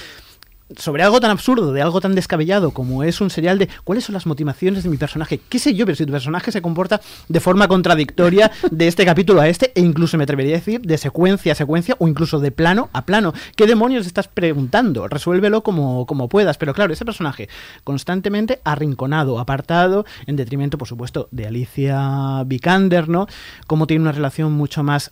[0.76, 4.14] sobre algo tan absurdo, de algo tan descabellado como es un serial de cuáles son
[4.14, 5.40] las motivaciones de mi personaje.
[5.48, 5.86] ¿Qué sé yo?
[5.86, 9.80] Pero si tu personaje se comporta de forma contradictoria de este capítulo a este, e
[9.80, 13.32] incluso me atrevería a decir de secuencia a secuencia o incluso de plano a plano.
[13.56, 15.08] ¿Qué demonios estás preguntando?
[15.08, 16.58] Resuélvelo como, como puedas.
[16.58, 17.48] Pero claro, ese personaje
[17.84, 23.26] constantemente arrinconado, apartado, en detrimento, por supuesto, de Alicia Vikander, ¿no?
[23.66, 25.10] Como tiene una relación mucho más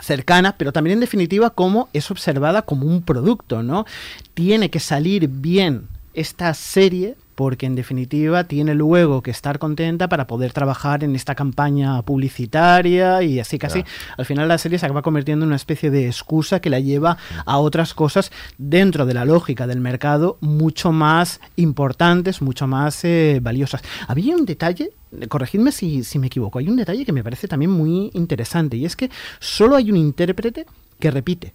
[0.00, 3.86] cercana, pero también en definitiva cómo es observada como un producto, ¿no?
[4.34, 10.26] Tiene que salir bien esta serie porque en definitiva tiene luego que estar contenta para
[10.26, 13.82] poder trabajar en esta campaña publicitaria y así casi
[14.18, 17.16] al final la serie se acaba convirtiendo en una especie de excusa que la lleva
[17.46, 23.40] a otras cosas dentro de la lógica del mercado mucho más importantes, mucho más eh,
[23.42, 23.80] valiosas.
[24.06, 24.90] Había un detalle
[25.30, 28.84] corregidme si, si me equivoco, hay un detalle que me parece también muy interesante y
[28.84, 30.66] es que solo hay un intérprete
[30.98, 31.54] que repite.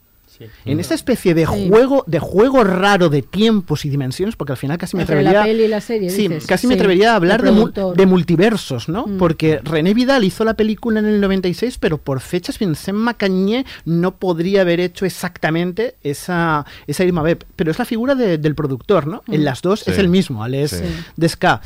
[0.65, 4.77] En esta especie de juego, de juego raro de tiempos y dimensiones, porque al final
[4.77, 5.31] casi me atrevería.
[5.33, 6.45] La peli y la serie, sí, dices.
[6.45, 9.05] casi me atrevería a hablar de, multiversos, ¿no?
[9.07, 9.17] Mm.
[9.17, 14.15] Porque René Vidal hizo la película en el 96, pero por fechas Vincent Macagné no
[14.17, 17.45] podría haber hecho exactamente esa, esa Irma Beb.
[17.55, 19.23] Pero es la figura de- del productor, ¿no?
[19.27, 19.43] En Mm.
[19.43, 20.83] las dos es el mismo, Alex Sí.
[21.15, 21.61] Desca.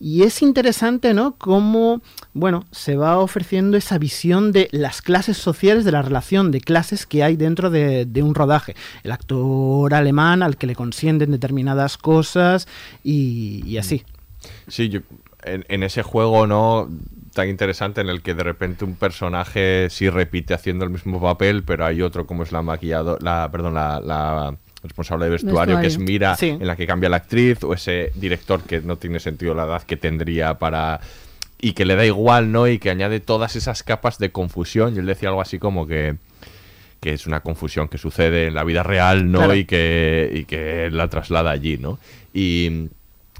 [0.00, 1.36] Y es interesante, ¿no?
[1.36, 6.60] Cómo, bueno, se va ofreciendo esa visión de las clases sociales, de la relación de
[6.60, 8.74] clases que hay dentro de, de un rodaje.
[9.02, 12.68] El actor alemán al que le consienten determinadas cosas
[13.02, 14.02] y, y así.
[14.68, 15.00] Sí, yo,
[15.42, 16.90] en, en ese juego, ¿no?
[17.32, 21.62] Tan interesante en el que de repente un personaje sí repite haciendo el mismo papel,
[21.64, 25.88] pero hay otro como es la maquillado, la, perdón, la, la responsable de vestuario, que
[25.88, 25.98] es.
[25.98, 26.50] Mira, Sí.
[26.50, 29.82] en la que cambia la actriz, o ese director que no tiene sentido la edad
[29.82, 31.00] que tendría para
[31.60, 32.68] y que le da igual, ¿no?
[32.68, 34.94] Y que añade todas esas capas de confusión.
[34.94, 36.14] Y él decía algo así como que
[37.00, 39.38] que es una confusión que sucede en la vida real, ¿no?
[39.40, 39.54] Claro.
[39.54, 41.98] Y que y que la traslada allí, ¿no?
[42.32, 42.88] Y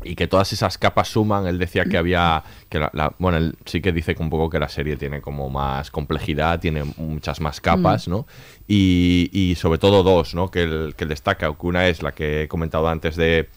[0.05, 1.47] y que todas esas capas suman.
[1.47, 2.43] Él decía que había.
[2.69, 5.21] que la, la- Bueno, él sí que dice que un poco que la serie tiene
[5.21, 8.11] como más complejidad, tiene muchas más capas, Mm.
[8.11, 8.27] ¿no?
[8.69, 10.51] Y, y sobre todo dos, ¿no?
[10.51, 11.49] Que él, que él destaca.
[11.55, 13.49] que Una es la que he comentado antes de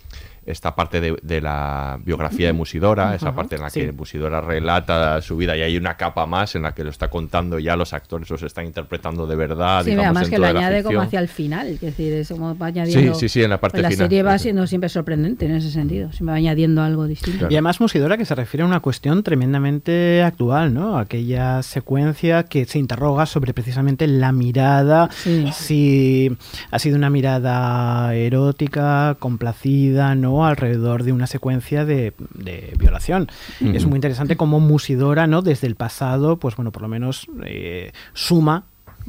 [0.48, 3.82] esta parte de, de la biografía de Musidora, esa parte en la sí.
[3.82, 7.10] que Musidora relata su vida y hay una capa más en la que lo está
[7.10, 9.84] contando ya los actores los están interpretando de verdad.
[9.84, 12.30] Sí, digamos, además que lo de la añade como hacia el final, es decir, es
[12.30, 13.14] como va añadiendo.
[13.14, 14.08] Sí, sí, sí, en la parte pues final.
[14.08, 17.48] serie va siendo siempre sorprendente en ese sentido, siempre va añadiendo algo distinto.
[17.50, 20.98] Y además Musidora que se refiere a una cuestión tremendamente actual, ¿no?
[20.98, 25.10] Aquella secuencia que se interroga sobre precisamente la mirada,
[25.52, 26.32] si
[26.72, 30.37] ha sido una mirada erótica, complacida, ¿no?
[30.46, 33.28] Alrededor de una secuencia de, de violación.
[33.60, 35.42] Es muy interesante cómo Musidora, ¿no?
[35.42, 38.66] Desde el pasado, pues bueno, por lo menos eh, suma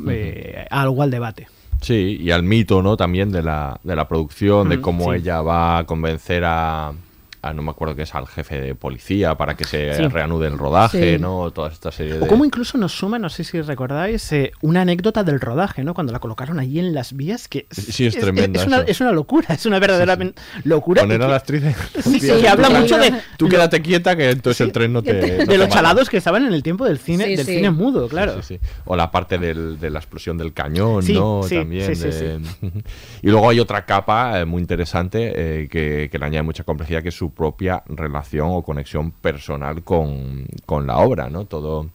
[0.08, 1.48] eh, algo al debate.
[1.80, 2.96] Sí, y al mito, ¿no?
[2.96, 5.20] También de la, de la producción, de cómo sí.
[5.20, 6.92] ella va a convencer a,
[7.48, 10.02] a, no me acuerdo qué es, al jefe de policía para que se Sí.
[10.08, 11.20] reanude el rodaje, Sí.
[11.20, 11.50] ¿no?
[11.50, 12.20] Toda esta serie de...
[12.24, 15.94] O como incluso nos suma, no sé si recordáis, eh, una anécdota del rodaje, ¿no?
[15.94, 19.54] Cuando la colocaron allí en las vías, que Sí, es tremenda Es, una, es locura,
[19.54, 20.18] es una verdadera
[20.64, 21.02] locura.
[21.02, 24.16] Poner a que- la actriz en- Sí, sí, que habla mucho de, Tú quédate quieta
[24.16, 25.12] que entonces el tren no te...
[25.14, 27.54] no de te los chalados que estaban en el tiempo del cine, Sí, del sí.
[27.56, 28.42] cine mudo, claro.
[28.42, 28.60] Sí, sí.
[28.84, 31.42] O la parte del- de la explosión del cañón, Sí, ¿no?
[31.42, 31.86] sí, También.
[31.94, 32.40] sí, sí, de-
[33.22, 35.32] y luego hay otra capa eh, muy interesante
[35.62, 39.82] eh, que, que le añade mucha complejidad, que es su propia relación o conexión personal
[39.84, 41.46] con, con la obra, ¿no?
[41.46, 41.88] Todo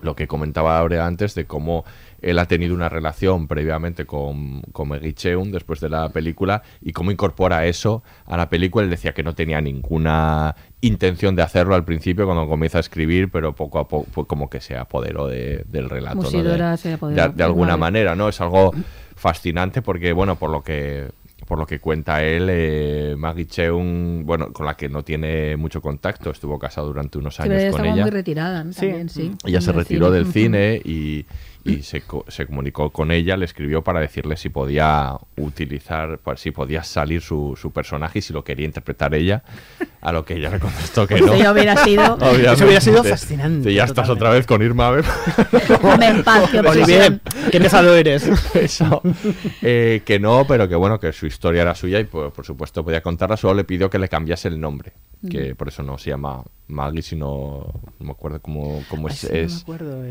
[0.00, 1.84] lo que comentaba ahora antes de cómo
[2.22, 6.92] él ha tenido una relación previamente con, con Maggie Cheung después de la película y
[6.92, 8.84] cómo incorpora eso a la película.
[8.84, 13.28] Él decía que no tenía ninguna intención de hacerlo al principio cuando comienza a escribir,
[13.30, 16.18] pero poco a poco como que se apoderó de- del relato.
[16.22, 18.28] De- se apoderó, de, de alguna manera, ¿no?
[18.28, 18.72] Es algo
[19.16, 21.08] fascinante porque, bueno, por lo que
[21.48, 25.80] por lo que cuenta él, eh, Maggie Cheung, bueno, con la que no tiene mucho
[25.80, 28.02] contacto, estuvo casado durante unos Sí, años pero ella con estaba ella.
[28.02, 28.72] muy retirada ¿no?
[28.72, 29.32] también, sí.
[29.44, 30.32] Ella se retiró del Ujú.
[30.32, 31.24] cine y,
[31.64, 36.40] y se, co- se comunicó con ella, le escribió para decirle si podía utilizar, pues,
[36.40, 39.42] si podía salir su, su personaje y si lo quería interpretar ella,
[40.00, 41.32] a lo que ella le contestó que no.
[41.34, 42.16] Eso hubiera sido-.
[42.20, 44.24] Eso hubiera sido fascinante, ya estás totalmente.
[44.24, 44.90] otra vez con Irma.
[44.90, 45.04] Beb".
[45.52, 47.50] Déjame en paz, qué Olivier, obsesión.
[47.50, 48.28] qué pesado eres.
[48.54, 49.02] Eso.
[49.62, 52.84] Eh, que no, pero que bueno, que su historia era suya y por, por supuesto
[52.84, 54.92] podía contarla, solo le pidió que le cambiase el nombre,
[55.30, 55.56] que Mm.
[55.56, 57.66] por eso no se llama Maggie, sino,
[57.98, 60.02] no me acuerdo cómo, cómo Ay, es, sí, no me acuerdo,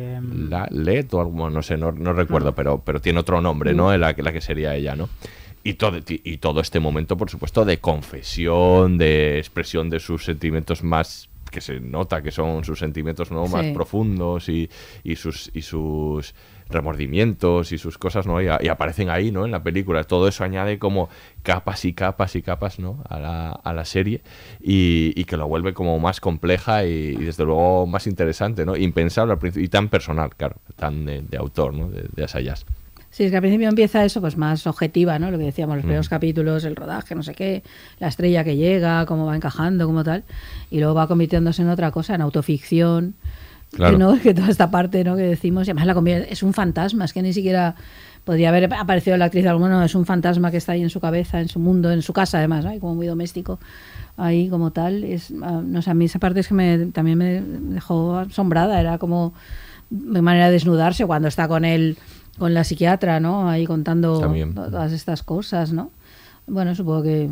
[0.49, 3.93] la Let o algo, no sé, no, no recuerdo, pero, pero tiene otro nombre, ¿no?
[3.93, 5.07] En la, que- la que sería ella, ¿no?
[5.63, 10.83] Y todo, y todo este momento, por supuesto, de confesión, de expresión de sus sentimientos
[10.83, 13.71] más que se nota que son sus sentimientos no más Sí.
[13.71, 14.69] profundos y,
[15.05, 16.35] y sus y sus
[16.70, 20.28] remordimientos y sus cosas no y, a- y aparecen ahí no en la película todo
[20.28, 21.09] eso añade como
[21.43, 24.22] capas y capas y capas no a la, a la serie
[24.61, 26.89] y, y que lo vuelve como más compleja y,
[27.20, 31.22] y desde luego más interesante no impensable al principio y tan personal claro tan de,
[31.22, 32.65] de autor no de, de Asayas
[33.09, 35.32] Sí, es que al principio empieza eso, pues más objetiva, ¿no?
[35.32, 35.88] Lo que decíamos, los Mm.
[35.88, 37.63] primeros capítulos, el rodaje, no sé qué,
[37.99, 40.24] la estrella que llega, cómo va encajando, como tal,
[40.70, 43.15] y luego va convirtiéndose en otra cosa, en autoficción.
[43.72, 43.93] Claro.
[43.97, 44.20] Que, ¿no?
[44.22, 45.15] que toda esta parte ¿no?
[45.15, 47.76] que decimos, y además la convierte- es un fantasma, es que ni siquiera
[48.24, 50.89] podría haber aparecido la actriz de alguno, no, es un fantasma que está ahí en
[50.89, 52.78] su cabeza, en su mundo, en su casa además, ¿no?
[52.80, 53.59] Como muy doméstico,
[54.18, 55.03] ahí como tal.
[55.03, 58.80] Es, ah, no sé, a mí esa parte es que me, también me dejó asombrada,
[58.80, 59.34] era como
[59.89, 61.97] de manera de desnudarse cuando está con él,
[62.38, 63.49] con la psiquiatra, ¿no?
[63.49, 64.53] Ahí contando También.
[64.53, 65.91] todas estas cosas, ¿no?
[66.47, 67.30] Bueno, supongo que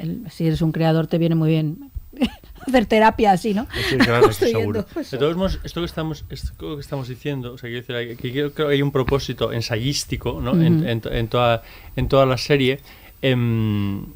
[0.00, 1.89] el- si eres un creador te viene muy bien
[2.66, 3.66] hacer terapia así, ¿no?
[3.88, 4.84] Sí, claro, seguro.
[5.10, 8.32] De todos modos, esto que estamos, esto que estamos diciendo, o sea, quiero decir, que
[8.32, 10.52] creo que hay un propósito ensayístico ¿no?
[10.60, 10.88] en, Ujú.
[10.88, 11.62] en to- en toda,
[11.96, 12.80] en toda la serie.
[13.22, 14.06] em,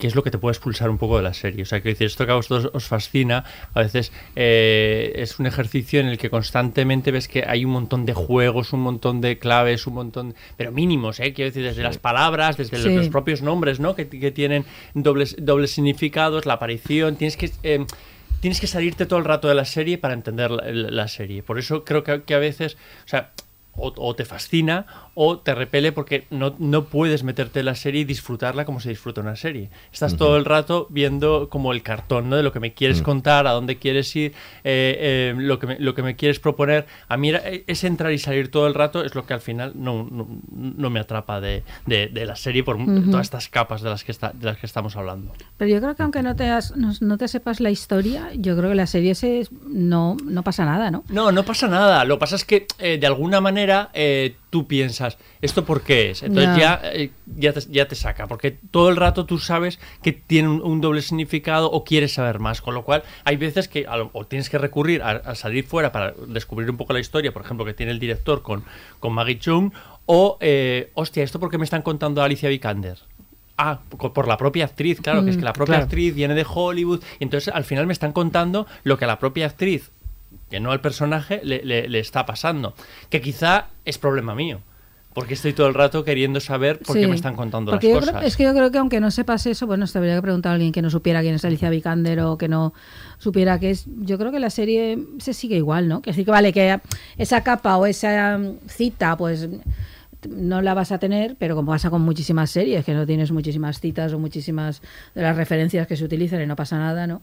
[0.00, 1.62] que es lo que te puede expulsar un poco de la serie.
[1.62, 3.44] O sea, que decir, esto que a vosotros os fascina,
[3.74, 8.06] a veces eh, es un ejercicio en el que constantemente ves que hay un montón
[8.06, 11.32] de juegos, un montón de claves, un montón, pero mínimos, ¿eh?
[11.32, 12.88] Quiero decir, desde las palabras, desde Sí.
[12.96, 13.94] los propios nombres, ¿no?
[13.94, 17.50] Que, que tienen dobles, dobles significados, la aparición, tienes que...
[17.62, 17.84] eh,
[18.40, 21.42] Tienes que salirte todo el rato de la serie para entender la, la- la serie.
[21.42, 23.32] Por eso creo que, que a veces, o sea,
[23.74, 28.02] o, o te fascina o te repele porque no, no puedes meterte en la serie
[28.02, 29.70] y disfrutarla como se disfruta una serie.
[29.92, 32.36] Estás todo el rato viendo como el cartón, ¿no?
[32.36, 34.32] De lo que me quieres contar, a dónde quieres ir,
[34.64, 36.86] eh, eh, lo, que me, lo que me quieres proponer.
[37.08, 39.72] A mí e, ese entrar y salir todo el rato es lo que al final
[39.74, 42.76] no, no, no me atrapa de, de- de la serie por
[43.10, 45.32] todas estas capas de las que, está, de las que estamos hablando.
[45.56, 48.56] Pero yo creo que aunque no te, has- no, no te sepas la historia, yo
[48.56, 51.04] creo que la serie se, no, no pasa nada, ¿no?
[51.08, 52.04] No, no pasa nada.
[52.04, 56.10] Lo que pasa es que eh, de alguna manera eh, tú piensas, ¿esto por qué
[56.10, 56.22] es?
[56.22, 56.80] Entonces Ya.
[56.82, 60.48] ya, eh, ya, te, ya te saca, porque todo el rato tú sabes que tiene
[60.48, 62.60] un, un doble significado o quieres saber más.
[62.60, 65.92] Con lo cual hay veces que lo- o tienes que recurrir a, a salir fuera
[65.92, 68.64] para descubrir un poco la historia, por ejemplo, que tiene el director con,
[68.98, 69.70] con Maggie Chung,
[70.06, 72.98] o, eh, hostia, ¿esto por qué me están contando a Alicia Vikander?
[73.56, 75.84] Ah, por la propia actriz, claro, que es que la Mm, propia claro.
[75.84, 79.18] actriz viene de Hollywood, y entonces al final me están contando lo que a la
[79.18, 79.90] propia actriz
[80.50, 82.74] que no al personaje le, le- le está pasando.
[83.08, 84.60] Que quizá es problema mío.
[85.12, 88.10] Porque estoy todo el rato queriendo saber por qué me están contando las cosas.
[88.10, 90.50] creo- es que yo creo que aunque no sepas eso, bueno, se habría que preguntar
[90.50, 92.72] a alguien que no supiera quién es Alicia Vikander o que no
[93.18, 93.86] supiera qué es.
[94.02, 96.00] Yo creo que la serie se sigue igual, ¿no?
[96.00, 96.78] Que sí que vale que
[97.18, 98.38] esa capa o esa
[98.68, 99.48] cita, pues
[100.28, 103.80] no la vas a tener, pero como pasa con muchísimas series, que no tienes muchísimas
[103.80, 104.80] citas o muchísimas
[105.14, 107.22] de las referencias que se utilizan y no pasa nada, ¿no?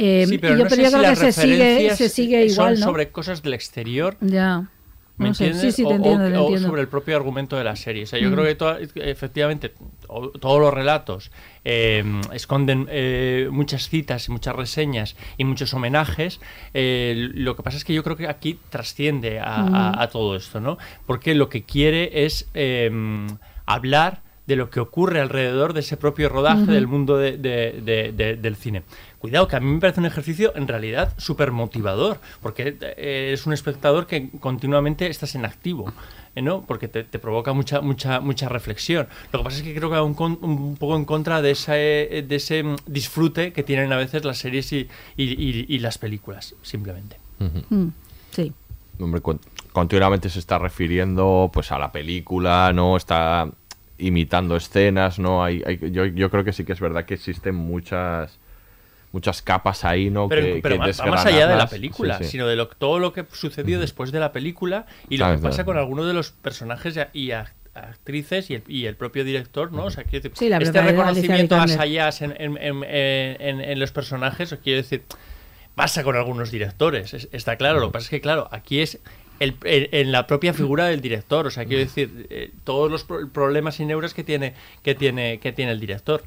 [0.00, 2.08] Eh, sí, pero y yo, no pero sé yo si creo que se sigue, se
[2.08, 2.86] sigue son igual, ¿no?
[2.86, 4.16] sobre cosas del exterior.
[4.20, 4.68] Ya.
[5.16, 5.74] ¿Me No sé, entiendes?
[5.74, 6.68] Sí, sí, te O- entiendo, o, te o entiendo.
[6.68, 8.04] sobre el propio argumento de la serie.
[8.04, 8.32] O sea, yo Mm.
[8.34, 9.72] creo que toda- efectivamente
[10.06, 11.32] todos los relatos
[11.64, 16.40] eh, esconden eh, muchas citas y muchas reseñas y muchos homenajes.
[16.72, 19.98] Eh, lo que pasa es que yo creo que aquí trasciende a, Mm.
[20.00, 20.78] a todo esto, ¿no?
[21.04, 22.88] Porque lo que quiere es eh,
[23.66, 28.12] hablar de lo que ocurre alrededor de ese propio rodaje del mundo de- de- de-
[28.12, 28.82] de- del cine.
[29.18, 33.46] Cuidado, que a mí me parece un ejercicio en realidad súper motivador, porque eh, eres
[33.46, 35.92] un espectador que continuamente estás en activo,
[36.36, 36.62] eh, ¿no?
[36.64, 39.08] Porque te, te provoca mucha, mucha, mucha reflexión.
[39.32, 41.50] Lo que pasa es que creo que va un, con- un poco en contra de
[41.50, 41.72] ese,
[42.28, 46.54] de ese disfrute que tienen a veces las series y, y- y- y las películas,
[46.62, 47.16] simplemente.
[47.40, 47.88] Mm,
[48.30, 48.52] sí.
[49.00, 49.20] Hombre,
[49.72, 52.96] continuamente se está refiriendo pues a la película, ¿no?
[52.96, 53.48] Está
[53.98, 55.42] imitando escenas, ¿no?
[55.42, 58.38] Hay, hay- yo, yo creo que sí que es verdad que existen muchas
[59.12, 60.28] muchas capas ahí, ¿no?
[60.28, 62.30] Pero, que, pero que más, va más allá de la película, Sí, sí.
[62.32, 65.42] sino de lo, todo lo que sucedió después de la película y lo Claro, que
[65.42, 65.66] pasa claro.
[65.66, 67.30] con algunos de los personajes y,
[67.74, 69.84] actrices y el, y el propio director, ¿no?
[69.84, 71.76] O sea, quiero decir, Sí, la este reconocimiento a Vikander.
[71.76, 75.04] Sayas en, en, en- en- en los personajes, quiero decir,
[75.74, 77.80] pasa con algunos directores, es- está claro.
[77.80, 78.98] Lo que pasa es que, claro, aquí es
[79.40, 83.04] el- en, en la propia figura del director, o sea, quiero decir, eh, todos los
[83.04, 86.24] pro- problemas y neuras que tiene, que tiene, que tiene el director.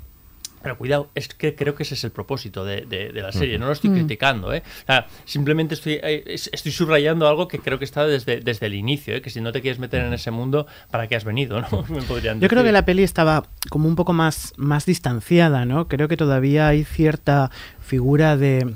[0.63, 3.57] Pero cuidado, es que creo que ese es el propósito de, de- de la serie.
[3.57, 3.93] No lo estoy Mm.
[3.95, 4.61] criticando, ¿eh?
[4.83, 8.67] O sea, simplemente estoy, eh, es- estoy subrayando algo que creo que está desde, desde
[8.67, 9.21] el inicio, ¿eh?
[9.21, 11.67] Que si no te quieres meter en ese mundo, ¿para qué has venido, no?
[11.89, 12.69] Me podrían Yo creo decir.
[12.69, 15.87] que la peli estaba como un poco más, más distanciada, ¿no?
[15.87, 17.49] Creo que todavía hay cierta
[17.79, 18.75] figura de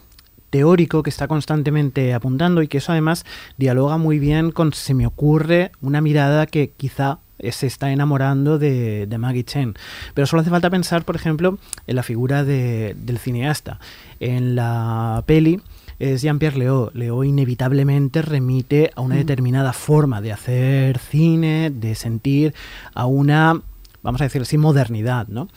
[0.50, 3.26] teórico que está constantemente apuntando y que eso además
[3.58, 7.20] dialoga muy bien con se me ocurre una mirada que quizá
[7.52, 9.76] se está enamorando de, de Maggie Chen.
[10.14, 11.58] Pero solo hace falta pensar, por ejemplo,
[11.88, 13.80] en la figura de- del cineasta.
[14.20, 15.62] En la peli
[16.00, 16.92] es Jean-Pierre Léaud.
[16.94, 19.20] Léaud inevitablemente remite a una Mm.
[19.20, 22.54] determinada forma de hacer cine, de sentir,
[22.94, 23.62] a una,
[24.02, 25.48] vamos a decir así, modernidad, ¿no?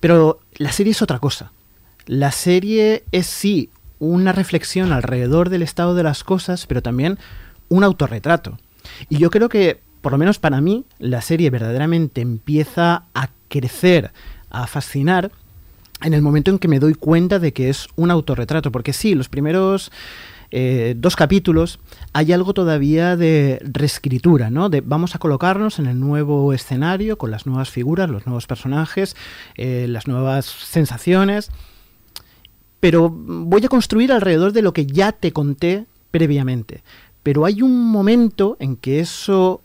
[0.00, 1.52] Pero la serie es otra cosa.
[2.06, 7.18] La serie es sí una reflexión alrededor del estado de las cosas, pero también
[7.68, 8.58] un autorretrato.
[9.08, 14.12] Y yo creo que, por lo menos para mí, la serie verdaderamente empieza a crecer,
[14.50, 15.32] a fascinar,
[16.00, 18.70] en el momento en que me doy cuenta de que es un autorretrato.
[18.70, 19.90] Porque sí, los primeros
[20.52, 21.80] eh, dos capítulos
[22.12, 24.68] hay algo todavía de reescritura, ¿no?
[24.68, 29.16] De vamos a colocarnos en el nuevo escenario con las nuevas figuras, los nuevos personajes,
[29.56, 31.50] eh, las nuevas sensaciones.
[32.78, 36.84] Pero voy a construir alrededor de lo que ya te conté previamente.
[37.24, 39.62] Pero hay un momento en que eso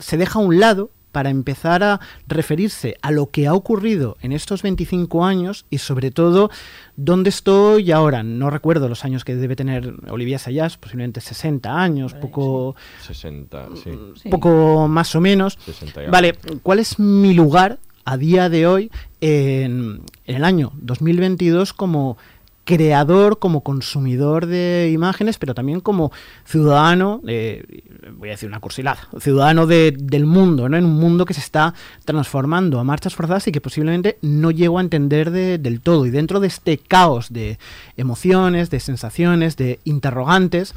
[0.00, 4.32] se deja a un lado para empezar a referirse a lo que ha ocurrido en
[4.32, 6.50] estos 25 años y sobre todo
[6.96, 8.24] dónde estoy ahora.
[8.24, 12.74] No recuerdo los años que debe tener Olivia Sayas, posiblemente 60 años, poco,
[13.06, 14.28] 60, sí.
[14.28, 15.56] poco más o menos.
[15.64, 16.12] 60 y algo.
[16.12, 16.34] Vale,
[16.64, 18.90] ¿cuál es mi lugar a día de hoy
[19.20, 22.18] en, en el año 2022 como
[22.64, 26.12] creador, como consumidor de imágenes, pero también como
[26.44, 30.76] ciudadano, voy a decir una cursilada, ciudadano de- del mundo, ¿no?
[30.76, 34.78] en un mundo que se está transformando a marchas forzadas y que posiblemente no llego
[34.78, 36.06] a entender de- del todo.
[36.06, 37.58] Y dentro de este caos de
[37.96, 40.74] emociones, de sensaciones, de interrogantes,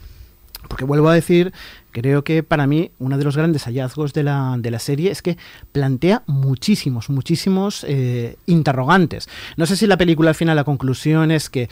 [0.68, 1.54] porque vuelvo a decir,
[1.98, 5.24] creo que para mí uno de los grandes hallazgos de la, de la serie es
[5.24, 5.36] que
[5.72, 9.28] plantea muchísimos, muchísimos eh, interrogantes.
[9.56, 11.70] No sé si la película al final la conclusión es que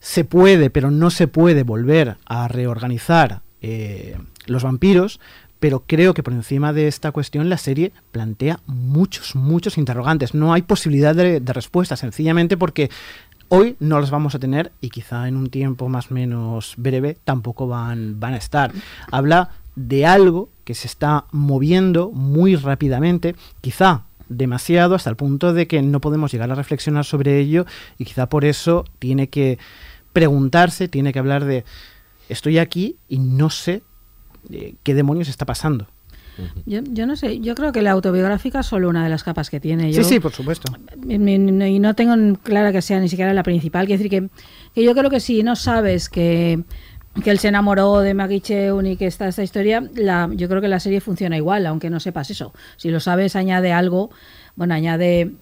[0.00, 5.18] se puede, pero no se puede volver a reorganizar eh, los vampiros,
[5.60, 10.34] pero creo que por encima de esta cuestión la serie plantea muchos, muchos interrogantes.
[10.34, 12.90] No hay posibilidad de, de respuesta, sencillamente porque
[13.48, 17.16] hoy no las vamos a tener y quizá en un tiempo más o menos breve
[17.24, 18.72] tampoco van, van a estar.
[19.10, 25.66] Habla de algo que se está moviendo muy rápidamente, quizá demasiado hasta el punto de
[25.66, 27.66] que no podemos llegar a reflexionar sobre ello
[27.98, 29.58] y quizá por eso tiene que
[30.12, 31.64] preguntarse, tiene que hablar de
[32.28, 33.82] estoy aquí y no sé
[34.50, 35.86] eh, qué demonios está pasando.
[36.66, 39.50] Yo, yo no sé, yo creo que la autobiográfica es solo una de las capas
[39.50, 39.92] que tiene.
[39.92, 40.72] Yo, Sí, sí, por supuesto.
[41.08, 43.86] y no- tengo en clara que sea ni siquiera la principal.
[43.86, 44.28] Quiero decir que,
[44.74, 46.64] que yo creo que si no sabes que,
[47.22, 50.60] que él se enamoró de Maggie Cheung y que está esta historia, la, yo creo
[50.60, 52.52] que la serie funciona igual, aunque no sepas eso.
[52.76, 54.10] Si lo sabes, añade algo,
[54.56, 55.32] bueno, añade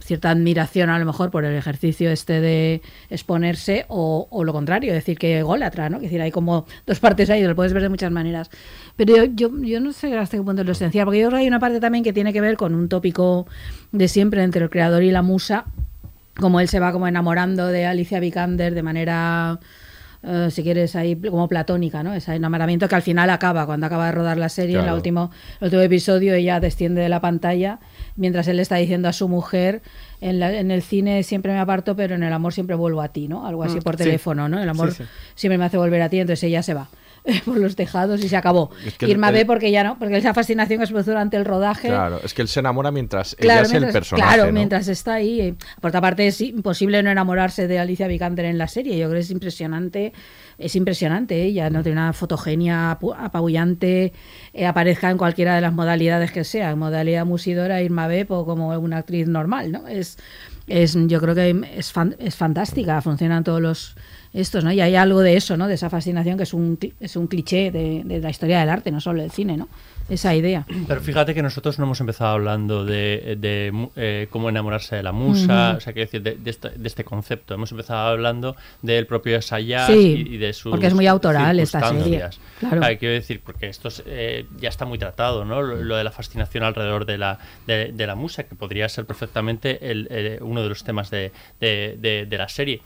[0.00, 4.92] cierta admiración a lo mejor por el ejercicio este de exponerse o, o lo contrario,
[4.92, 5.96] decir que ególatra, ¿no?
[5.96, 8.50] Es decir, hay como dos partes ahí, lo puedes ver de muchas maneras.
[8.96, 11.38] Pero yo, yo, yo no sé hasta qué punto es lo esencial, porque yo creo
[11.38, 13.46] que hay una parte también que tiene que ver con un tópico
[13.92, 15.64] de siempre entre el creador y la musa,
[16.38, 19.60] como él se va como enamorando de Alicia Vikander de manera
[20.26, 22.14] eh, si quieres ahí como platónica, ¿no?
[22.14, 25.30] Ese enamoramiento que al final acaba, cuando acaba de rodar la serie, en el último,
[25.60, 27.78] el último episodio ella desciende de la pantalla
[28.16, 29.82] mientras él le está diciendo a su mujer
[30.20, 33.08] en, la- en el cine siempre me aparto, pero en el amor siempre vuelvo a
[33.08, 33.46] ti, ¿no?
[33.46, 34.60] Algo así Mm, por teléfono, ¿no?
[34.62, 34.88] El amor
[35.34, 36.88] siempre me hace volver a ti, entonces ella se va
[37.44, 38.70] por los tejados y se acabó.
[38.86, 41.36] Es que Irma el- ve porque ya no, porque esa fascinación que se produce durante
[41.36, 44.28] el rodaje Claro, es que él se enamora mientras Claro, ella es el personaje.
[44.34, 44.52] Claro, ¿no?
[44.52, 45.40] mientras está ahí.
[45.40, 48.98] eh, Por otra parte, es imposible no enamorarse de Alicia Vikander en la serie.
[48.98, 50.12] Yo creo que es impresionante.
[50.58, 51.42] Es impresionante.
[51.42, 54.12] Ella no tiene una fotogenia apabullante.
[54.52, 56.70] eh, aparezca en cualquiera de las modalidades que sea.
[56.70, 59.88] En modalidad musidora, Irma Bep o como una actriz normal, ¿no?
[59.88, 60.16] Es,
[60.66, 63.00] es yo creo que es, fan- es fantástica.
[63.02, 63.96] Funcionan todos los
[64.34, 64.72] estos, ¿no?
[64.72, 65.68] Y hay algo de eso, ¿no?
[65.68, 68.90] De esa fascinación que es un, es un cliché de, de la historia del arte,
[68.90, 69.68] no solo del cine, ¿no?
[70.08, 70.66] Esa idea.
[70.86, 75.12] Pero fíjate que nosotros no hemos empezado hablando de, de, eh, cómo enamorarse de la
[75.12, 75.78] musa, Ujú.
[75.78, 77.54] o sea, quiero decir, de, de este, de este concepto.
[77.54, 81.58] Hemos empezado hablando del propio Sayas Sí, y, y de sus porque es muy autoral
[81.58, 82.22] esta serie,
[82.60, 82.82] claro.
[82.98, 85.62] quiero decir, porque esto es, eh, ya está muy tratado, ¿no?
[85.62, 89.90] Lo, lo de la fascinación alrededor de la, de, la musa, que podría ser perfectamente
[89.90, 91.30] el, eh, uno de los temas de
[91.60, 92.82] la serie.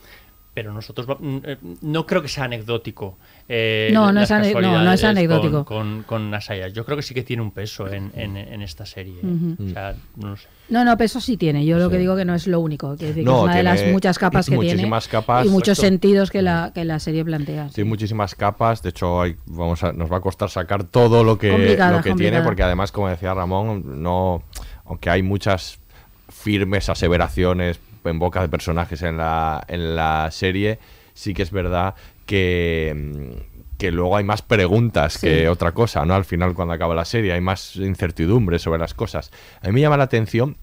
[0.51, 3.17] Pero nosotros va- mm, eh, no creo que sea anecdótico.
[3.47, 5.65] eh, No, no las es ane- no, no es casualidades con- anecdótico.
[5.65, 6.73] Con, con Asayas.
[6.73, 9.13] Yo creo que sí que tiene un peso en, en- en esta serie.
[9.23, 9.55] ¿eh?
[9.63, 10.47] O sea, no lo sé.
[10.69, 11.65] No, no, peso sí tiene.
[11.65, 12.95] Yo lo que digo que no es lo único.
[12.97, 14.73] Que, que No, es una de las tiene muchas capas que tiene.
[14.73, 15.45] muchísimas capas.
[15.45, 17.69] y muchos sentidos que la, que la serie plantea.
[17.73, 21.37] Tiene muchísimas capas, de hecho hay- vamos a, nos va a costar sacar todo lo
[21.37, 24.43] que, Complicada, lo que tiene, porque además, como decía Ramón, no,
[24.85, 25.79] aunque hay muchas
[26.27, 30.79] firmes aseveraciones en boca de personajes en la, en la serie,
[31.13, 31.95] sí que es verdad
[32.25, 33.35] que,
[33.77, 36.13] que luego hay más preguntas que otra cosa, ¿no?
[36.13, 39.31] Al final, cuando acaba la serie, hay más incertidumbre sobre las cosas.
[39.61, 40.57] A mí me llama la atención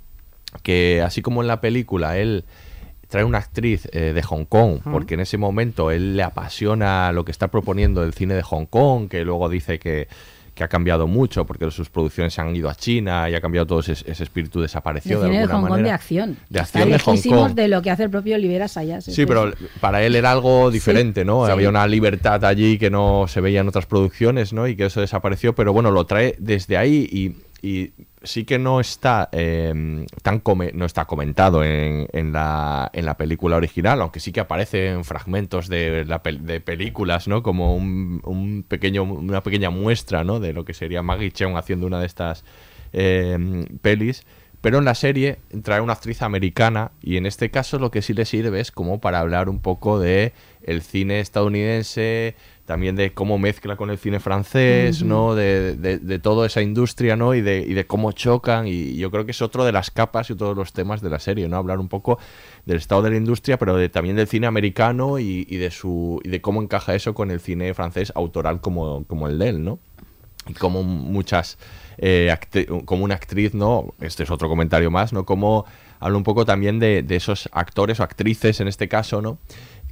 [0.62, 2.44] que, así como en la película, él
[3.08, 7.24] trae una actriz eh, de Hong Kong, porque en ese momento él le apasiona lo
[7.24, 10.08] que está proponiendo el cine de Hong Kong, que luego dice que
[10.56, 13.66] que ha cambiado mucho porque sus producciones se han ido a China y ha cambiado
[13.66, 15.76] todo ese, espíritu desapareció de, alguna de Hong manera.
[15.76, 16.36] Kong de acción.
[16.48, 17.54] De acción de Hong Kong.
[17.54, 19.04] de lo que hace el propio Olivera Sayas.
[19.04, 21.44] Sí, pero para él era algo diferente, ¿no?
[21.44, 24.66] Había una libertad allí que no se veía en otras producciones, ¿no?
[24.66, 27.90] Y que eso desapareció, pero bueno, lo trae desde ahí y y
[28.26, 30.42] sí que no está em, tan
[30.74, 35.04] no está comentado en, en, la, en la película original, aunque sí que aparece en
[35.04, 37.42] fragmentos de, de películas, ¿no?
[37.42, 40.40] Como un, un, pequeño, una pequeña muestra, ¿no?
[40.40, 42.44] De lo que sería Maggie Cheung haciendo una de estas
[42.92, 44.24] em, pelis.
[44.60, 48.14] Pero en la serie trae una actriz americana y en este caso lo que sí
[48.14, 52.34] le sirve es como para hablar un poco de el cine estadounidense,
[52.66, 55.36] también de cómo mezcla con el cine francés, ¿no?
[55.36, 57.32] De, de, toda esa industria, ¿no?
[57.32, 58.66] Y de, y de cómo chocan.
[58.66, 61.20] Y yo creo que es otro de las capas y todos los temas de la
[61.20, 61.56] serie, ¿no?
[61.56, 62.18] Hablar un poco
[62.66, 66.28] del estado de la industria, pero de, también del cine americano y, de su y
[66.28, 69.78] de cómo encaja eso con el cine francés autoral como, como el de él, ¿no?
[70.48, 71.58] Y como muchas...
[71.98, 72.30] Eh,
[72.84, 73.94] como una actriz, ¿no?
[74.00, 75.24] Este es otro comentario más, ¿no?
[75.24, 75.64] Como
[75.98, 79.38] habla un poco también de, de esos actores o actrices en este caso, ¿no?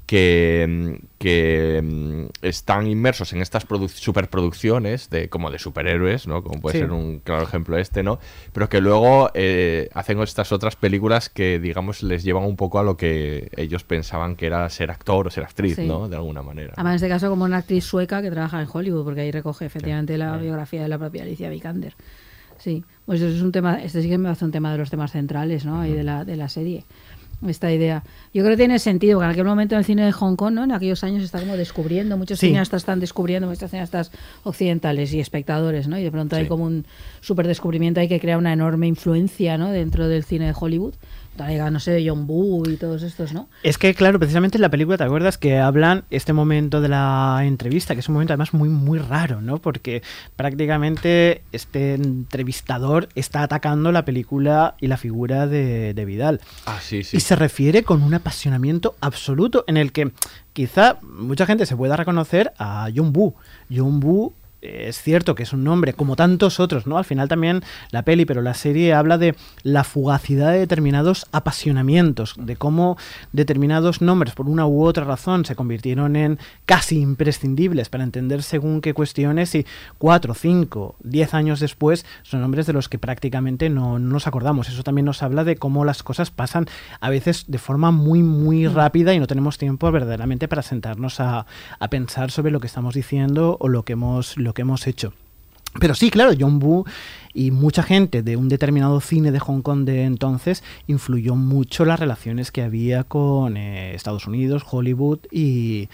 [0.07, 6.43] Que, que mm, están inmersos en estas superproducciones de, como de superhéroes, ¿no?
[6.43, 8.19] Como puede ser un claro ejemplo este, ¿no?
[8.53, 12.83] Pero que luego eh, hacen estas otras películas que, digamos, les llevan un poco a
[12.83, 16.09] lo que ellos pensaban que era ser actor o ser actriz, ¿no?
[16.09, 16.75] De alguna manera.
[16.77, 19.65] Además, en este caso, como una actriz sueca que trabaja en Hollywood, porque ahí recoge
[19.65, 21.95] efectivamente la biografía de la propia Alicia Vikander.
[22.59, 24.89] Sí, pues eso es un tema, este sí que me hace un tema de los
[24.89, 25.81] temas centrales, ¿no?
[25.81, 26.85] Ahí de la, de la serie
[27.51, 28.03] esta idea.
[28.33, 30.55] Yo creo que tiene sentido, porque en aquel momento en el cine de Hong Kong,
[30.55, 30.65] ¿no?
[30.65, 34.11] en aquellos años, está como descubriendo, muchos cineastas están descubriendo, muchos cineastas
[34.43, 35.99] occidentales y espectadores, ¿no?
[35.99, 36.87] y de pronto hay como un
[37.21, 39.71] super descubrimiento, hay que crear una enorme influencia ¿no?
[39.71, 40.95] dentro del cine de Hollywood
[41.37, 43.49] no sé, de John Boo y todos estos, ¿no?
[43.63, 45.39] Es que, claro, precisamente en la película, ¿te acuerdas?
[45.39, 49.41] Que hablan este momento de la entrevista, que es un momento además muy, muy raro,
[49.41, 49.59] ¿no?
[49.59, 50.03] Porque
[50.37, 56.41] prácticamente este entrevistador está atacando la película y la figura de, de Vidal.
[56.67, 57.17] Ah, sí, sí.
[57.17, 60.13] Y se refiere con un apasionamiento absoluto en el que
[60.53, 63.35] quizá mucha gente se pueda reconocer a John Boo.
[63.75, 64.33] John Boo
[64.65, 66.99] es cierto que es un nombre, como tantos otros, ¿no?
[66.99, 72.35] Al final también la peli, pero la serie habla de la fugacidad de determinados apasionamientos,
[72.39, 72.97] de cómo
[73.33, 78.81] determinados nombres, por una u otra razón, se convirtieron en casi imprescindibles para entender según
[78.81, 79.67] qué cuestiones y
[79.99, 84.69] cuatro, cinco, diez años después son nombres de los que prácticamente no, nos acordamos.
[84.69, 86.67] Eso también nos habla de cómo las cosas pasan
[87.01, 91.47] a veces de forma muy, muy rápida y no tenemos tiempo verdaderamente para sentarnos a,
[91.79, 95.13] a pensar sobre lo que estamos diciendo o lo que hemos que hemos hecho.
[95.81, 96.85] Pero sí, claro, John Woo
[97.37, 101.99] y mucha gente de un determinado cine de Hong Kong de entonces influyó mucho las
[101.99, 105.89] relaciones que había con eh, Estados Unidos, Hollywood y,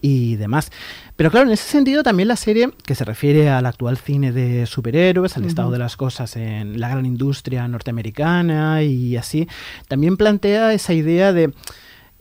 [0.00, 0.70] y, demás.
[1.16, 4.66] Pero claro, en ese sentido también la serie, que se refiere al actual cine de
[4.66, 9.48] superhéroes, al estado de las cosas en la gran industria norteamericana y así,
[9.88, 11.52] también plantea esa idea de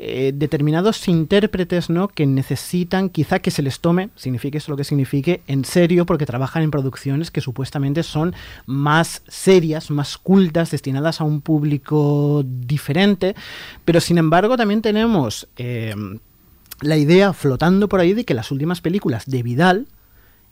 [0.06, 2.10] eh, determinados intérpretes ¿no?
[2.10, 6.26] que necesitan quizá que se les tome, signifique eso lo que signifique, en serio porque
[6.26, 8.36] trabajan en producciones que supuestamente son
[8.66, 13.34] más serias, más cultas, destinadas a un público diferente,
[13.86, 15.96] pero sin embargo también tenemos eh,
[16.82, 19.88] la idea flotando por ahí de que las últimas películas de Vidal,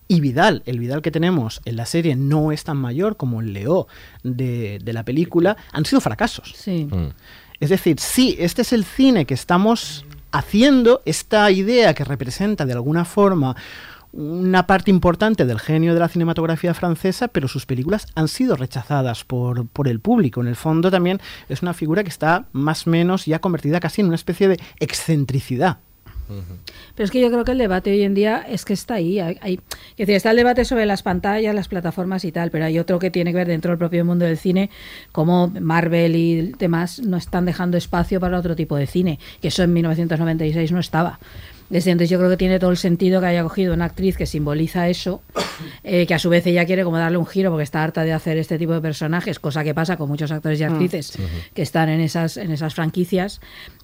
[0.08, 3.52] y Vidal, el Vidal que tenemos en la serie no es tan mayor como el
[3.52, 3.88] Leo
[4.24, 6.54] de, la película, han sido fracasos.
[6.56, 6.88] Sí.
[6.89, 7.10] Mm.
[7.62, 12.74] Es decir, sí, este es el cine que estamos haciendo, esta idea que representa de
[12.74, 13.55] alguna forma
[14.14, 19.24] una parte importante del genio de la cinematografía francesa, pero sus películas han sido rechazadas
[19.24, 20.41] por, por el público.
[20.41, 24.01] En el fondo también es una figura que está más o menos ya convertida casi
[24.01, 25.78] en una especie de excentricidad.
[26.95, 29.19] Pero es que yo creo que el debate hoy en día es que está ahí.
[29.19, 29.59] Hay,
[29.97, 33.11] decir, está el debate sobre las pantallas, las plataformas y tal, pero hay otro que
[33.11, 34.69] tiene que ver dentro del propio mundo del cine,
[35.11, 39.63] como Marvel y demás no están dejando espacio para otro tipo de cine, que eso
[39.63, 41.19] en 1996 no estaba.
[41.72, 44.26] Desde entonces yo creo que tiene todo el sentido que haya cogido una actriz que
[44.26, 45.22] simboliza eso,
[45.84, 48.11] eh, que a su vez ella quiere como darle un giro porque está harta de
[48.11, 50.72] hacer este tipo de personajes, cosa que pasa con muchos actores y mm.
[50.72, 51.17] actrices
[51.53, 53.39] que están en esas, en esas franquicias.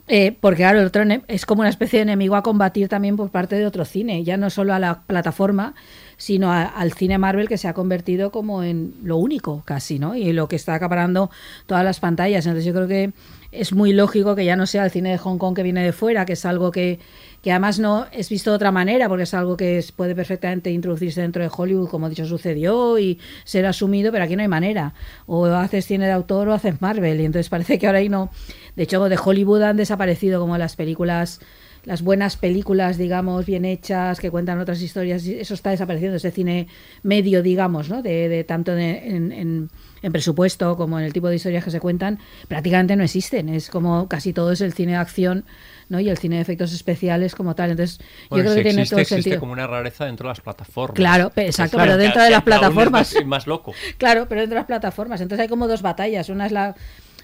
[0.10, 3.30] Eh, porque claro, el otro es como una especie de enemigo a combatir también por
[3.30, 5.76] parte de otro cine, ya no solo a la plataforma,
[6.16, 10.16] sino al cine Marvel que se ha convertido como en lo único casi, ¿no?
[10.16, 11.30] Y lo que está acaparando
[11.66, 12.46] todas las pantallas.
[12.46, 13.12] Entonces yo creo que
[13.52, 15.92] es muy lógico que ya no sea el cine de Hong Kong que viene de
[15.92, 17.00] fuera, que es algo que,
[17.42, 21.22] que además no es visto de otra manera, porque es algo que puede perfectamente introducirse
[21.22, 24.94] dentro de Hollywood, como dicho sucedió, y ser asumido, pero aquí no hay manera.
[25.28, 28.32] O haces cine de autor o haces Marvel, y entonces parece que ahora ahí no.
[28.76, 31.40] De hecho, de Hollywood han desaparecido como las películas
[31.86, 36.68] las buenas películas, digamos, bien hechas, que cuentan otras historias, eso está desapareciendo, ese cine
[37.02, 38.02] medio, digamos, ¿no?
[38.02, 39.70] De, de tanto de- en, en-
[40.02, 42.20] en presupuesto como en el tipo de historias que se cuentan,
[42.50, 43.48] prácticamente no existen.
[43.48, 45.46] Es como casi todo es el cine de acción,
[45.90, 46.00] ¿no?
[46.00, 47.72] Y el cine de efectos especiales como tal.
[47.72, 48.00] Entonces,
[48.30, 49.40] Bueno, yo creo si que tiene todo existe sentido.
[49.40, 50.96] como una rareza dentro de las plataformas.
[50.96, 53.14] Claro, exacto, Claro, pero que- dentro de las plataformas.
[53.16, 53.74] más- más loco.
[53.98, 55.22] Claro, pero dentro de las plataformas.
[55.22, 56.30] Entonces hay como dos batallas.
[56.30, 56.76] Una es la.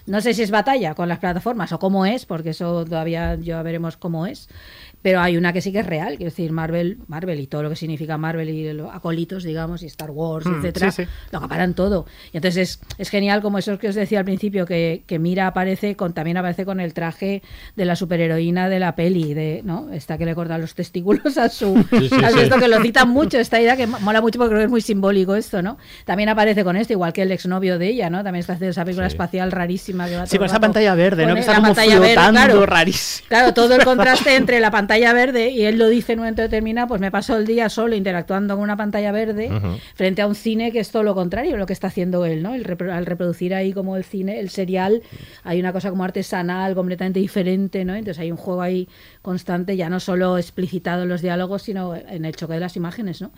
[0.06, 3.62] No sé si es batalla con las plataformas o cómo es, porque eso todavía ya
[3.62, 4.50] veremos cómo es.
[5.04, 7.70] Pero hay una que sí que es real, quiero decir, Marvel, Marvel y todo lo
[7.70, 11.10] que significa Marvel y los acolitos, digamos, y Star Wars, Mm, etcétera, sí, sí.
[11.32, 12.06] lo acaparan todo.
[12.32, 15.46] Y entonces es, es genial como eso que os decía al principio, que, que Mira
[15.48, 17.44] aparece con, también aparece con el traje
[17.76, 19.90] de la superheroína de la peli, de, ¿no?
[19.94, 22.10] Esta que le corta los testículos a su, Sí,
[22.42, 24.82] esto que lo citan mucho, esta idea que mola mucho porque creo que es muy
[24.82, 25.78] simbólico esto, ¿no?
[26.06, 28.24] También aparece con esto, igual que el exnovio de ella, ¿no?
[28.24, 31.34] También está haciendo esa película espacial rarísima que va Sí, con esa pantalla verde, ¿no?
[31.34, 32.66] Que está como pantalla verde, flotando, claro.
[32.66, 33.28] rarísimo.
[33.28, 36.42] Claro, todo el contraste entre la pantalla verde y él lo dice en un momento
[36.42, 39.50] determinado, pues me paso el día solo interactuando con una pantalla verde
[39.96, 42.54] frente a un cine que es todo lo contrario, lo que está haciendo él, ¿no?
[42.54, 45.02] El repro- al reproducir ahí como el cine, el serial,
[45.44, 47.96] hay una cosa como artesanal, completamente diferente, ¿no?
[47.96, 48.88] Entonces hay un juego ahí
[49.22, 53.22] constante, ya no solo explicitado en los diálogos, sino en el choque de las imágenes,
[53.22, 53.32] ¿no?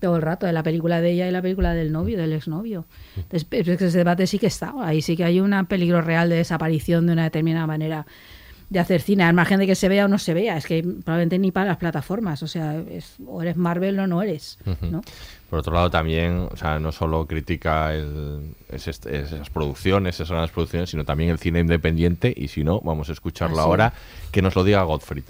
[0.00, 2.86] Todo el rato, de la película de ella y la película del novio, del exnovio.
[3.16, 3.46] Entonces,
[3.82, 7.12] ese debate sí que está, ahí sí que hay un peligro real de desaparición de
[7.12, 8.06] una determinada manera
[8.72, 10.82] de hacer cine, al margen de que se vea o no se vea, es que
[10.82, 14.58] probablemente ni para las plataformas, o sea, es- o eres Marvel o no eres.
[15.50, 20.14] Por otro lado, también, o sea, no solo critica el- es este- es esas producciones,
[20.14, 22.32] esas grandes producciones, sino también el cine independiente.
[22.34, 23.92] Y si no, vamos a escucharlo Así ahora,
[24.30, 25.24] que nos lo diga Gottfried.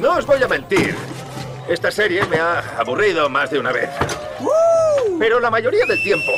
[0.00, 0.94] No os voy a mentir.
[1.68, 3.90] Esta serie me ha aburrido más de una vez.
[5.18, 6.32] Pero la mayoría del tiempo,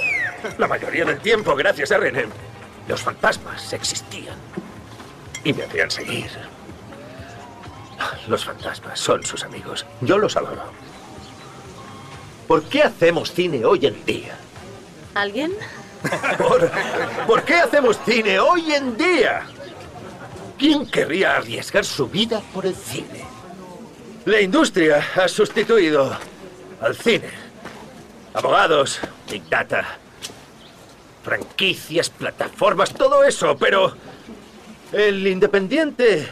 [0.58, 2.24] la mayoría del tiempo, gracias a René,
[2.88, 4.34] los fantasmas existían.
[5.44, 6.30] Y me hacían seguir.
[8.28, 9.84] Los fantasmas son sus amigos.
[10.00, 10.62] Yo los adoro.
[12.46, 14.36] ¿Por qué hacemos cine hoy en día?
[15.14, 15.52] ¿Alguien?
[16.38, 16.70] ¿Por,
[17.26, 19.46] por qué hacemos cine hoy en día?
[20.58, 23.24] ¿Quién querría arriesgar su vida por el cine?
[24.24, 26.16] La industria ha sustituido
[26.80, 27.28] al cine.
[28.34, 29.98] Abogados, Big Data,
[31.24, 33.94] franquicias, plataformas, todo eso, pero
[34.92, 36.28] el independiente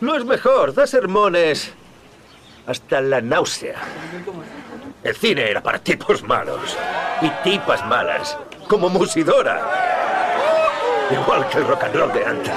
[0.00, 1.72] no es mejor, da sermones
[2.66, 3.76] hasta la náusea.
[5.02, 6.76] El cine era para tipos malos
[7.20, 8.38] y tipas malas,
[8.68, 9.60] como Musidora.
[11.10, 12.54] Igual que el rock and roll de antes.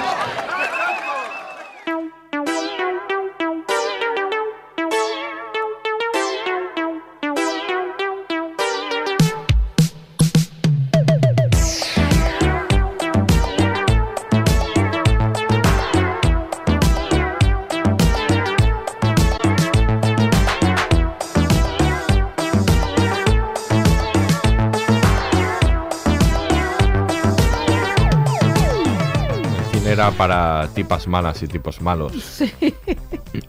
[30.08, 32.12] Era para tipas malas y tipos malos.
[32.22, 32.52] Sí.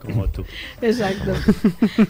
[0.02, 0.44] Como tú.
[0.82, 1.34] Exacto.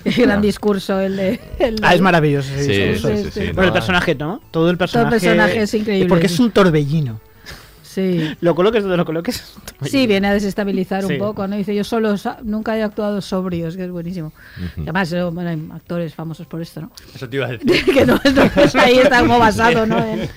[0.18, 1.40] Gran discurso el de...
[1.60, 2.54] el de- Ah, es maravilloso.
[2.54, 3.18] ese Sí, discurso.
[3.18, 4.42] sí, sí, sí, Bueno, no, el personaje, ¿no?
[4.52, 5.10] Todo el personaje.
[5.12, 6.08] personaje es increíble.
[6.10, 7.20] Porque es un torbellino.
[7.98, 8.36] Sí.
[8.42, 9.56] Lo coloques donde lo coloques.
[9.82, 11.14] Sí, viene a desestabilizar Sí.
[11.14, 11.56] un poco, ¿no?
[11.56, 12.14] Dice, yo solo
[12.44, 14.34] nunca he actuado sobrio, es que es buenísimo.
[14.78, 16.92] Además, eh, bueno, hay actores famosos por esto, ¿no?
[17.16, 17.86] Eso te iba a decir.
[17.92, 19.98] que no, no, ahí está como basado, ¿no?
[19.98, 20.30] En-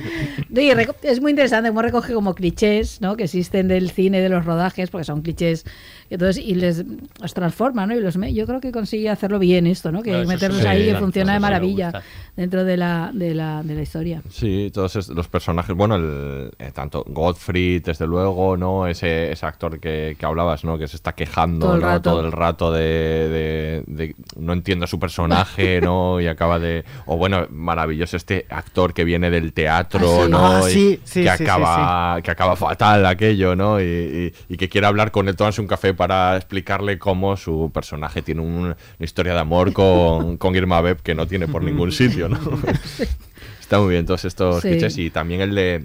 [0.51, 3.15] y reco- es muy interesante cómo recoge como clichés, ¿no?
[3.17, 5.67] Que existen del cine, de los rodajes, porque son clichés,
[6.11, 6.85] entonces, y les
[7.21, 7.95] los transforma, ¿no?
[7.97, 10.03] Y los me- yo creo que consigue hacerlo bien esto, ¿no?
[10.03, 12.03] Que meterlos sí, ahí que funciona de maravilla
[12.37, 14.23] dentro de la, de la, de la historia.
[14.31, 18.87] Sí, todos es- los personajes, bueno, el, eh, tanto Gottfried, desde luego, ¿no?
[18.87, 20.77] Ese, ese actor que, que hablabas, ¿no?
[20.79, 21.87] Que se está quejando Todo el ¿no?
[21.87, 22.11] rato.
[22.11, 26.21] todo el rato de, de- de- no entiendo su personaje, ¿no?
[26.21, 30.31] Y acaba de, o bueno, maravilloso este actor que viene del teatro, Ah, sí.
[30.31, 30.47] ¿no?
[30.47, 33.81] Ah, sí, sí, que sí, sí, acaba, que acaba fatal aquello, ¿no?
[33.81, 37.71] Y, y- y que quiere hablar con él, tomarse un café para explicarle cómo su
[37.75, 41.63] personaje tiene un- una historia de amor con, con Irma Beb que no tiene por
[41.63, 42.39] ningún sitio, ¿no?
[43.61, 44.69] Está muy bien todos estos Sí.
[44.71, 45.85] clichés y también el de,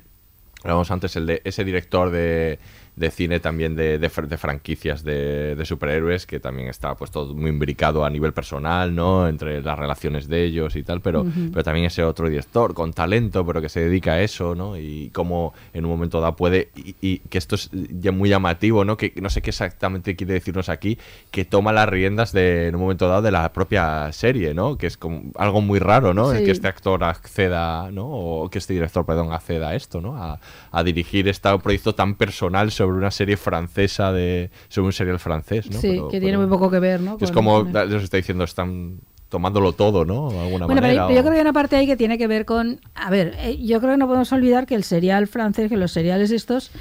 [0.63, 2.59] hablábamos antes, el de ese director de,
[2.95, 7.11] de cine también de, de, fr- de franquicias de, de superhéroes, que también está pues
[7.11, 9.27] todo muy imbricado a nivel personal, ¿no?
[9.27, 13.45] Entre las relaciones de ellos y tal, pero, pero también ese otro director con talento,
[13.45, 14.77] pero que se dedica a eso, ¿no?
[14.77, 18.85] Y cómo en un momento dado puede, y, y que esto es ya muy llamativo,
[18.85, 18.95] ¿no?
[18.95, 20.97] Que no sé qué exactamente quiere decirnos aquí,
[21.31, 24.77] que toma las riendas de, en un momento dado de la propia serie, ¿no?
[24.77, 26.31] Que es como algo muy raro, ¿no?
[26.31, 28.07] El que este actor acceda, ¿no?
[28.07, 30.15] O que este director, perdón, acceda a esto, ¿no?
[30.15, 30.39] A,
[30.71, 34.49] a dirigir este proyecto tan personal sobre una serie francesa de...
[34.69, 35.79] sobre un serial francés, ¿no?
[35.79, 37.17] sí, Pero- que tiene pero- muy poco que ver, ¿no?
[37.19, 38.99] es como, les está diciendo, están
[39.29, 40.29] tomándolo todo, ¿no?
[40.29, 41.07] De alguna Bueno, pero, manera.
[41.07, 42.79] pero yo o- creo que hay una parte ahí que tiene que ver con...
[42.93, 45.91] A ver, eh, yo creo que no podemos olvidar que el serial francés, que los
[45.91, 46.71] seriales estos...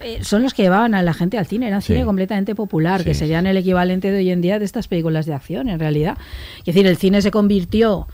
[0.00, 1.94] eh, son los que llevaban a la gente al cine, era un Sí.
[1.94, 3.20] cine completamente popular, que Sí.
[3.20, 6.16] serían el equivalente de hoy en día de estas películas de acción, en realidad.
[6.60, 8.06] Es decir, el cine se convirtió,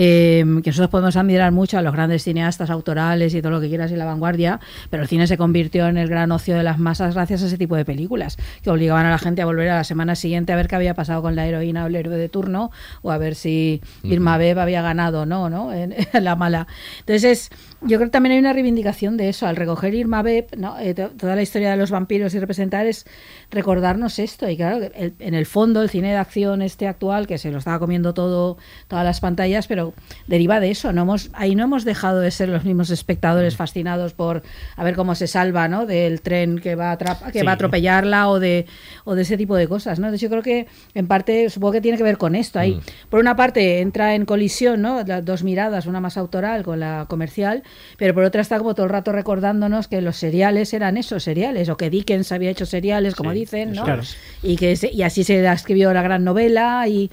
[0.00, 3.68] eh, que nosotros podemos admirar mucho a los grandes cineastas autorales y todo lo que
[3.68, 4.60] quieras y la vanguardia,
[4.90, 7.58] pero el cine se convirtió en el gran ocio de las masas gracias a ese
[7.58, 10.56] tipo de películas, que obligaban a la gente a volver a la semana siguiente a
[10.56, 12.70] ver qué había pasado con la heroína o el héroe de turno,
[13.02, 14.38] o a ver si Irma.
[14.38, 15.72] Beb había ganado o no, ¿no?
[15.72, 16.68] En, en la mala.
[17.00, 17.50] Entonces,
[17.80, 20.78] yo creo que también hay una reivindicación de eso, al recoger Irma Beb, ¿no?
[20.80, 23.06] Eh, to- toda la historia de los vampiros y representar es
[23.50, 24.48] recordarnos esto.
[24.48, 27.58] Y claro, el- en el fondo, el cine de acción este actual, que se lo
[27.58, 29.94] estaba comiendo todo, todas las pantallas, pero
[30.26, 30.92] deriva de eso.
[30.92, 34.42] No hemos, ahí no hemos dejado de ser los mismos espectadores fascinados por
[34.76, 35.86] a ver cómo se salva, ¿no?
[35.86, 37.44] Del tren que va a, que Sí.
[37.46, 38.66] va a atropellarla o de,
[39.04, 40.06] o de ese tipo de cosas, ¿no?
[40.06, 42.58] Entonces yo creo que en parte, supongo que tiene que ver con esto.
[42.58, 45.02] Ahí, por una parte, entra en colisión, ¿no?
[45.04, 47.62] Las dos miradas, una más autoral con la comercial,
[47.96, 51.68] pero por otra está como todo el rato recordándonos que los seriales eran esos seriales,
[51.68, 53.84] o que Dickens había hecho seriales, como Sí, dicen, ¿no?
[53.84, 54.02] claro.
[54.42, 57.10] Y, que se- y así se escribió la gran novela y,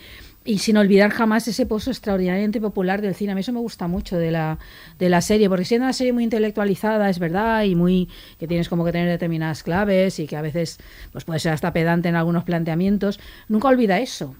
[0.47, 3.31] y sin olvidar jamás ese pozo extraordinariamente popular del cine.
[3.31, 4.59] A mí eso me gusta mucho de la,
[4.99, 8.69] de la serie, porque siendo una serie muy intelectualizada, es verdad, y muy que tienes
[8.69, 10.77] como que tener determinadas claves y que a veces
[11.11, 14.35] pues puede ser hasta pedante en algunos planteamientos, nunca olvida eso.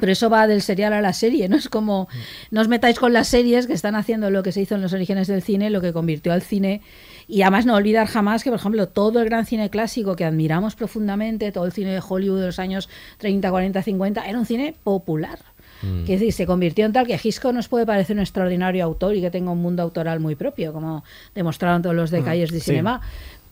[0.00, 1.56] Pero eso va del serial a la serie, ¿no?
[1.56, 2.08] Es como,
[2.50, 4.92] no os metáis con las series que están haciendo lo que se hizo en los
[4.92, 6.80] orígenes del cine, lo que convirtió al cine.
[7.28, 10.74] Y además no olvidar jamás que, por ejemplo, todo el gran cine clásico que admiramos
[10.76, 12.88] profundamente, todo el cine de Hollywood de los años
[13.18, 15.38] 30, 40, 50, era un cine popular.
[15.82, 16.04] Mm.
[16.04, 19.16] Que es decir, se convirtió en tal que Hitchcock nos puede parecer un extraordinario autor
[19.16, 21.04] y que tenga un mundo autoral muy propio, como
[21.34, 22.80] demostraron todos los Mm, detalles de sí.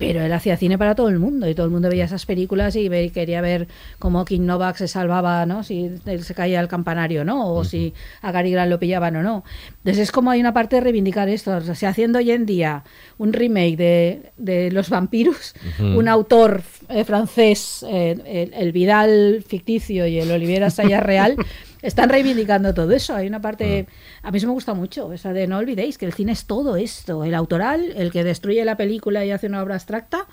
[0.01, 2.75] Pero él hacía cine para todo el mundo y todo el mundo veía esas películas
[2.75, 3.69] y ve- quería ver
[3.99, 5.63] cómo King Novak se salvaba, ¿no?
[5.63, 7.53] Si él se caía al campanario, ¿no?
[7.53, 9.45] O si a Gary Grant lo pillaban o no.
[9.77, 11.55] Entonces es como hay una parte de reivindicar esto.
[11.55, 12.83] O sea, haciendo hoy en día
[13.19, 20.07] un remake de, de Los vampiros, un autor eh, francés, eh, el, el Vidal ficticio
[20.07, 21.37] y el Olivera Sayas real,
[21.83, 23.15] están reivindicando todo eso.
[23.15, 23.87] Hay una parte,
[24.23, 26.77] a mí eso me gusta mucho, esa de no olvidéis que el cine es todo
[26.77, 30.27] esto, el autoral, el que destruye la película y hace una obra abstracta,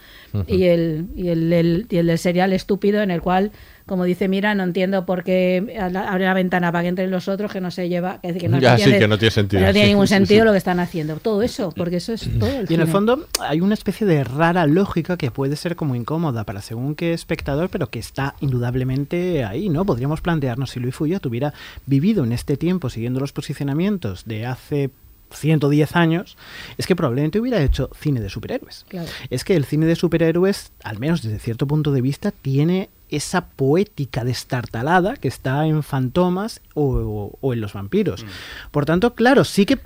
[0.48, 3.52] y, el, y, el, el- y el del serial estúpido en el cual,
[3.88, 7.52] como dice Mira, no entiendo por qué abre la ventana para que entren los otros
[7.52, 9.64] que no se lleva, que, que no, Ya, sí, que no tiene sentido.
[9.66, 10.46] no tiene Sí, ningún sí, sentido sí.
[10.46, 11.16] lo que están haciendo.
[11.18, 14.24] Todo eso, porque eso es todo el Y en el fondo hay una especie de
[14.24, 19.44] rara lógica que puede ser como incómoda para según qué espectador, pero que está indudablemente
[19.46, 19.86] ahí, ¿no?
[19.86, 21.54] Podríamos plantearnos si Luis Fuyo tuviera
[21.86, 24.90] vivido en este tiempo siguiendo los posicionamientos de hace
[25.32, 26.38] 110 años,
[26.78, 28.86] es que probablemente hubiera hecho cine de superhéroes.
[28.88, 29.10] Claro.
[29.30, 33.42] Es que el cine de superhéroes, al menos desde cierto punto de vista, tiene esa
[33.50, 38.26] poética destartalada que está en Fantomas o, o- o en Los Vampiros.
[38.72, 39.80] Por tanto, claro, sí que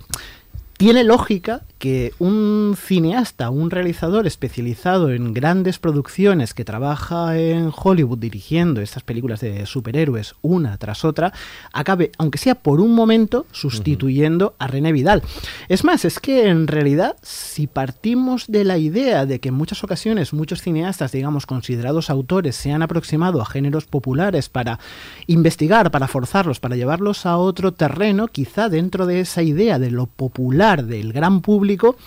[0.82, 8.18] tiene lógica que un cineasta, un realizador especializado en grandes producciones que trabaja en Hollywood
[8.18, 11.34] dirigiendo estas películas de superhéroes una tras otra,
[11.72, 15.22] acabe, aunque sea por un momento, sustituyendo a René Vidal.
[15.70, 19.84] Es más, es que en realidad, si partimos de la idea de que en muchas
[19.84, 24.80] ocasiones muchos cineastas, digamos, considerados autores, se han aproximado a géneros populares para
[25.28, 30.08] investigar, para forzarlos, para llevarlos a otro terreno, quizá dentro de esa idea de lo
[30.08, 31.98] popular del gran público,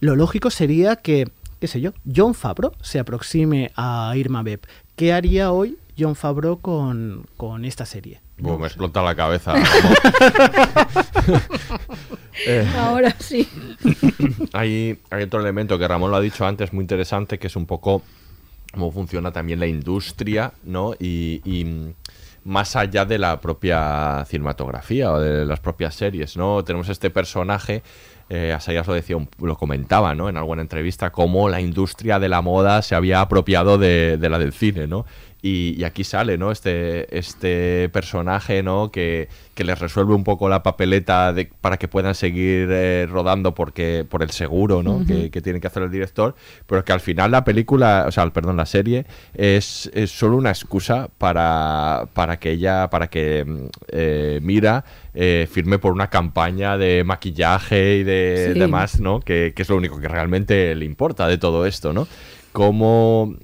[0.00, 1.28] lo lógico sería que,
[1.60, 4.60] qué sé yo, John Favreau se aproxime a Irma Beb.
[4.96, 8.20] ¿Qué haría hoy John Favreau con, con esta serie?
[8.38, 9.54] Buh, me explota la cabeza.
[12.46, 13.46] Eh, Ahora sí.
[14.54, 17.66] hay, hay otro elemento que Ramón lo ha dicho antes, muy interesante, que es un
[17.66, 18.02] poco
[18.72, 20.94] cómo funciona también la industria, ¿no?
[20.98, 21.92] Y, y,
[22.44, 26.64] más allá de la propia cinematografía o de las propias series, ¿no?
[26.64, 27.82] Tenemos este personaje
[28.32, 30.28] eh, Asayas lo decía, lo comentaba, ¿no?
[30.28, 34.38] En alguna entrevista, cómo la industria de la moda se había apropiado de, de la
[34.38, 35.04] del cine, ¿no?
[35.42, 36.50] Y, y aquí sale, ¿no?
[36.52, 38.90] Este, este personaje, ¿no?
[38.90, 43.54] Que, que les resuelve un poco la papeleta de, para que puedan seguir eh, rodando
[43.54, 45.04] porque, por el seguro, ¿no?
[45.06, 46.34] Que, que tiene que hacer el director,
[46.66, 50.36] pero que al final la película, o sea, el- perdón, la serie es, es solo
[50.36, 54.84] una excusa para, para que ella, para que mm, eh, Mira
[55.14, 58.58] eh, firme por una campaña de maquillaje y de Sí.
[58.58, 59.20] demás, ¿no?
[59.20, 62.06] Que, que es lo único que realmente le importa de todo esto, ¿no?
[62.52, 63.34] Cómo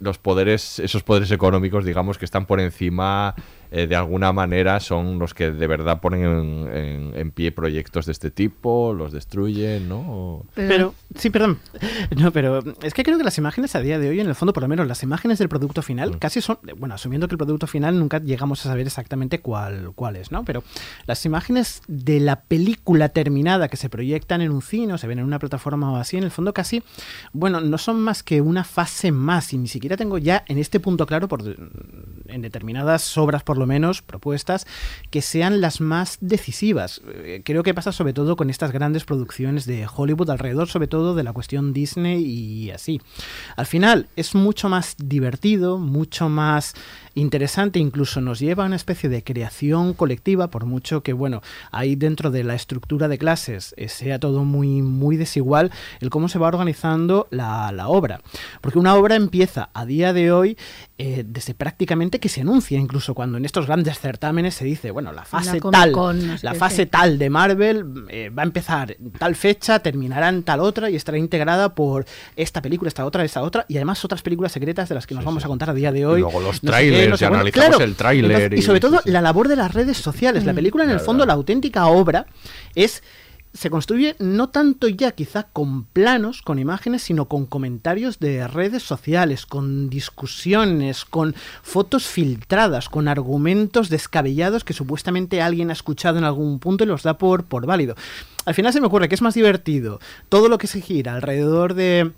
[0.00, 3.34] los poderes, esos poderes económicos, digamos, que están por encima
[3.70, 8.06] eh, de alguna manera, son los que de verdad ponen en, en- en pie proyectos
[8.06, 9.98] de este tipo, los destruyen, ¿no?
[10.00, 11.58] O- Pero, sí, perdón.
[12.16, 14.52] No, pero es que creo que las imágenes a día de hoy, en el fondo,
[14.52, 16.18] por lo menos las imágenes del producto final, Mm.
[16.18, 20.16] casi son, bueno, asumiendo que el producto final nunca llegamos a saber exactamente cuál, cuál
[20.16, 20.44] es, ¿no?
[20.44, 20.62] Pero
[21.06, 25.18] las imágenes de la película terminada que se proyectan en un cine o se ven
[25.18, 26.82] en una plataforma o así, en el fondo casi,
[27.32, 30.80] bueno, no son más que una fase más y ni siquiera tengo ya en este
[30.80, 31.42] punto claro, por,
[32.26, 34.66] en determinadas obras por lo menos, propuestas,
[35.10, 37.00] que sean las más decisivas.
[37.06, 41.14] Eh, Creo que pasa sobre todo con estas grandes producciones de Hollywood alrededor, sobre todo
[41.14, 43.00] de la cuestión Disney y así.
[43.56, 46.74] Al final es mucho más divertido, mucho más
[47.20, 51.96] interesante, incluso nos lleva a una especie de creación colectiva, por mucho que, bueno, ahí
[51.96, 55.70] dentro de la estructura de clases eh, sea todo muy, muy desigual,
[56.00, 58.20] el cómo se va organizando la, la obra.
[58.60, 60.56] Porque una obra empieza a día de hoy
[61.00, 65.12] eh, desde prácticamente que se anuncia, incluso cuando en estos grandes certámenes se dice, bueno,
[65.12, 65.92] la fase tal,
[66.42, 70.58] la fase tal de Marvel eh, va a empezar en tal fecha, terminará en tal
[70.58, 72.04] otra y estará integrada por
[72.34, 75.24] esta película, esta otra, esta otra y además otras películas secretas de las que nos
[75.24, 76.20] vamos a contar a día de hoy.
[76.20, 79.02] luego los No trailers, no sé analizamos Claro, el tráiler y y- sobre todo sí,
[79.04, 79.10] sí.
[79.10, 80.44] la labor de las redes sociales.
[80.44, 80.56] La Mm.
[80.56, 82.26] película en el fondo, la auténtica obra
[82.74, 83.02] es
[83.54, 88.82] se construye no tanto ya quizá con planos, con imágenes, sino con comentarios de redes
[88.82, 96.24] sociales, con discusiones, con fotos filtradas, con argumentos descabellados que supuestamente alguien ha escuchado en
[96.24, 97.96] algún punto y los da por, por válido.
[98.44, 99.98] Al final se me ocurre que es más divertido
[100.28, 102.12] todo lo que se gira alrededor de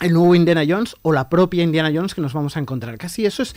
[0.00, 2.98] el nuevo Indiana Jones o la propia Indiana Jones que nos vamos a encontrar.
[2.98, 3.56] Casi eso es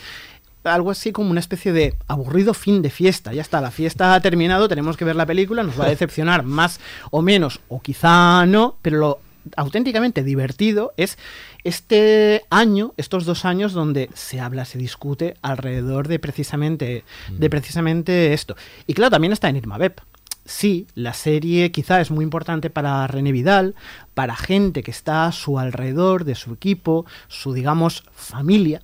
[0.64, 3.32] algo así como una especie de aburrido fin de fiesta.
[3.32, 6.42] Ya está, la fiesta ha terminado, tenemos que ver la película, nos va a decepcionar
[6.44, 6.80] más
[7.10, 9.20] o menos, o quizá no, pero lo
[9.56, 11.18] auténticamente divertido es
[11.64, 18.32] este año, estos dos años donde se habla, se discute alrededor de precisamente, de precisamente
[18.32, 18.56] esto.
[18.86, 20.00] Y claro, también está en Irma Beb.
[20.44, 23.74] Sí, la serie quizá es muy importante para René Vidal,
[24.14, 28.82] para gente que está a su alrededor, de su equipo, su, digamos, familia,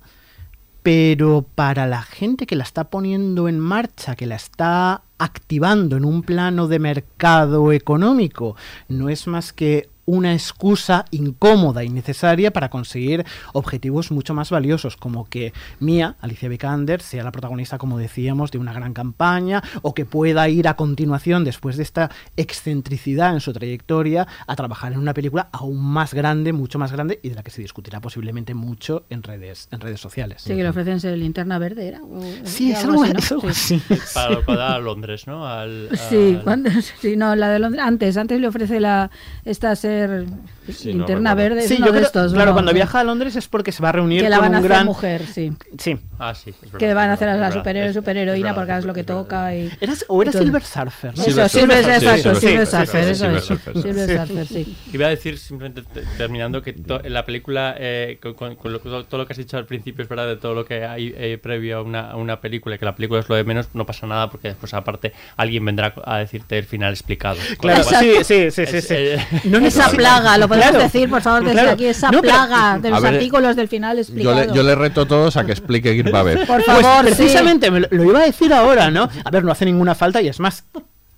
[0.87, 6.05] pero para la gente que la está poniendo en marcha, que la está activando en
[6.05, 8.55] un plano de mercado económico,
[8.87, 14.95] no es más que una excusa incómoda y necesaria para conseguir objetivos mucho más valiosos,
[14.95, 15.51] como que
[15.81, 20.47] Mia, Alicia Vikander, sea la protagonista, como decíamos, de una gran campaña, o que pueda
[20.47, 25.49] ir a continuación, después de esta excentricidad en su trayectoria, a trabajar en una película
[25.51, 29.23] aún más grande, mucho más grande, y de la que se discutirá posiblemente mucho en
[29.23, 30.41] redes, en redes sociales.
[30.41, 32.01] Sí, que le ofrecen ser linterna verde, ¿era?
[32.01, 33.21] O- Sí, es algo así, ¿no?
[33.51, 33.81] Sí.
[33.81, 33.81] así.
[34.13, 35.45] Para, para dar a Londres, ¿no?
[35.45, 36.69] Al, Sí, cuando,
[37.01, 37.83] sí, no, la de Londres.
[37.85, 39.11] Antes, antes le ofrece la
[39.43, 40.25] esta ser
[40.73, 41.55] Sí, no linterna recuerdo.
[41.55, 41.63] verde.
[41.63, 42.33] es Sí, uno yo de creo- estos.
[42.33, 44.55] claro, cuando viaja a Londres es porque se va a reunir que la con van
[44.55, 45.53] a un hacer gran mujer, sí.
[45.77, 45.97] Sí.
[46.19, 46.49] Ah, sí.
[46.49, 49.55] es verdad, Que van a hacer a la superhéroe, superheroína porque es lo que toca.
[49.55, 50.31] Y, Eras- o era.
[50.33, 51.23] Silver Surfer, ¿no?
[51.23, 53.45] Eso, Silver Silver, Surfer, exacto, Silver Surfer, eso es.
[53.45, 54.17] Silver Sí.
[54.27, 54.77] Surfer, sí.
[54.93, 58.79] Iba a decir, simplemente te- terminando, que en la película, eh, con, con- con lo-
[58.81, 61.13] con todo lo que has dicho al principio, es verdad, de todo lo que hay
[61.15, 63.69] eh, previo a una, a una película, y que la película es lo de menos,
[63.73, 67.37] no pasa nada, porque después, aparte, alguien vendrá a decirte el final explicado.
[67.57, 68.75] Con Claro, sí, sí, sí, sí.
[68.77, 69.49] es- sí.
[69.87, 71.71] No Esa plaga, lo podemos Claro, decir, por favor, desde claro.
[71.71, 74.35] aquí, esa No, pero- plaga de A los ver, artículos del final Yo explicado.
[74.45, 76.45] le, yo le reto a todos a que explique Irma Beb.
[76.45, 77.13] Por Pues favor, sí.
[77.15, 79.09] precisamente me lo, lo iba a decir ahora, ¿no?
[79.23, 80.65] A ver, no hace ninguna falta y es más,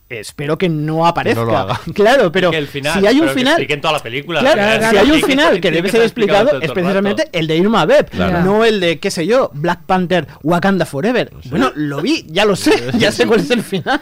[0.10, 1.44] espero que no aparezca.
[1.44, 1.80] lo haga.
[1.94, 4.40] Claro, pero que el final, si hay un pero que final, expliquen toda la película.
[4.40, 7.58] Claro, que- si hay un final que debe que ser explicado es precisamente el de
[7.58, 8.41] Irma Beb, Claro.
[8.44, 11.32] no el de, qué sé yo, Black Panther Wakanda Forever.
[11.52, 14.02] Bueno, lo vi, ya lo sé, ya sé cuál es el final.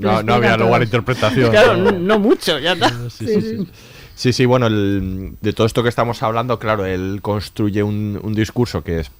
[0.00, 1.50] No, no había lugar a interpretación.
[1.50, 1.92] Claro, ¿no?
[1.92, 2.88] no, no mucho, ya está.
[3.10, 3.68] Sí, sí, sí.
[4.16, 8.34] Sí, sí, bueno, el- de todo esto que estamos hablando, claro, él construye un, un
[8.34, 9.10] discurso que es,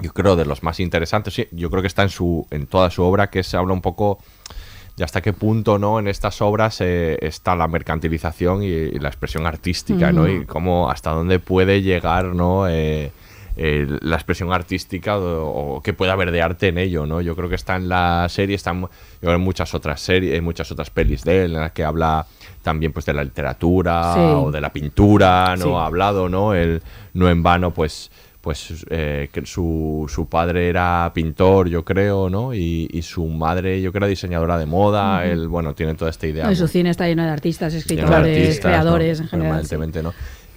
[0.00, 1.34] yo creo, de los más interesantes.
[1.34, 3.80] Sí, yo creo que está en su, en toda su obra, que se habla un
[3.82, 4.20] poco
[4.96, 5.98] de hasta qué punto, ¿no?
[5.98, 10.28] En estas obras eh, está la mercantilización y, y la expresión artística, ¿no?
[10.28, 12.68] Y cómo, hasta dónde puede llegar, ¿no?
[12.68, 13.10] Eh,
[13.60, 17.20] eh, la expresión artística o, o, que pueda haber de arte en ello, ¿no?
[17.20, 18.86] Yo creo que está en la serie, está en,
[19.22, 22.24] en muchas otras series, en muchas otras pelis de él, en las que habla
[22.62, 24.20] también pues de la literatura Sí.
[24.20, 25.64] o de la pintura, ¿no?
[25.64, 25.70] Sí.
[25.74, 26.54] Ha hablado, ¿no?
[26.54, 26.80] Él
[27.14, 28.10] no en vano, pues
[28.40, 32.54] pues eh, que su, su padre era pintor, yo creo, ¿no?
[32.54, 35.18] Y, y su madre, yo creo, era diseñadora de moda.
[35.22, 35.28] Ujú.
[35.32, 36.44] Él, bueno, tiene toda esta idea.
[36.46, 39.24] No, y su cine está lleno de artistas, de escritores, artistas, creadores ¿no?
[39.24, 39.64] en general.
[39.64, 39.68] sí.
[39.70, 40.14] Permanentemente, ¿no?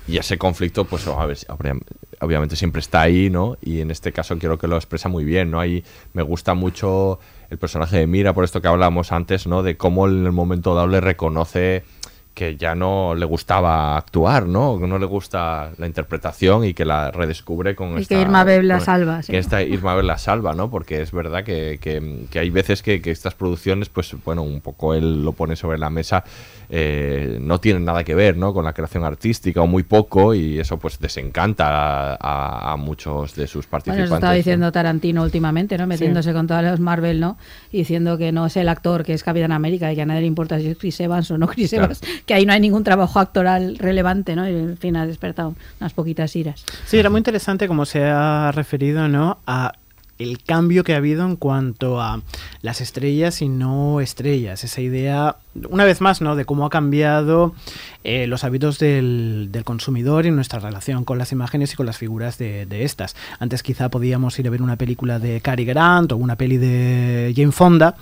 [0.07, 1.79] Y ese conflicto, pues a ver, obvia-
[2.19, 3.57] obviamente siempre está ahí, ¿no?
[3.61, 5.59] Y en este caso creo que lo expresa muy bien, ¿no?
[5.59, 5.83] Ahí
[6.13, 7.19] me gusta mucho
[7.49, 9.61] el personaje de Mira, por esto que hablábamos antes, ¿no?
[9.63, 11.83] De cómo en el momento dado le reconoce
[12.33, 14.79] que ya no le gustaba actuar, ¿no?
[14.79, 18.15] Que no le gusta la interpretación y que la redescubre con Y esta...
[18.15, 19.31] que Irma Beb la salva, sí.
[19.33, 20.69] Que esta Irma Beb la salva, ¿no?
[20.69, 24.61] Porque es verdad que, que- que hay veces que, que estas producciones, pues bueno, un
[24.61, 26.23] poco él lo pone sobre la mesa,
[26.69, 28.53] eh, no tienen nada que ver, ¿no?
[28.53, 33.35] Con la creación artística o muy poco y eso pues desencanta a, a- a muchos
[33.35, 34.05] de sus Bueno, participantes.
[34.05, 35.85] eso estaba diciendo Tarantino últimamente, ¿no?
[35.85, 37.37] Metiéndose con todos los Marvel, ¿no?
[37.71, 40.21] Y diciendo que no es el actor que es Capitán América y que a nadie
[40.21, 41.85] le importa si es Chris Evans o no Chris Claro.
[41.85, 44.47] Evans, que ahí no hay ningún trabajo actoral relevante, ¿no?
[44.49, 46.63] Y al fin ha despertado unas poquitas iras.
[46.85, 49.37] Sí, era muy interesante como se ha referido, ¿no?
[49.47, 49.73] A
[50.19, 52.21] el cambio que ha habido en cuanto a
[52.61, 54.63] las estrellas y no estrellas.
[54.63, 55.37] Esa idea,
[55.71, 56.35] una vez más, ¿no?
[56.35, 57.55] De cómo ha cambiado
[58.03, 61.97] eh, los hábitos del, del consumidor y nuestra relación con las imágenes y con las
[61.97, 63.15] figuras de, de estas.
[63.39, 67.33] Antes quizá podíamos ir a ver una película de Cary Grant o una peli de
[67.35, 67.95] Jane Fonda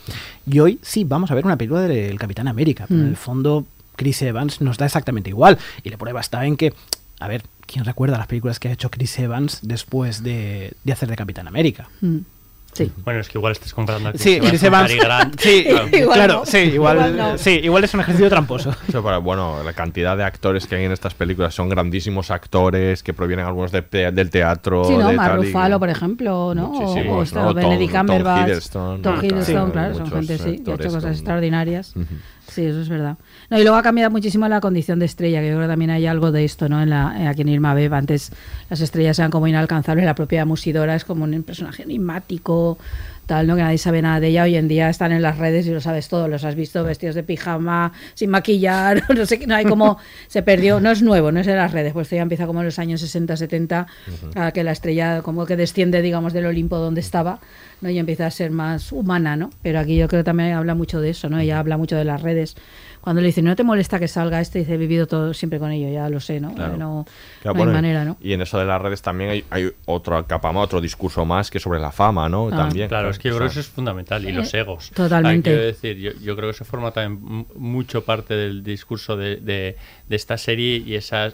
[0.46, 2.84] y hoy sí vamos a ver una película del Capitán América.
[2.86, 3.10] Pero en Mm.
[3.12, 3.66] el fondo
[4.00, 5.58] Chris Evans nos da exactamente igual.
[5.84, 6.74] Y la prueba está en que,
[7.20, 11.10] a ver, ¿quién recuerda las películas que ha hecho Chris Evans después de, de hacer
[11.10, 11.90] de Capitán América?
[12.02, 12.20] Mm.
[12.72, 12.92] Sí.
[13.04, 14.88] Bueno, es que igual estás comparando a Chris Sí, Evans Chris con Evans.
[14.88, 15.40] Cary Grant.
[15.42, 16.14] Sí, Claro.
[16.14, 17.38] claro, sí, igual, Igual no.
[17.40, 18.76] sí, igual es un ejercicio tramposo.
[18.88, 23.02] Eso para- bueno, la cantidad de actores que hay en estas películas son grandísimos actores
[23.02, 24.86] que provienen algunos de te- del teatro.
[24.86, 25.08] Sí, ¿no?
[25.10, 26.72] de Mark y- por ejemplo, ¿no?
[26.72, 27.54] O- está ¿no?
[27.56, 29.24] Benedict Tom- Tom Cumberbatch, Hiddleston, Tom ¿no?
[29.24, 31.96] Hiddleston, Sí, claro, son gente, sí, que ha hecho cosas con- extraordinarias.
[31.96, 32.06] Ujú.
[32.50, 33.18] Sí, eso es verdad.
[33.50, 35.90] No, y luego ha cambiado muchísimo la condición de estrella, que yo creo que también
[35.92, 36.82] hay algo de esto, ¿no?
[36.82, 38.32] En la, eh, aquí en Irma Beb, antes
[38.70, 42.78] las estrellas eran como inalcanzables, la propia Musidora es como un personaje enigmático,
[43.30, 43.56] tal, ¿no?
[43.56, 44.44] Que nadie sabe nada de ella.
[44.44, 47.16] Hoy en día están en las redes y lo sabes todo, los has visto vestidos
[47.16, 49.98] de pijama, sin maquillar, no sé qué, no hay como,
[50.28, 52.60] se perdió, no es nuevo, no es de las redes, pues esto ya empieza como
[52.60, 53.88] en los años 60, 70,
[54.36, 57.40] a que la estrella como que desciende, digamos, del Olimpo donde estaba,
[57.82, 57.90] ¿no?
[57.90, 59.52] Y empieza a ser más humana, ¿no?
[59.62, 61.40] Pero aquí yo creo que también habla mucho de eso, ¿no?
[61.40, 62.56] Ella habla mucho de las redes.
[63.02, 64.60] Cuando le dicen, ¿no te molesta que salga este?
[64.60, 66.54] Dice, he vivido todo siempre con ello, ya lo sé, ¿no?
[66.54, 66.78] Claro.
[66.78, 67.06] No,
[67.42, 68.18] Claro, no hay bueno, y- manera, ¿no?
[68.22, 71.50] Y en eso de las redes también hay, hay otra capa más, otro discurso más
[71.50, 72.50] que sobre la fama, ¿no?
[72.52, 72.58] Ah.
[72.58, 72.90] También.
[72.90, 74.24] Claro, es que yo creo que eso es fundamental.
[74.26, 74.92] Y Eh, los egos.
[74.94, 75.50] totalmente.
[75.50, 79.78] Quiero decir, yo, yo creo que eso forma también mucho parte del discurso de, de-
[80.10, 81.34] de esta serie y esos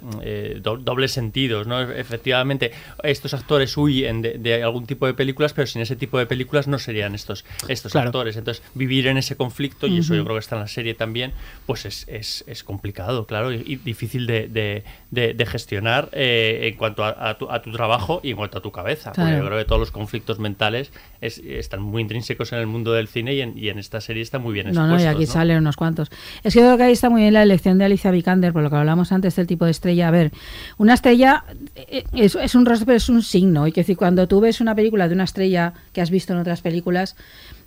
[0.84, 1.82] dobles sentidos, ¿no?
[1.82, 2.72] Efectivamente,
[3.04, 6.68] estos actores huyen de, de algún tipo de películas, pero sin ese tipo de películas
[6.68, 8.10] no serían estos, estos Claro.
[8.10, 8.36] actores.
[8.38, 11.32] Entonces, vivir en ese conflicto, y eso yo creo que está en la serie también,
[11.66, 16.70] pues es, es, es complicado, claro, y, y difícil de, de- de- de gestionar eh,
[16.72, 19.12] en cuanto a, a tu, a tu trabajo y en cuanto a tu cabeza.
[19.12, 19.38] Porque Claro.
[19.44, 23.08] yo creo que todos los conflictos mentales es- están muy intrínsecos en el mundo del
[23.08, 24.98] cine y en, y en esta serie está muy bien No, expuestos.
[24.98, 25.32] no, y aquí ¿no?
[25.32, 26.12] salen unos cuantos.
[26.44, 28.62] Es que yo creo que ahí está muy bien la elección de Alicia Vikander, por
[28.62, 30.08] lo que hablamos antes del tipo de estrella.
[30.08, 30.32] A ver,
[30.78, 33.68] una estrella eh, es, es un rostro, pero es un signo.
[33.68, 36.40] Y que decir, cuando tú ves una película de una estrella que has visto en
[36.40, 37.16] otras películas,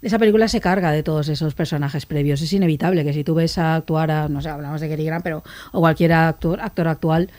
[0.02, 2.40] esa película se carga de todos esos personajes previos.
[2.40, 5.24] Es inevitable que si tú ves a actuar a, no sé, hablamos de Cary Grant,
[5.24, 5.42] pero
[5.72, 7.30] o cualquier actor, actor actual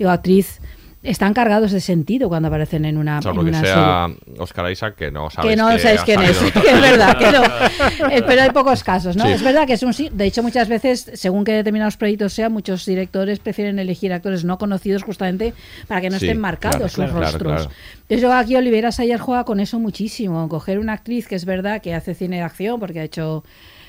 [0.00, 0.60] o actriz,
[1.02, 4.40] están cargados de sentido cuando aparecen en una, salvo en que una sea serie.
[4.40, 7.16] Oscar Isaac, que no sabes que no que sabes ha quién es, que es verdad,
[7.18, 7.70] que película.
[8.00, 8.08] no.
[8.10, 9.24] Eh, Pero hay pocos casos, ¿no?
[9.26, 9.32] Sí.
[9.32, 10.08] Es verdad que es un sí.
[10.12, 14.58] De hecho, muchas veces, según que determinados proyectos sean, muchos directores prefieren elegir actores no
[14.58, 15.54] conocidos justamente
[15.86, 17.52] para que no Sí, estén marcados claro, sus claro, rostros.
[17.66, 17.70] claro.
[18.08, 20.48] Entonces, aquí Olivera Sayer juega con eso muchísimo.
[20.48, 23.44] Coger una actriz que es verdad que hace cine de acción, porque ha hecho.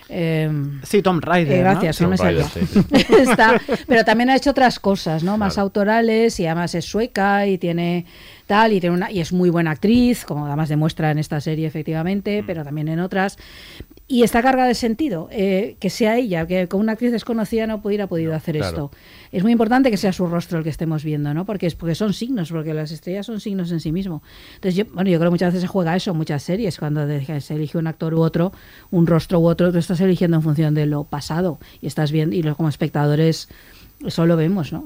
[0.10, 0.50] Eh,
[0.84, 1.52] Sí, Tom Rider.
[1.52, 1.64] eh, ¿no?
[1.72, 2.68] gracias, no me Tom Rider, salía.
[2.68, 3.14] sí.
[3.22, 5.38] Está- pero también ha hecho otras cosas, ¿no?
[5.38, 8.06] Más autorales y además es sueca y tiene
[8.46, 11.68] tal y tiene una y es muy buena actriz, como además demuestra en esta serie
[11.68, 11.70] Mm.
[11.70, 13.38] efectivamente, pero también en otras.
[14.10, 17.82] Y está cargada de sentido eh, que sea ella, que con una actriz desconocida no
[17.82, 18.70] pudiera podido hacer claro.
[18.70, 18.92] esto.
[19.34, 21.46] Es muy importante que sea su rostro el que estemos viendo, ¿no?
[21.46, 24.24] Porque es porque son signos, porque las estrellas son signos en sí mismo.
[24.56, 27.06] Entonces yo, bueno, yo creo que muchas veces se juega eso, en muchas series, cuando
[27.42, 28.54] se elige un actor u otro,
[28.92, 32.34] un rostro u otro, tú estás eligiendo en función de lo pasado y estás viendo
[32.34, 33.50] y lo- como espectadores
[34.06, 34.86] eso lo vemos, ¿no?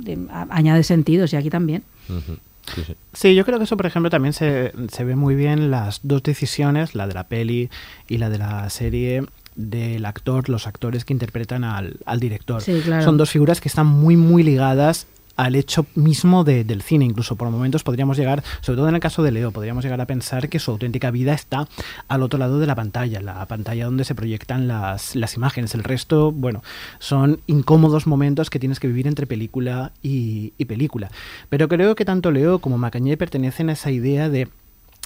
[0.49, 1.83] Añade sentidos y aquí también.
[2.09, 2.37] Ujú.
[2.73, 2.95] Sí, sí.
[3.13, 6.23] Sí, yo creo que eso, por ejemplo, también se, se ve muy bien las dos
[6.23, 7.69] decisiones, la de la peli
[8.07, 9.23] y la de la serie
[9.55, 12.61] del actor, los actores que interpretan al, al director.
[12.61, 13.03] Sí, claro.
[13.03, 17.05] Son dos figuras que están muy, muy ligadas al hecho mismo de- del cine.
[17.05, 20.05] Incluso por momentos podríamos llegar, sobre todo en el caso de Leo, podríamos llegar a
[20.05, 21.67] pensar que su auténtica vida está
[22.07, 25.73] al otro lado de la pantalla, la pantalla donde se proyectan las, las imágenes.
[25.75, 26.63] El resto, bueno,
[26.99, 31.09] son incómodos momentos que tienes que vivir entre película y, y película.
[31.49, 34.47] Pero creo que tanto Leo como Macañé pertenecen a esa idea de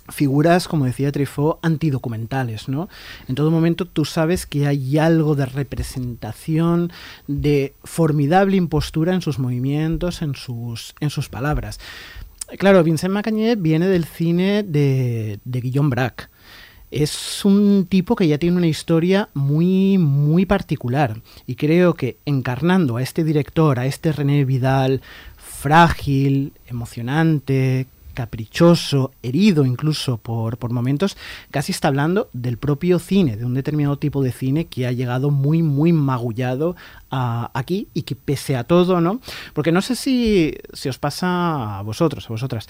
[0.09, 2.89] figuras, como decía Trifó, antidocumentales, ¿no?
[3.27, 6.91] En todo momento tú sabes que hay algo de representación,
[7.27, 11.79] de formidable impostura en sus movimientos, en sus, en sus palabras.
[12.57, 16.25] Claro, Vincent Macañé viene del cine de, de Guillaume Braque.
[16.91, 21.19] Es un tipo que ya tiene una historia muy, muy particular.
[21.47, 25.01] Y creo que encarnando a este director, a este René Vidal,
[25.35, 31.15] frágil, emocionante, caprichoso, herido incluso por, por momentos,
[31.51, 35.29] casi está hablando del propio cine, de un determinado tipo de cine que ha llegado
[35.29, 36.75] muy, muy magullado
[37.11, 39.21] aquí y que pese a todo, ¿no?
[39.53, 42.67] Porque no sé si, si os pasa a vosotros, a vosotras.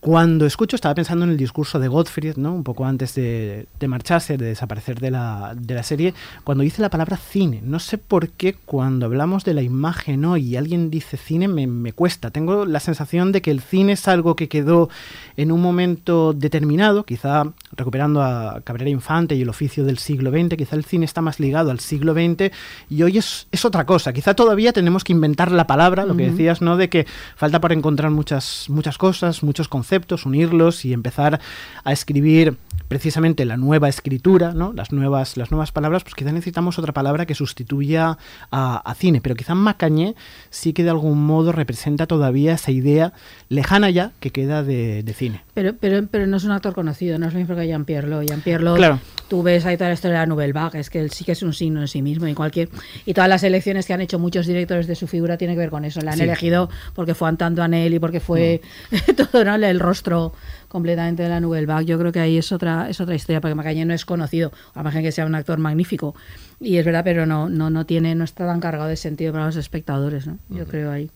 [0.00, 2.54] Cuando escucho, estaba pensando en el discurso de Gottfried, ¿no?
[2.54, 6.14] un poco antes de, de marcharse, de desaparecer de la, de la serie,
[6.44, 7.60] cuando dice la palabra cine.
[7.64, 10.36] No sé por qué cuando hablamos de la imagen ¿no?
[10.36, 12.30] y alguien dice cine me, me cuesta.
[12.30, 14.88] Tengo la sensación de que el cine es algo que quedó
[15.36, 20.56] en un momento determinado, quizá recuperando a Cabrera Infante y el oficio del siglo XX,
[20.56, 22.52] quizá el cine está más ligado al siglo XX
[22.88, 24.12] y hoy es, es otra cosa.
[24.12, 26.76] Quizá todavía tenemos que inventar la palabra, lo que decías, ¿no?
[26.76, 27.04] De que
[27.36, 29.88] falta por encontrar muchas, muchas cosas, muchos conceptos,
[30.26, 31.40] unirlos y empezar
[31.84, 32.56] a escribir
[32.88, 34.72] precisamente la nueva escritura, ¿no?
[34.72, 38.16] Las nuevas, las nuevas palabras, pues quizá necesitamos otra palabra que sustituya
[38.50, 39.20] a, a cine.
[39.20, 40.14] Pero quizá Macañé
[40.50, 43.12] sí que de algún modo representa todavía esa idea
[43.48, 45.42] lejana ya que queda de, de cine.
[45.54, 48.26] Pero, pero, pero no es un actor conocido, no es lo mismo que Jean-Pierre.
[48.26, 49.00] Jean-Pierre Claro.
[49.28, 51.32] Tú ves ahí toda la historia de la Nouvelle Vague, es que él sí que
[51.32, 52.68] es un signo en sí mismo y cualquier
[53.06, 55.70] y todas las elecciones que han hecho muchos directores de su figura tienen que ver
[55.70, 56.00] con eso.
[56.00, 56.24] La han Sí.
[56.24, 58.60] elegido porque fue Antoine Anel y porque fue
[59.16, 59.54] todo ¿no?
[59.54, 60.32] el rostro
[60.68, 61.84] completamente de la Nouvelle Vague.
[61.86, 64.82] Yo creo que ahí es otra es otra historia porque Macañé no es conocido, a
[64.82, 66.14] margen que sea un actor magnífico
[66.60, 69.46] y es verdad, pero no no no tiene no está tan cargado de sentido para
[69.46, 70.38] los espectadores, ¿no?
[70.48, 71.10] Yo creo ahí.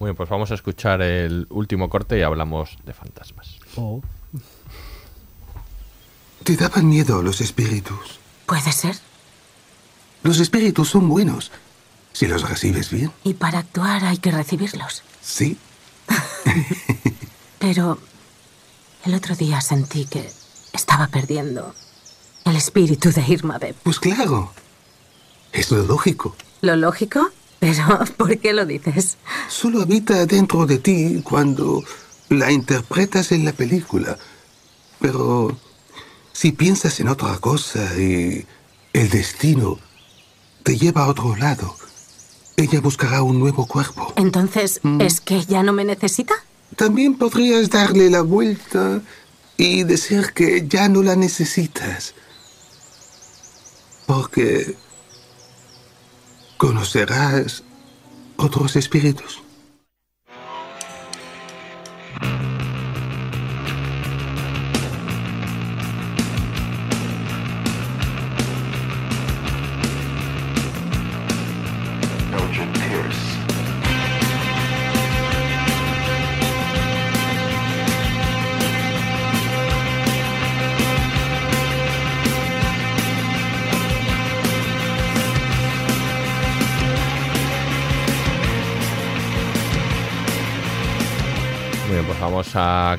[0.00, 3.58] Muy bien, pues vamos a escuchar el último corte y hablamos de fantasmas.
[6.44, 8.20] ¿Te daban miedo los espíritus?
[8.44, 8.94] Puede ser.
[10.22, 11.50] Los espíritus son buenos,
[12.12, 13.10] si los recibes bien.
[13.24, 15.02] Y para actuar hay que recibirlos.
[15.22, 15.56] Sí.
[17.58, 17.98] Pero
[19.06, 20.30] el otro día sentí que
[20.74, 21.74] estaba perdiendo
[22.44, 23.74] el espíritu de Irma Beb.
[23.82, 24.52] Pues claro.
[25.50, 26.36] Es lo lógico.
[26.60, 27.30] ¿Lo lógico?
[27.58, 29.16] Pero, ¿por qué lo dices?
[29.48, 31.82] Solo habita dentro de ti cuando
[32.28, 34.18] la interpretas en la película.
[35.00, 35.56] Pero
[36.34, 38.44] si piensas en otra cosa y
[38.92, 39.78] el destino
[40.64, 41.76] te lleva a otro lado,
[42.56, 44.12] ella buscará un nuevo cuerpo.
[44.16, 46.34] Entonces, ¿es que ya no me necesita?
[46.76, 49.00] También podrías darle la vuelta
[49.56, 52.14] y decir que ya no la necesitas.
[54.06, 54.76] Porque
[56.58, 57.62] conocerás
[58.36, 59.40] otros espíritus.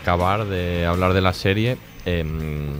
[0.06, 2.74] Acabar de hablar de la serie em,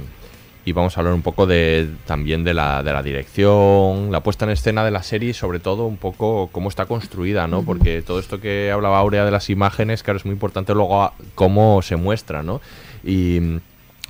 [0.64, 4.46] y vamos a hablar un poco de también de la, de la dirección, la puesta
[4.46, 7.64] en escena de la serie y sobre todo un poco cómo está construida, ¿no?
[7.64, 11.82] Porque todo esto que hablaba Aurea de las imágenes, claro, es muy importante luego cómo
[11.82, 12.62] se muestra, ¿no?
[13.04, 13.60] Y mm,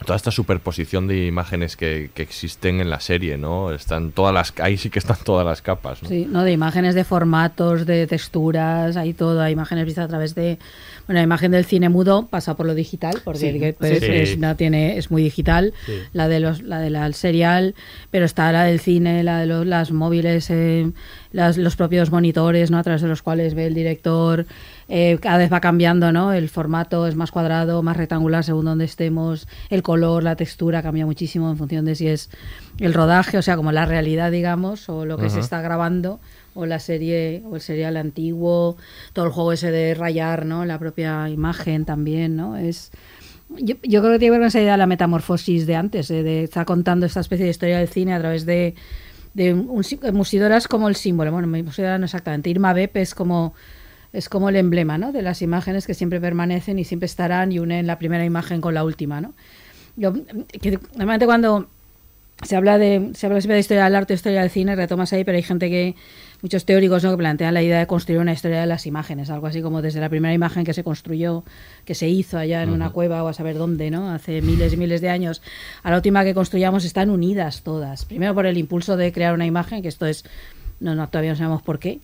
[0.04, 3.72] toda esta superposición de imágenes que, que existen en la serie, ¿no?
[3.72, 6.10] Están todas las, ahí sí que están todas las capas, ¿no?
[6.10, 10.36] Sí, no, de imágenes, de formatos, de texturas, hay todo, hay imágenes vistas a través
[10.36, 10.58] de,
[11.08, 14.56] bueno, la imagen del cine mudo pasa por lo digital, porque Sí, sí, es, no
[14.56, 15.94] tiene, es muy digital, Sí.
[16.14, 17.76] la de los, la de la del serial,
[18.12, 20.92] pero está la del cine, la de los, las móviles, eh,
[21.32, 22.78] las- los propios monitores, ¿no?
[22.80, 24.46] A través de los cuales ve el director,
[24.88, 26.32] eh, cada vez va cambiando, ¿no?
[26.34, 31.06] El formato es más cuadrado, más rectangular según donde estemos, el color, la textura cambia
[31.06, 32.30] muchísimo en función de si es
[32.80, 36.20] el rodaje, o sea, como la realidad, digamos, o lo que se está grabando,
[36.56, 38.78] o la serie, o el serial antiguo,
[39.14, 40.66] todo el juego ese de rayar, ¿no?
[40.66, 42.58] La propia imagen también, ¿no?
[42.58, 42.92] Es...
[43.50, 46.10] Yo, yo creo que tiene que ver con esa idea de la metamorfosis de antes,
[46.10, 48.74] eh, de estar contando esta especie de historia del cine a través de,
[49.36, 53.54] de un, Musidora es como el símbolo, bueno, Musidora no exactamente, Irma Bep es como
[54.14, 55.12] es como el emblema, ¿no?
[55.12, 58.74] De las imágenes que siempre permanecen y siempre estarán y unen la primera imagen con
[58.74, 59.34] la última, ¿no?
[59.98, 61.68] Yo, que, normalmente cuando
[62.42, 65.26] se habla de se habla siempre de historia del arte, historia del cine, retomas ahí,
[65.26, 65.96] pero hay gente que
[66.46, 67.10] muchos teóricos ¿no?
[67.10, 70.00] que plantean la idea de construir una historia de las imágenes, algo así como desde
[70.00, 71.44] la primera imagen que se construyó,
[71.86, 74.12] que se hizo allá en una cueva o a saber dónde, ¿no?
[74.12, 75.42] Hace miles y miles de años,
[75.82, 78.06] a la última que construyamos están unidas todas.
[78.06, 80.24] Primero por el impulso de crear una imagen, que esto es
[80.80, 82.00] no, no todavía no sabemos por qué.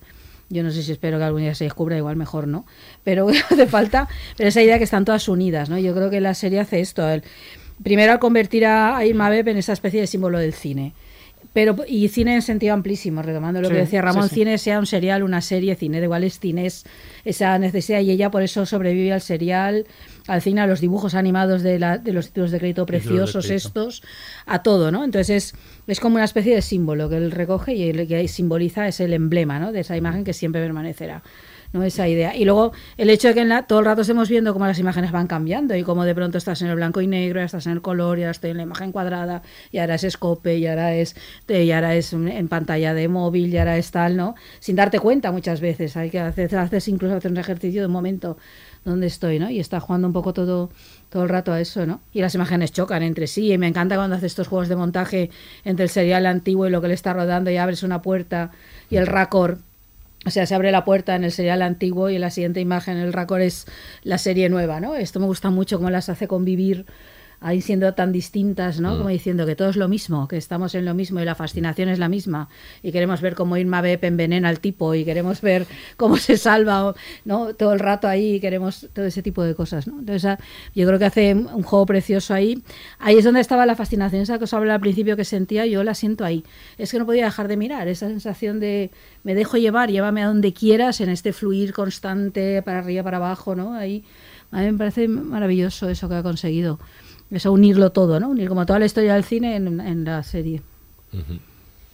[0.49, 2.65] Yo no sé si espero que algún día se descubra, igual mejor no.
[3.03, 4.07] Pero hace falta,
[4.37, 5.77] pero esa idea que están todas unidas, ¿no?
[5.77, 7.07] Yo creo que la serie hace esto.
[7.07, 7.21] El,
[7.83, 10.95] primero al convertir a Irma Beb en esa especie de símbolo del cine.
[11.53, 14.79] Pero, y cine en sentido amplísimo, retomando lo Sí, que decía Ramón, sí, cine sea
[14.79, 16.85] un serial, una serie, cine de igual es cine, es
[17.25, 19.85] esa necesidad y ella por eso sobrevive al serial,
[20.27, 23.45] al cine, a los dibujos animados de, la- de los títulos de crédito de preciosos
[23.45, 23.67] crédito.
[23.67, 24.01] estos,
[24.45, 25.03] a todo, ¿no?
[25.03, 25.55] Entonces es,
[25.87, 29.11] es como una especie de símbolo que él recoge y el que simboliza es el
[29.11, 29.73] emblema, ¿no?
[29.73, 31.21] De esa imagen que siempre permanecerá.
[31.73, 31.83] ¿No?
[31.83, 32.35] esa idea.
[32.35, 34.79] Y luego el hecho de que en la- todo el rato estemos viendo cómo las
[34.79, 37.65] imágenes van cambiando y cómo de pronto estás en el blanco y negro, ya estás
[37.65, 39.41] en el color, y ahora estoy en la imagen cuadrada,
[39.71, 41.15] y ahora es scope, y ahora es,
[41.47, 44.35] y ahora es en pantalla de móvil, y ahora es tal, ¿no?
[44.59, 45.97] Sin darte cuenta muchas veces.
[45.97, 48.37] Hay que hacer, haces incluso hacer un ejercicio de un momento
[48.83, 49.49] donde estoy, ¿no?
[49.49, 50.71] Y está jugando un poco todo,
[51.09, 52.01] todo el rato a eso, ¿no?
[52.13, 53.51] Y las imágenes chocan entre sí.
[53.51, 55.29] Y me encanta cuando hace estos juegos de montaje
[55.63, 58.49] entre el serial antiguo y lo que le está rodando y abres una puerta
[58.89, 59.59] y el raccord
[60.25, 62.97] o sea, se abre la puerta en el serial antiguo y en la siguiente imagen
[62.97, 63.65] el raccord es
[64.03, 64.95] la serie nueva, ¿no?
[64.95, 66.85] Esto me gusta mucho cómo las hace convivir
[67.41, 68.93] ahí siendo tan distintas, ¿no?
[68.93, 68.97] Mm.
[68.99, 71.89] Como diciendo que todo es lo mismo, que estamos en lo mismo y la fascinación
[71.89, 72.49] es la misma
[72.83, 75.65] y queremos ver cómo Irma Bep envenena al tipo y queremos ver
[75.97, 76.93] cómo se salva,
[77.25, 77.55] ¿no?
[77.55, 79.99] Todo el rato ahí y queremos todo ese tipo de cosas, ¿no?
[79.99, 80.39] Entonces, ah,
[80.75, 82.61] yo creo que hace un juego precioso ahí.
[82.99, 85.83] Ahí es donde estaba la fascinación, esa que os hablaba al principio que sentía, yo
[85.83, 86.43] la siento ahí.
[86.77, 88.91] Es que no podía dejar de mirar, esa sensación de
[89.23, 93.55] me dejo llevar, llévame a donde quieras en este fluir constante para arriba, para abajo,
[93.55, 93.73] ¿no?
[93.73, 94.03] Ahí
[94.51, 96.79] a mí me parece maravilloso eso que ha conseguido.
[97.31, 98.29] Eso unirlo todo, ¿no?
[98.29, 100.61] Unir como toda la historia del cine en, en la serie.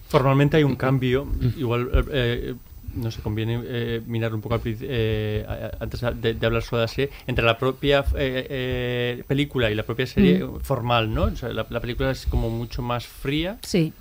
[0.09, 1.27] Formalmente hay un cambio,
[1.57, 2.55] igual, eh, eh,
[2.95, 5.45] no sé, conviene eh, mirar un poco eh,
[5.80, 9.84] antes de, de hablar sobre la serie, entre la propia eh, eh, película y la
[9.84, 10.59] propia serie Mm.
[10.61, 11.23] formal, ¿no?
[11.26, 13.57] O sea, la, la película es como mucho más fría.
[13.64, 13.93] Sí.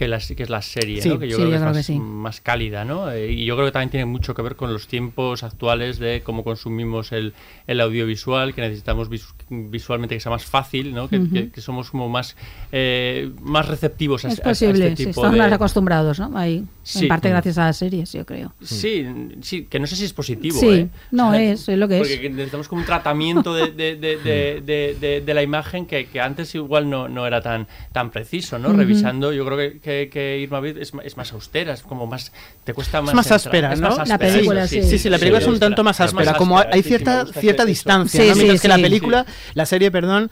[0.00, 1.18] Que, la, que es la serie, Sí, ¿no?
[1.18, 1.98] que yo sí, creo que yo es creo más, que sí.
[2.00, 3.10] más cálida, ¿no?
[3.12, 6.22] Eh, y yo creo que también tiene mucho que ver con los tiempos actuales de
[6.24, 7.34] cómo consumimos el,
[7.66, 11.08] el audiovisual, que necesitamos vis- visualmente que sea más fácil, ¿no?
[11.08, 12.34] Que, que- que somos como más,
[12.72, 15.38] eh, más receptivos a, Es a- a posible, este tipo estamos de...
[15.38, 16.36] más acostumbrados, ¿no?
[16.38, 17.00] Ahí, Sí.
[17.02, 17.32] en parte Mm.
[17.32, 18.54] gracias a las series, yo creo.
[18.62, 19.06] Sí,
[19.42, 20.58] sí, que no sé si es positivo.
[20.58, 20.88] Sí, ¿eh?
[21.10, 22.30] no es, es lo que Porque es.
[22.32, 26.20] necesitamos como un tratamiento de, de- de- de- de- de- de la imagen que, que
[26.20, 28.72] antes igual no, no era tan, tan preciso, ¿no?
[28.72, 32.32] Revisando, yo creo que, que, que Irma Bid es, más austera, es como más.
[32.64, 33.10] Te cuesta más.
[33.10, 33.96] Es más áspera, ¿no?
[33.96, 34.82] más La película, sí.
[34.82, 36.34] Sí, sí, la película es un tanto más áspera.
[36.34, 38.34] Como hay cierta, cierta distancia, Sí, ¿no?
[38.34, 38.82] sí, Mientras que la sí.
[38.82, 40.30] película, la serie, perdón,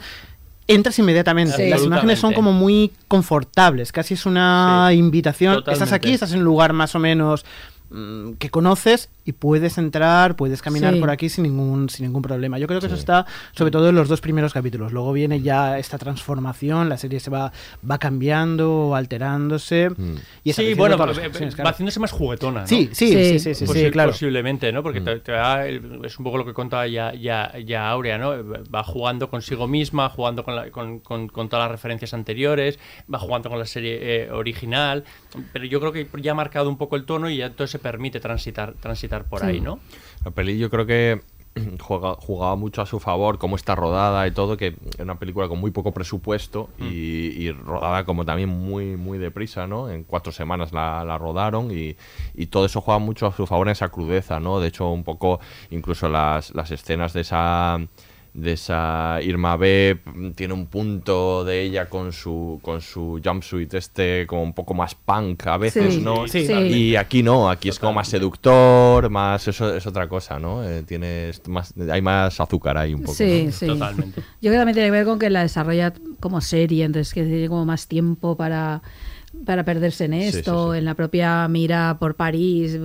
[0.67, 1.57] entras inmediatamente.
[1.57, 1.69] Sí.
[1.69, 5.65] Las imágenes son como muy confortables, casi es una invitación.
[5.67, 7.45] Estás aquí, estás en un lugar más o menos
[7.91, 11.01] mm, que conoces y puedes entrar, puedes caminar Sí.
[11.01, 12.59] por aquí sin ningún sin ningún problema.
[12.59, 14.93] Yo creo que eso está sobre todo en los dos primeros capítulos.
[14.93, 17.53] Luego viene ya esta transformación, la serie se va
[17.89, 19.91] va cambiando, alterándose
[20.45, 22.67] y Sí, bueno, eh, eh, va haciéndose más juguetona, ¿no?
[22.67, 24.11] Sí, sí, sí, sí, sí, claro.
[24.13, 24.83] Posiblemente, ¿no?
[24.83, 28.19] Porque te, te da el- es un poco lo que contaba ya, ya, ya Aurea,
[28.19, 28.33] ¿no?
[28.75, 32.79] Va jugando consigo misma, jugando con, la- con, con- con todas las referencias anteriores,
[33.13, 35.05] va jugando con la serie eh, original,
[35.53, 37.83] pero yo creo que ya ha marcado un poco el tono y ya entonces se
[37.83, 39.79] permite transitar, transitar por ahí, ¿no?
[40.25, 41.21] La peli yo creo que
[41.81, 45.49] juega- jugaba mucho a su favor, cómo está rodada y todo, que es una película
[45.49, 46.85] con muy poco presupuesto y,
[47.47, 49.89] y rodada como también muy, muy deprisa, ¿no?
[49.89, 51.97] En cuatro semanas la, la rodaron y,
[52.35, 54.61] y todo eso juega mucho a su favor en esa crudeza, ¿no?
[54.61, 55.41] De hecho, un poco
[55.71, 57.79] incluso las, las escenas de esa
[58.41, 59.99] de esa Irma B
[60.37, 64.95] tiene un punto de ella con su con su jumpsuit este como un poco más
[64.95, 66.29] punk a veces, Sí, ¿no?
[66.29, 66.47] sí.
[66.51, 70.63] Y aquí no, aquí es como más seductor, más eso es otra cosa, ¿no?
[70.63, 73.15] Eh, tienes más hay más azúcar ahí un poco.
[73.15, 73.53] Sí, ¿no?
[73.53, 73.67] sí.
[73.67, 77.25] Yo creo que también tiene que ver con que la desarrolla como serie, entonces que
[77.25, 78.83] tiene como más tiempo para,
[79.45, 82.79] para perderse en Sí, sí, esto, en la propia mira por París,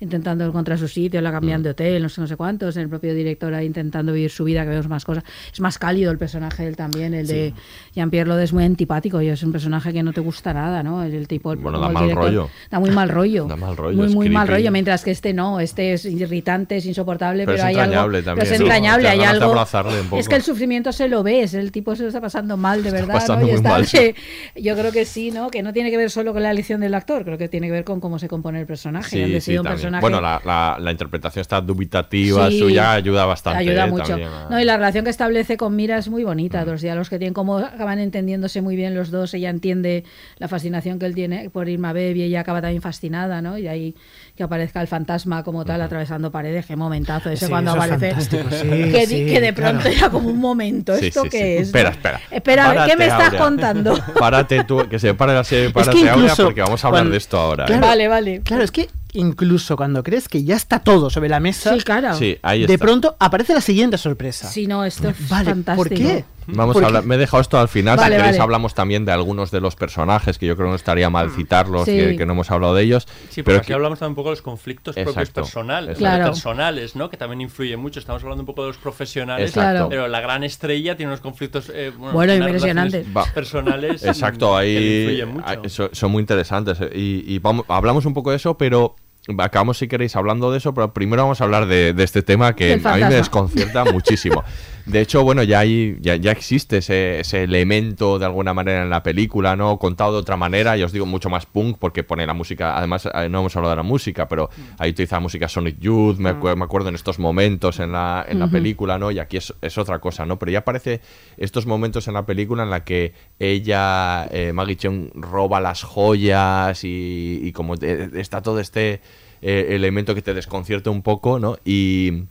[0.00, 1.64] intentando encontrar su sitio, la cambian Mm.
[1.64, 4.64] de hotel, no sé, no sé cuántos, el propio director ahí intentando vivir su vida,
[4.64, 5.24] que vemos más cosas.
[5.52, 7.54] Es más cálido el personaje él también, el de
[7.94, 11.02] Jean-Pierre Lode es muy antipático y es un personaje que no te gusta nada, ¿no?
[11.02, 11.54] El, el tipo...
[11.56, 12.50] Bueno, da el mal director, rollo.
[12.70, 13.46] Da muy mal rollo.
[13.48, 16.76] Da mal rollo, Muy, es muy mal rollo, mientras que este no, este es irritante,
[16.76, 17.84] es insoportable, Pero pero, es hay algo...
[17.84, 19.52] entrañable pero también, es entrañable, hay algo...
[19.52, 19.70] un Es
[20.10, 20.28] poco.
[20.28, 23.22] que el sufrimiento se lo ves, el tipo se lo está pasando mal de verdad,
[23.28, 23.40] ¿no?
[23.40, 24.14] Y muy está- mal, sí.
[24.56, 25.50] yo creo que sí, ¿no?
[25.50, 27.66] Que no tiene tiene que ver solo con la elección del actor, creo que tiene
[27.66, 29.10] que ver con cómo se compone el personaje.
[29.10, 33.26] Sí, Han sí, un personaje Bueno, la, la- la interpretación está dubitativa Sí, suya ayuda
[33.26, 33.58] bastante.
[33.58, 34.06] Ayuda eh, mucho.
[34.06, 36.64] también No, y la relación que establece con Mira es muy bonita.
[36.64, 39.34] Los diálogos que tienen, cómo acaban entendiéndose muy bien los dos.
[39.34, 40.04] Ella entiende
[40.38, 43.58] la fascinación que él tiene por Irma Beb y ella acaba también fascinada, ¿no?
[43.58, 43.94] Y ahí
[44.36, 46.64] que aparezca el fantasma como tal atravesando paredes.
[46.64, 48.20] Qué momentazo ese Sí, cuando eso es aparece.
[48.22, 48.36] sí,
[48.92, 49.96] que, que de pronto claro.
[49.98, 50.94] era como un momento.
[50.94, 51.44] ¿Esto sí, qué sí.
[51.62, 51.66] es?
[51.68, 52.20] Espera, espera.
[52.30, 53.40] Espera, ver, ¿qué Párate, me estás Aurea.
[53.40, 53.98] contando?
[54.18, 57.00] Párate tú, que se pare la serie, párate que Aurea, incluso porque vamos a hablar
[57.02, 57.64] cuando- de esto ahora.
[57.64, 57.66] ¿eh?
[57.66, 58.40] Claro, Vale, vale.
[58.42, 62.14] Claro, es que incluso cuando crees que ya está todo sobre la mesa, Sí, claro.
[62.14, 62.84] Sí, ahí de está.
[62.84, 64.48] pronto aparece la siguiente sorpresa.
[64.48, 65.88] Sí, no, esto es Vale, fantástico.
[65.88, 66.24] ¿por qué?
[66.46, 68.42] Vamos a hablar, me he dejado esto al final, Vale, si queréis vale.
[68.42, 71.84] hablamos también de algunos de los personajes, que yo creo que no estaría mal citarlos,
[71.86, 71.96] Sí.
[71.96, 73.06] que, que no hemos hablado de ellos.
[73.30, 75.98] Sí, pero aquí que- hablamos también un poco de los conflictos propios personales.
[75.98, 76.24] Claro.
[76.26, 77.08] personales, ¿no?
[77.10, 77.98] Que también influyen mucho.
[78.00, 79.88] Estamos hablando un poco de los profesionales, Exacto.
[79.88, 83.06] pero la gran estrella tiene unos conflictos eh, bueno, impresionantes.
[83.34, 84.02] personales.
[84.04, 85.44] Exacto, mm, que ahí influyen mucho.
[85.46, 86.78] ah, so- son muy interesantes.
[86.80, 88.96] eh, Y, y vamos, hablamos un poco de eso, pero
[89.38, 92.54] acabamos, si queréis, hablando de eso, pero primero vamos a hablar de, de este tema
[92.54, 94.44] que a mí me desconcierta muchísimo.
[94.86, 98.90] De hecho, bueno, ya hay, ya, ya existe ese, ese elemento de alguna manera en
[98.90, 99.78] la película, ¿no?
[99.78, 103.06] Contado de otra manera, y os digo mucho más punk, porque pone la música, además
[103.14, 106.30] eh, no hemos hablado de la música, pero ahí utiliza la música Sonic Youth, me,
[106.34, 109.10] acu- me acuerdo en estos momentos en la, en la película, ¿no?
[109.10, 110.38] Y aquí es, es otra cosa, ¿no?
[110.38, 111.00] Pero ya aparece
[111.38, 116.84] estos momentos en la película en la que ella, eh, Maggie Cheung, roba las joyas
[116.84, 119.00] y, y como te- está todo este
[119.40, 121.56] eh, elemento que te desconcierta un poco, ¿no?
[121.64, 122.24] Y,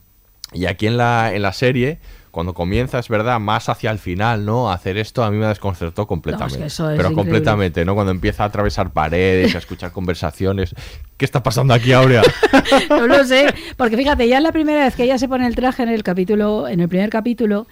[0.54, 2.00] y aquí en la, en la serie,
[2.34, 4.72] cuando comienza, es verdad, más hacia el final, ¿no?
[4.72, 6.66] Hacer esto a mí me desconcertó completamente.
[6.66, 7.16] eso es pero increíble.
[7.16, 7.94] completamente, ¿no?
[7.94, 10.74] Cuando empieza a atravesar paredes, a escuchar conversaciones.
[11.16, 12.24] ¿Qué está pasando aquí, Aurea?
[12.90, 15.54] No lo sé, porque fíjate, ya es la primera vez que ella se pone el
[15.54, 17.68] traje en el capítulo, en el primer capítulo,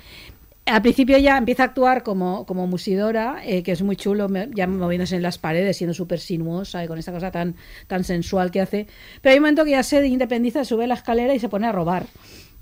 [0.67, 4.67] al principio ya empieza a actuar como, como musidora, eh, que es muy chulo, ya
[4.67, 7.55] moviéndose en las paredes, siendo súper sinuosa y con esta cosa tan,
[7.87, 8.85] tan sensual que hace.
[9.21, 11.71] Pero hay un momento que ya se independiza, sube la escalera y se pone a
[11.71, 12.05] robar.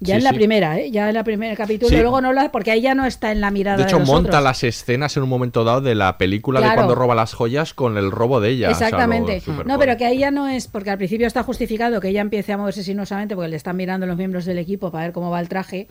[0.02, 0.36] Ya Sí, en la sí.
[0.38, 0.92] primera, ¿eh?
[0.92, 1.98] ya en el primer capítulo, Sí.
[1.98, 4.08] luego no la, porque ahí ya no está en la mirada De hecho, de los
[4.08, 4.44] monta otros.
[4.46, 7.98] las escenas en un momento dado de la película de cuando roba las joyas con
[7.98, 8.70] el robo de ella.
[8.70, 9.42] o sea, lo Exactamente.
[9.66, 12.54] no, pero que ahí ya no es, porque al principio está justificado que ella empiece
[12.54, 15.40] a moverse sinuosamente porque le están mirando los miembros del equipo para ver cómo va
[15.42, 15.88] el traje.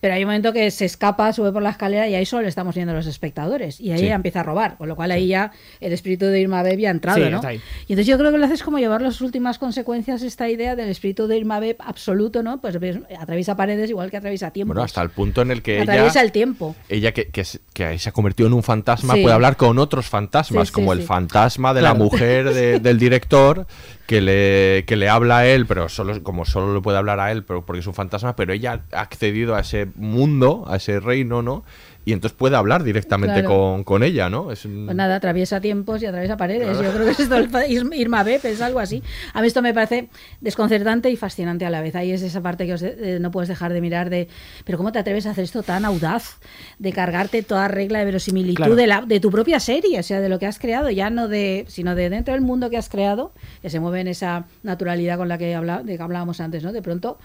[0.00, 2.48] Pero hay un momento que se escapa, sube por la escalera y ahí solo le
[2.48, 3.80] estamos viendo los espectadores.
[3.80, 4.04] Y ahí Sí.
[4.06, 5.50] ella empieza a robar, con lo cual ahí ya
[5.80, 7.40] el espíritu de Irma Beb ya ha entrado, Sí, ¿no?
[7.50, 10.88] Y entonces yo creo que lo haces como llevar las últimas consecuencias esta idea del
[10.88, 12.60] espíritu de Irma Beb absoluto, ¿no?
[12.60, 12.76] Pues
[13.18, 14.72] atraviesa paredes igual que atraviesa tiempo.
[14.74, 16.76] Bueno, hasta el punto en el que ella, atraviesa el tiempo.
[16.88, 19.78] ella que, que, se- que ahí se ha convertido en un fantasma, puede hablar con
[19.78, 21.98] otros fantasmas, como el fantasma de Claro.
[21.98, 23.66] la mujer de- del director,
[24.08, 27.30] que le, que le habla a él, pero solo como solo le puede hablar a
[27.30, 30.98] él, pero porque es un fantasma, pero ella ha accedido a ese mundo, a ese
[30.98, 31.62] reino, ¿no?
[32.08, 33.48] Y entonces puede hablar directamente Claro.
[33.50, 34.50] con, con ella, ¿no?
[34.50, 36.78] Es un- Pues nada, atraviesa tiempos y atraviesa paredes.
[36.80, 37.50] Yo creo que es esto el
[37.92, 39.02] Irma- Beb, es algo así.
[39.34, 40.08] A mí esto me parece
[40.40, 41.94] desconcertante y fascinante a la vez.
[41.96, 44.26] Ahí es esa parte que os de- eh, no puedes dejar de mirar de,
[44.64, 46.38] pero ¿cómo te atreves a hacer esto tan audaz?
[46.78, 48.74] De cargarte toda regla de verosimilitud Claro.
[48.74, 51.28] de, la, de tu propia serie, o sea, de lo que has creado, ya no
[51.28, 55.18] de, sino de dentro del mundo que has creado, que se mueve en esa naturalidad
[55.18, 56.72] con la que, habla, de que hablábamos antes, ¿no?
[56.72, 57.18] De pronto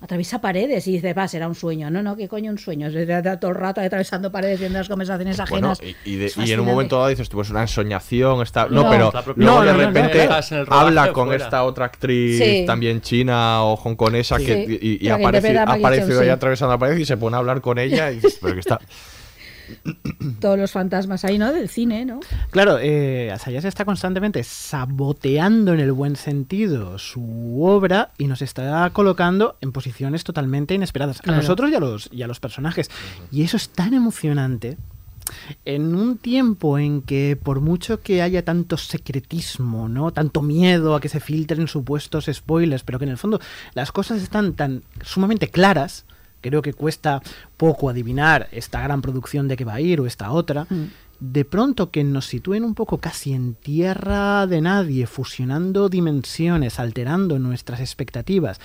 [0.00, 1.90] atraviesa paredes y dices, va, será un sueño.
[1.90, 2.90] No, no, ¿qué coño un sueño?
[2.90, 3.04] Se
[3.38, 5.96] todo el rato atravesando paredes viendo las conversaciones Bueno, ajenas.
[6.04, 8.66] y, y de- Es y en un momento dado dices, tú, pues una ensoñación, está...
[8.68, 8.90] No, No.
[8.90, 10.28] pero luego de no, no, no, repente
[10.68, 11.44] habla con fuera.
[11.44, 12.64] esta otra actriz Sí.
[12.66, 14.46] también china o hongkonesa Sí.
[14.46, 16.28] que, y, y aparece, aparece ahí sí.
[16.28, 18.78] atravesando la pared y se pone a hablar con ella y dices, pero que está...
[20.40, 21.52] todos los fantasmas ahí, ¿no?
[21.52, 22.20] Del cine, ¿no?
[22.50, 28.88] Claro, eh, Asayas está constantemente saboteando en el buen sentido su obra y nos está
[28.90, 31.20] colocando en posiciones totalmente inesperadas.
[31.20, 31.38] Claro.
[31.38, 32.90] A nosotros y a los, y a los personajes.
[33.30, 34.76] Y eso es tan emocionante.
[35.64, 40.10] En un tiempo en que por mucho que haya tanto secretismo, ¿no?
[40.10, 43.40] Tanto miedo a que se filtren supuestos spoilers, pero que en el fondo
[43.74, 46.04] las cosas están tan sumamente claras,
[46.40, 47.22] creo que cuesta
[47.56, 50.66] poco adivinar esta gran producción de que va a ir o esta otra.
[51.20, 57.38] De pronto que nos sitúen un poco casi en tierra de nadie, fusionando dimensiones, alterando
[57.40, 58.60] nuestras expectativas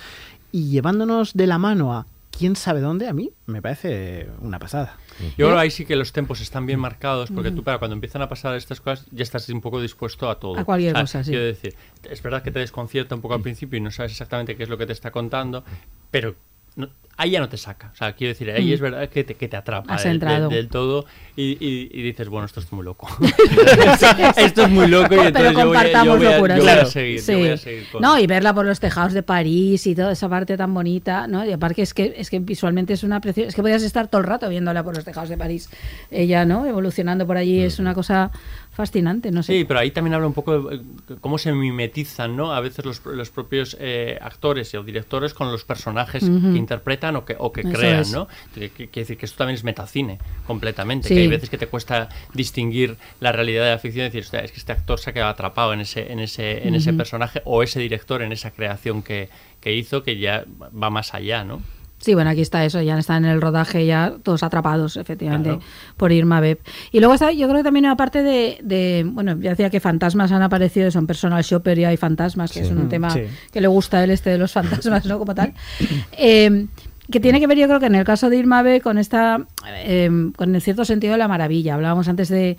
[0.52, 2.06] y llevándonos de la mano a
[2.36, 4.96] quién sabe dónde, a mí me parece una pasada.
[5.36, 7.94] Yo creo que ahí sí que los tempos están bien marcados, porque tú, para cuando
[7.94, 10.58] empiezan a pasar estas cosas, ya estás un poco dispuesto a todo.
[10.58, 11.30] A cualquier cosa, sí.
[11.30, 11.74] Quiero decir,
[12.08, 14.68] es verdad que te desconcierta un poco al principio y no sabes exactamente qué es
[14.68, 15.64] lo que te está contando,
[16.10, 16.34] pero
[16.76, 17.90] no- ahí ya no te saca.
[17.92, 18.72] O sea, quiero decir, ahí Mm.
[18.74, 20.48] es verdad que te, que te atrapa del, entrado.
[20.48, 23.08] del- del todo y, y- y dices, bueno, esto es muy loco.
[24.36, 26.58] esto es muy loco y Pero entonces yo voy, a, yo compartamos voy a- locuras.
[26.58, 27.20] yo voy a seguir.
[27.20, 27.32] Sí.
[27.32, 30.12] yo voy a seguir con- No, y verla por los tejados de París y toda
[30.12, 31.44] esa parte tan bonita, ¿no?
[31.44, 34.20] Y aparte es que es que visualmente es una preciosa, es que podías estar todo
[34.20, 35.68] el rato viéndola por los tejados de París.
[36.10, 36.66] Ella, ¿no?
[36.66, 38.30] Evolucionando por allí es una cosa
[38.72, 39.52] fascinante, no sé.
[39.52, 40.80] Sí, pero ahí también habla un poco de eh,
[41.20, 42.52] cómo se mimetizan, ¿no?
[42.52, 47.24] A veces los, los propios eh, actores o directores con los personajes que interpretan o
[47.24, 48.12] que, o que Eso crean, es.
[48.12, 48.28] ¿no?
[48.54, 51.08] Quiere decir que esto también es metacine, completamente.
[51.08, 51.14] Sí.
[51.14, 54.40] Que hay veces que te cuesta distinguir la realidad de la ficción y decir, "Hostia,
[54.40, 57.42] es que este actor se ha quedado atrapado en ese, en ese, en ese personaje
[57.44, 59.28] o ese director en esa creación que,
[59.60, 60.44] que hizo que ya
[60.82, 61.60] va más allá, ¿no?
[61.98, 65.64] Sí, bueno, aquí está eso, ya están en el rodaje ya todos atrapados, efectivamente, Claro.
[65.96, 66.58] por Irma Beb.
[66.92, 70.30] Y luego está, yo creo que también aparte de, de, bueno, ya decía que fantasmas
[70.30, 72.66] han aparecido, son personal shopper y hay fantasmas, que Sí.
[72.66, 73.22] es un tema sí.
[73.50, 74.52] que le gusta a él este de los
[74.92, 75.18] fantasmas, ¿no?
[75.18, 75.54] Como tal.
[76.18, 76.66] Eh,
[77.10, 79.46] que tiene que ver, yo creo que en el caso de Irma B con esta,
[79.76, 81.74] eh, con el cierto sentido de la maravilla.
[81.74, 82.56] Hablábamos antes de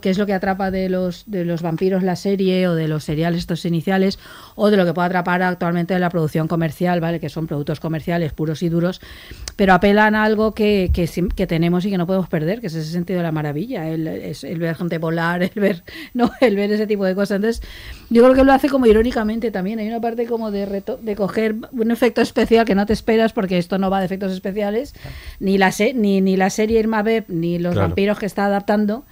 [0.00, 3.02] qué es lo que atrapa de los, de los vampiros la serie o de los
[3.02, 4.18] seriales estos iniciales
[4.54, 7.18] o de lo que puede atrapar actualmente de la producción comercial, ¿vale?
[7.18, 9.00] Que son productos comerciales puros y duros,
[9.56, 12.74] pero apelan a algo que, que, que tenemos y que no podemos perder, que es
[12.74, 15.82] ese sentido de la maravilla, el, el ver gente volar, el ver,
[16.14, 17.36] no, el ver ese tipo de cosas.
[17.36, 17.62] Entonces,
[18.08, 19.80] yo creo que lo hace como irónicamente también.
[19.80, 23.32] Hay una parte como de reto, de coger un efecto especial que no te esperas
[23.32, 24.94] porque esto no va de efectos especiales,
[25.40, 27.88] ni la se- ni, ni la serie Irma Beb, ni los Claro.
[27.88, 29.04] vampiros que está adaptando.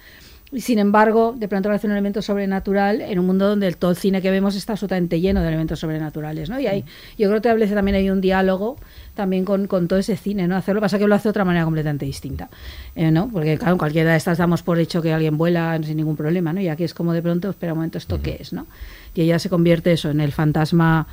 [0.55, 3.89] Y sin embargo, de pronto hace un elemento sobrenatural en un mundo donde el- todo
[3.89, 6.59] el cine que vemos está absolutamente lleno de elementos sobrenaturales, ¿no?
[6.59, 6.83] Y ahí,
[7.17, 8.77] yo creo que establece también hay un diálogo
[9.15, 10.55] también con, con todo ese cine, ¿no?
[10.55, 12.49] Hacerlo pasa que lo hace de otra manera completamente distinta,
[12.95, 13.29] eh, ¿no?
[13.29, 16.53] Porque claro, en cualquiera de estas damos por hecho que alguien vuela sin ningún problema,
[16.53, 16.61] ¿no?
[16.61, 18.67] Y aquí es como de pronto, espera un momento, ¿esto qué es, no?
[19.15, 21.07] Y ella se convierte eso en el fantasma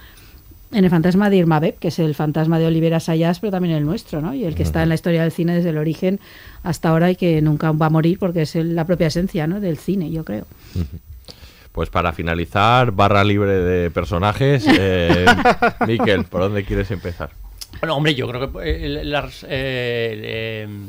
[0.73, 3.75] en el fantasma de Irma Beb, que es el fantasma de Olivera Sayas, pero también
[3.75, 4.35] el nuestro, ¿no?
[4.35, 6.21] Y el que está en la historia del cine desde el origen
[6.63, 9.61] hasta ahora y que nunca va a morir porque es el- la propia esencia, ¿no?
[9.61, 10.47] Del cine, yo creo.
[11.73, 15.25] Pues para finalizar, barra libre de personajes, eh,
[15.87, 17.31] Miquel, ¿por dónde quieres empezar?
[17.81, 20.89] Bueno, hombre, yo creo que eh, las, eh, em,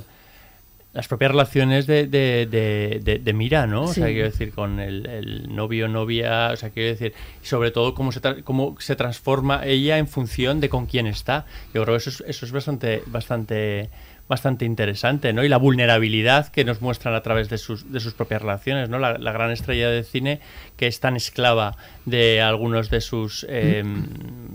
[0.94, 3.84] las propias relaciones de, de, de, de- de Mira, ¿no?
[3.84, 7.94] O sea, quiero decir, con el, el novio, novia, o sea, quiero decir, sobre todo
[7.96, 11.46] cómo se, tra- cómo se transforma ella en función de con quién está.
[11.74, 13.90] Yo creo que eso es, eso es bastante, bastante,
[14.28, 15.44] bastante interesante, ¿no?
[15.46, 19.00] Y la vulnerabilidad que nos muestran a través de sus, de sus propias relaciones, ¿no?
[19.00, 20.42] La, la gran estrella de cine
[20.76, 23.84] que es tan esclava de algunos de sus eh,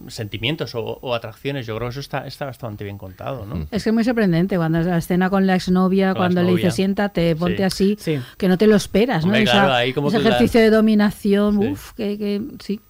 [0.08, 1.66] sentimientos o, o atracciones.
[1.66, 3.66] Yo creo que eso está, está bastante bien contado, ¿no?
[3.70, 6.42] Es que es muy sorprendente cuando es la escena con la exnovia, Con la cuando
[6.42, 7.96] le dice siéntate, ponte Sí.
[7.96, 9.28] así, que no te lo esperas, ¿no?
[9.28, 12.80] Hombre, Esa- claro, ahí como ese que la- ejercicio de dominación, uff, que, que sí.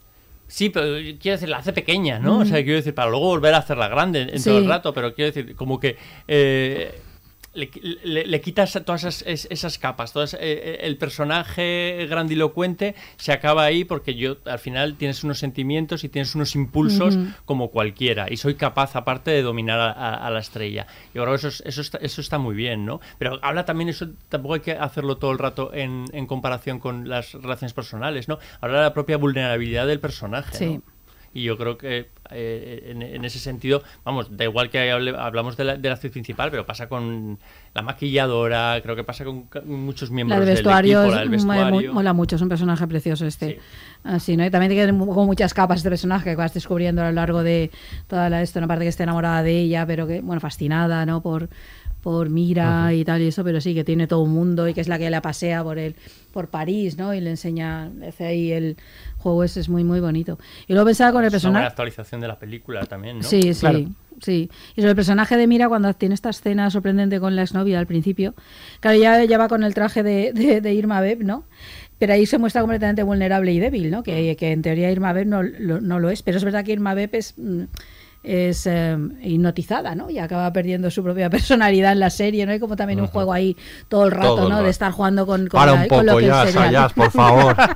[0.48, 2.38] Sí, pero quiero decir, la hace pequeña, ¿no?
[2.38, 2.62] O sea, Mm.
[2.62, 4.44] quiero decir, para luego volver a hacerla grande en, en Sí.
[4.50, 5.96] todo el rato, pero quiero decir, como que
[6.28, 7.00] eh,
[7.56, 7.70] le,
[8.04, 13.32] le- le quitas todas esas, es- esas capas, todo ese- eh, el personaje grandilocuente se
[13.32, 18.26] acaba ahí porque yo al final tienes unos sentimientos y tienes unos impulsos como cualquiera
[18.30, 20.86] y soy capaz aparte de dominar a, a- a la estrella.
[21.14, 23.00] Yo creo que eso, es- eso, está, eso está muy bien, ¿no?
[23.18, 27.08] Pero habla también eso, tampoco hay que hacerlo todo el rato en, en comparación con
[27.08, 28.38] las relaciones personales, ¿no?
[28.60, 30.66] Habla de la propia vulnerabilidad del personaje, Sí.
[30.76, 30.95] ¿no?
[31.36, 35.56] Y yo creo que eh, en, en ese sentido, vamos, da igual que hable- hablamos
[35.56, 37.38] de la, de la actriz principal, pero pasa con
[37.74, 41.28] la maquilladora, creo que pasa con, muchos miembros La de del vestuario, equipo, la del
[41.28, 41.92] vestuario.
[41.92, 43.60] mola mucho, es un personaje precioso este.
[44.02, 44.46] Así, ¿no?
[44.46, 47.70] Y también tiene como muchas capas este personaje que vas descubriendo a lo largo de
[48.06, 51.22] toda la esto, una parte que está enamorada de ella, pero que, bueno, fascinada, ¿no?
[51.22, 51.48] Por,
[52.06, 54.80] por Mira y tal y eso, pero sí, que tiene todo un mundo y que
[54.80, 55.96] es la que la pasea por el,
[56.32, 57.12] por París, ¿no?
[57.12, 58.76] Y le enseña, hace ahí el
[59.18, 60.38] juego ese, es muy, muy bonito.
[60.68, 61.66] Y luego pensaba con el personaje...
[61.66, 63.24] actualización de la película también, ¿no?
[63.24, 63.88] Sí, sí,
[64.22, 64.50] sí.
[64.76, 67.88] Y sobre el personaje de Mira, cuando tiene esta escena sorprendente con la exnovia al
[67.88, 68.36] principio,
[68.78, 71.42] claro, ya, ya va con el traje de, de- de Irma Beb, ¿no?
[71.98, 74.04] Pero ahí se muestra completamente vulnerable y débil, ¿no?
[74.04, 76.22] Que, que en teoría Irma Beb no, lo- no lo es.
[76.22, 77.62] Pero es verdad que Irma Beb es, mm,
[78.26, 80.10] es eh, hipnotizada, ¿no?
[80.10, 82.52] Y acaba perdiendo su propia personalidad en la serie, ¿no?
[82.52, 83.56] Hay como también un juego ahí
[83.88, 84.54] todo el rato, Todo el ¿no?
[84.56, 84.64] rato.
[84.64, 86.64] De estar jugando con, con, Para la- un con lo poco que ya, el serial.
[86.66, 87.56] Sayas, por favor.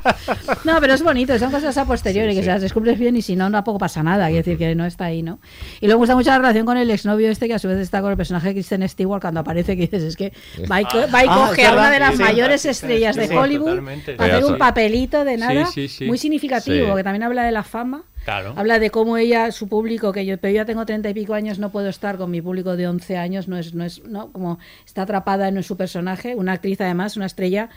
[0.64, 3.36] No, pero es bonito, son cosas a posteriori, que se las descubres bien y si
[3.36, 5.38] no, tampoco pasa nada, quiere decir que no está ahí, ¿no?
[5.80, 7.78] Y luego me gusta mucho la relación con el exnovio este, que a su vez
[7.78, 10.32] está con el personaje de Kristen Stewart, cuando aparece, que dices, es que
[10.70, 12.68] va y, co- va y Ah, coge es a una de las sí, mayores sí,
[12.68, 13.78] estrellas de sí, Hollywood
[14.18, 16.04] hacer un papelito de nada Sí, sí, sí.
[16.06, 16.96] muy significativo, Sí.
[16.96, 18.02] que también habla de la fama.
[18.24, 18.54] Claro.
[18.56, 21.34] Habla de cómo ella, su público, que yo, pero yo ya tengo treinta y pico
[21.34, 24.30] años, no puedo estar con mi público de 11 años, no es, no es, no,
[24.32, 27.70] como está atrapada en su personaje, una actriz además, una estrella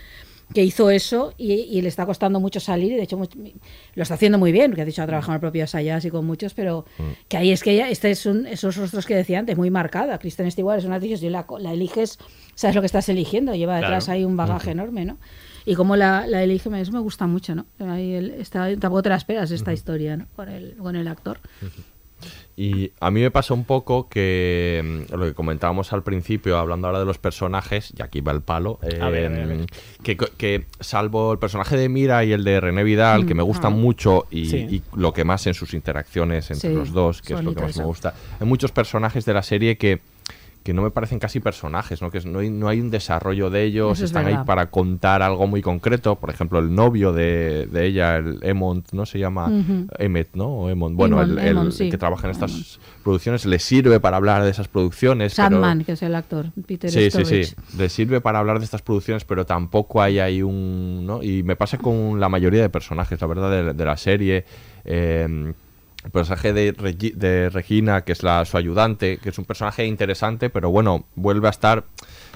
[0.54, 3.40] que hizo eso y, y le está costando mucho salir y de hecho mucho-
[3.96, 6.10] lo está haciendo muy bien, porque ha dicho ha trabajado en el propio Sayas y
[6.12, 6.86] con muchos, pero
[7.30, 10.20] que ahí es que ella, este es un, esos rostros que decía antes, muy marcada.
[10.20, 12.20] Kristen Stewart es una actriz, si la, la eliges,
[12.54, 14.18] sabes lo que estás eligiendo, lleva detrás Claro.
[14.20, 15.18] ahí un bagaje enorme, ¿no?
[15.66, 17.66] Y como la, la elige, me- eso me gusta mucho, ¿no?
[17.80, 20.26] Ahí el- está, tampoco te la esperas esta historia, ¿no?
[20.36, 21.40] Con el, con el actor.
[22.56, 26.88] Y a mí me pasa un poco que mm, lo que comentábamos al principio, hablando
[26.88, 29.66] ahora de los personajes, y aquí va el palo, A ver, a ver, a ver.
[30.04, 33.74] Que, que salvo el personaje de Mira y el de René Vidal, que me gustan
[33.74, 33.82] Mm.
[33.82, 34.58] mucho y, Sí.
[34.70, 37.62] y lo que más en sus interacciones entre Sí, los dos, que es lo que
[37.64, 40.00] más me gusta, hay muchos personajes de la serie que
[40.64, 42.10] que no me parecen casi personajes, ¿no?
[42.10, 45.22] que no, hay, no hay un desarrollo de ellos, Eso es están ahí para contar
[45.22, 49.06] algo muy concreto, por ejemplo, el novio de, de ella, el Emont, ¿no?
[49.06, 49.88] Se llama Ujú.
[50.00, 50.48] Emmet, ¿no?
[50.66, 51.90] O bueno, el, el Emont, sí.
[51.90, 55.36] que trabaja en estas producciones, le sirve para hablar de esas producciones.
[55.36, 57.56] pero- Sandman, que es el actor, Peter Sí, sí, sí.
[57.78, 61.06] Le sirve para hablar de estas producciones, pero tampoco hay ahí un...
[61.06, 61.22] ¿no?
[61.22, 64.46] Y me pasa con la mayoría de personajes, la verdad, de, de la serie.
[64.86, 65.54] Eh,
[66.04, 69.86] el personaje de, Regi- de Regina, que es la, su ayudante, que es un personaje
[69.86, 71.86] interesante, pero bueno, vuelve a estar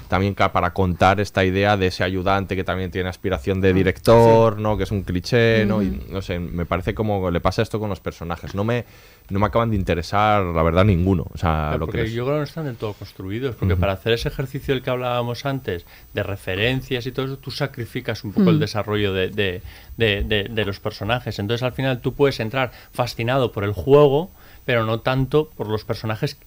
[0.08, 4.76] también para contar esta idea de ese ayudante que también tiene aspiración de director, ¿no?
[4.76, 5.82] Que es un cliché, ¿no?
[5.82, 8.54] Y no sé, me parece como le pasa esto con los personajes.
[8.54, 8.84] No me,
[9.28, 11.26] no me acaban de interesar, la verdad, ninguno.
[11.32, 13.76] O sea, Claro, lo porque que yo creo que no están del todo construidos, porque
[13.76, 18.24] para hacer ese ejercicio del que hablábamos antes, de referencias y todo eso, tú sacrificas
[18.24, 19.62] un poco el desarrollo de, de-
[19.96, 21.38] de- de- de los personajes.
[21.38, 24.30] Entonces al final tú puedes entrar fascinado por el juego,
[24.64, 26.38] pero no tanto por los personajes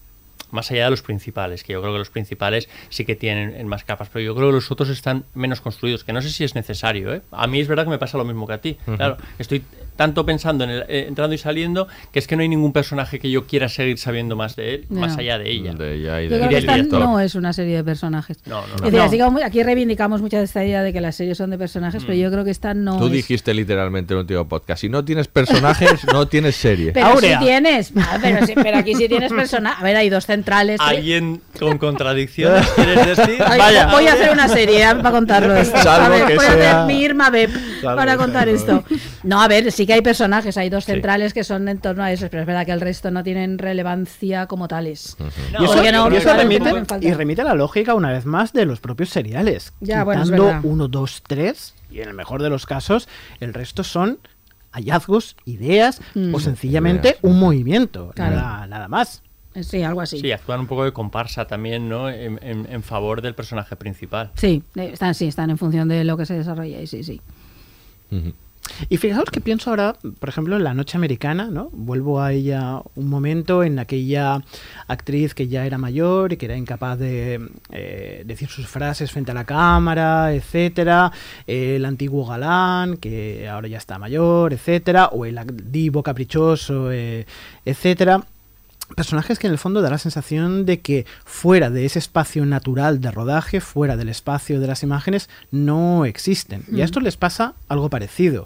[0.52, 3.68] más allá de los principales, que yo creo que los principales sí que tienen en
[3.68, 6.44] más capas, pero yo creo que los otros están menos construidos, que no sé si
[6.44, 7.14] es necesario.
[7.14, 7.22] ¿eh?
[7.32, 8.78] A mí es verdad que me pasa lo mismo que a ti.
[8.98, 9.64] Claro, estoy
[10.02, 13.20] tanto pensando en el, eh, entrando y saliendo que es que no hay ningún personaje
[13.20, 15.02] que yo quiera seguir sabiendo más de él, No.
[15.02, 15.74] más allá de ella.
[15.76, 18.40] De ella y Yo de- esta no es una serie de personajes.
[18.48, 18.86] No, no, Es no.
[18.86, 19.04] decir, No.
[19.06, 22.04] así como aquí reivindicamos mucha de esta idea de que las series son de personajes,
[22.04, 23.12] pero yo creo que esta no Tú es.
[23.12, 26.92] dijiste literalmente en el último podcast, si no tienes personajes, no tienes serie.
[26.94, 29.80] Pero si tienes, Ah, pero, sí, pero aquí sí tienes personajes.
[29.80, 30.80] A ver, hay dos centrales.
[30.82, 33.36] ¿Alguien con contradicciones quieres decir?
[33.46, 33.88] Ay, Vaya.
[33.92, 35.78] Voy a hacer una serie para contarlo esto.
[35.82, 37.52] Salvo a ver, que voy a hacer mi Irma Beb
[37.84, 38.84] para contar sea- esto.
[39.24, 42.12] No, a ver, sí que hay personajes, hay dos centrales que son en torno a
[42.12, 45.16] eso, pero es verdad que el resto no tienen relevancia como tales.
[45.20, 46.70] y eso, Porque no, y eso claro, remite,
[47.02, 49.74] y a la lógica, una vez más, de los propios seriales.
[49.80, 53.08] Ya, Quitando uno, dos, tres, y en el mejor de los casos,
[53.40, 54.20] el resto son
[54.72, 56.34] hallazgos, ideas Mm.
[56.34, 57.20] o sencillamente Ideas.
[57.24, 58.12] un movimiento.
[58.16, 58.36] Claro.
[58.38, 59.22] Nada, nada más.
[59.60, 60.18] Sí, algo así.
[60.20, 62.10] Sí, actúan un poco de comparsa también, ¿no?
[62.10, 64.32] En, en- en favor del personaje principal.
[64.36, 67.20] Sí, eh, están, sí, están en función de lo que se desarrolla y sí, sí.
[68.90, 71.70] Y fijaos que pienso ahora, por ejemplo, en La Noche Americana, ¿no?
[71.72, 74.42] Vuelvo a ella un momento en aquella
[74.88, 77.40] actriz que ya era mayor y que era incapaz de
[77.72, 81.12] eh, decir sus frases frente a la cámara, etcétera.
[81.48, 85.08] El antiguo galán, que ahora ya está mayor, etcétera.
[85.08, 85.40] O el
[85.72, 87.26] divo caprichoso, eh,
[87.66, 88.24] etcétera
[88.96, 93.02] personajes que en el fondo da la sensación de que fuera de ese espacio natural
[93.02, 96.64] de rodaje, fuera del espacio de las imágenes, no existen.
[96.72, 96.86] Y a Mm.
[96.86, 98.46] esto les pasa algo parecido.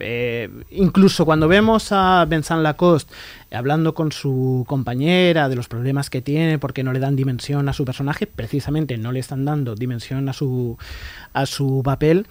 [0.00, 3.12] Eh, incluso cuando vemos a Vincent Lacoste
[3.52, 7.72] hablando con su compañera de los problemas que tiene porque no le dan dimensión a
[7.72, 10.78] su personaje, precisamente no le están dando dimensión a su,
[11.34, 12.26] a su papel,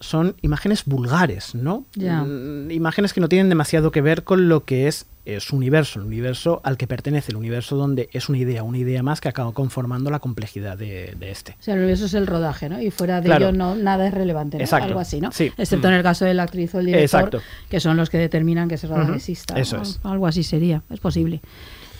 [0.00, 1.84] son imágenes vulgares, ¿no?
[1.94, 2.22] Ya.
[2.22, 5.06] Mm, Imágenes que no tienen demasiado que ver con lo que es
[5.40, 9.02] su universo, el universo al que pertenece, el universo donde es una idea, una idea
[9.02, 11.52] más que acaba conformando la complejidad de, de este.
[11.58, 12.78] O sea, eso es el rodaje, ¿no?
[12.82, 13.48] Y fuera de Claro.
[13.48, 14.64] ello no, nada es relevante, ¿no?
[14.64, 14.88] Exacto.
[14.88, 15.32] Algo así, ¿no?
[15.32, 15.50] Sí.
[15.56, 15.90] Excepto Mm.
[15.92, 17.40] en el caso de la actriz o el director, Exacto.
[17.70, 19.58] que son los que determinan que ese rodaje exista.
[19.58, 19.82] Eso ¿no?
[19.84, 19.98] es.
[20.02, 21.40] Algo así sería, es posible.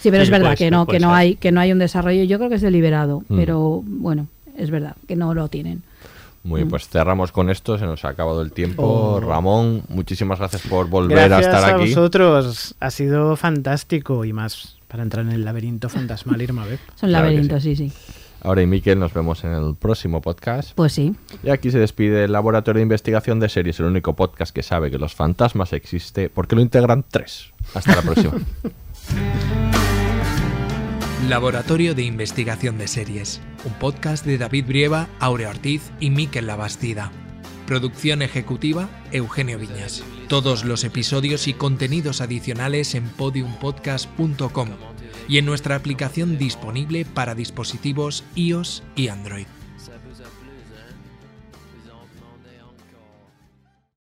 [0.00, 2.24] Sí, pero Sí, es verdad que no, que no hay, que no hay un desarrollo.
[2.24, 3.36] Yo creo que es deliberado, Mm.
[3.36, 4.26] pero bueno,
[4.58, 5.82] es verdad que no lo tienen.
[6.44, 6.70] Muy bien, Mm.
[6.70, 8.82] pues cerramos con esto, se nos ha acabado el tiempo.
[8.84, 9.20] Oh.
[9.20, 11.88] Ramón, muchísimas gracias por volver Gracias a estar a aquí.
[11.88, 16.78] vosotros, ha sido fantástico y más para entrar en el laberinto fantasmal Irma Beb.
[16.96, 17.92] Son Claro sí, sí.
[18.42, 20.72] Ahora y Miquel, nos vemos en el próximo podcast.
[20.74, 21.14] Pues sí.
[21.42, 24.90] Y aquí se despide el Laboratorio de Investigación de Series, el único podcast que sabe
[24.90, 27.52] que los fantasmas existe porque lo integran tres.
[27.72, 28.34] Hasta la próxima.
[31.28, 37.10] Laboratorio de Investigación de Series, un podcast de David Brieva, Aurea Ortiz y Miquel Labastida.
[37.66, 40.04] Producción ejecutiva, Eugenio Viñas.
[40.28, 44.68] Todos los episodios y contenidos adicionales en podiumpodcast.com
[45.26, 49.46] y en nuestra aplicación disponible para dispositivos iOS y Android.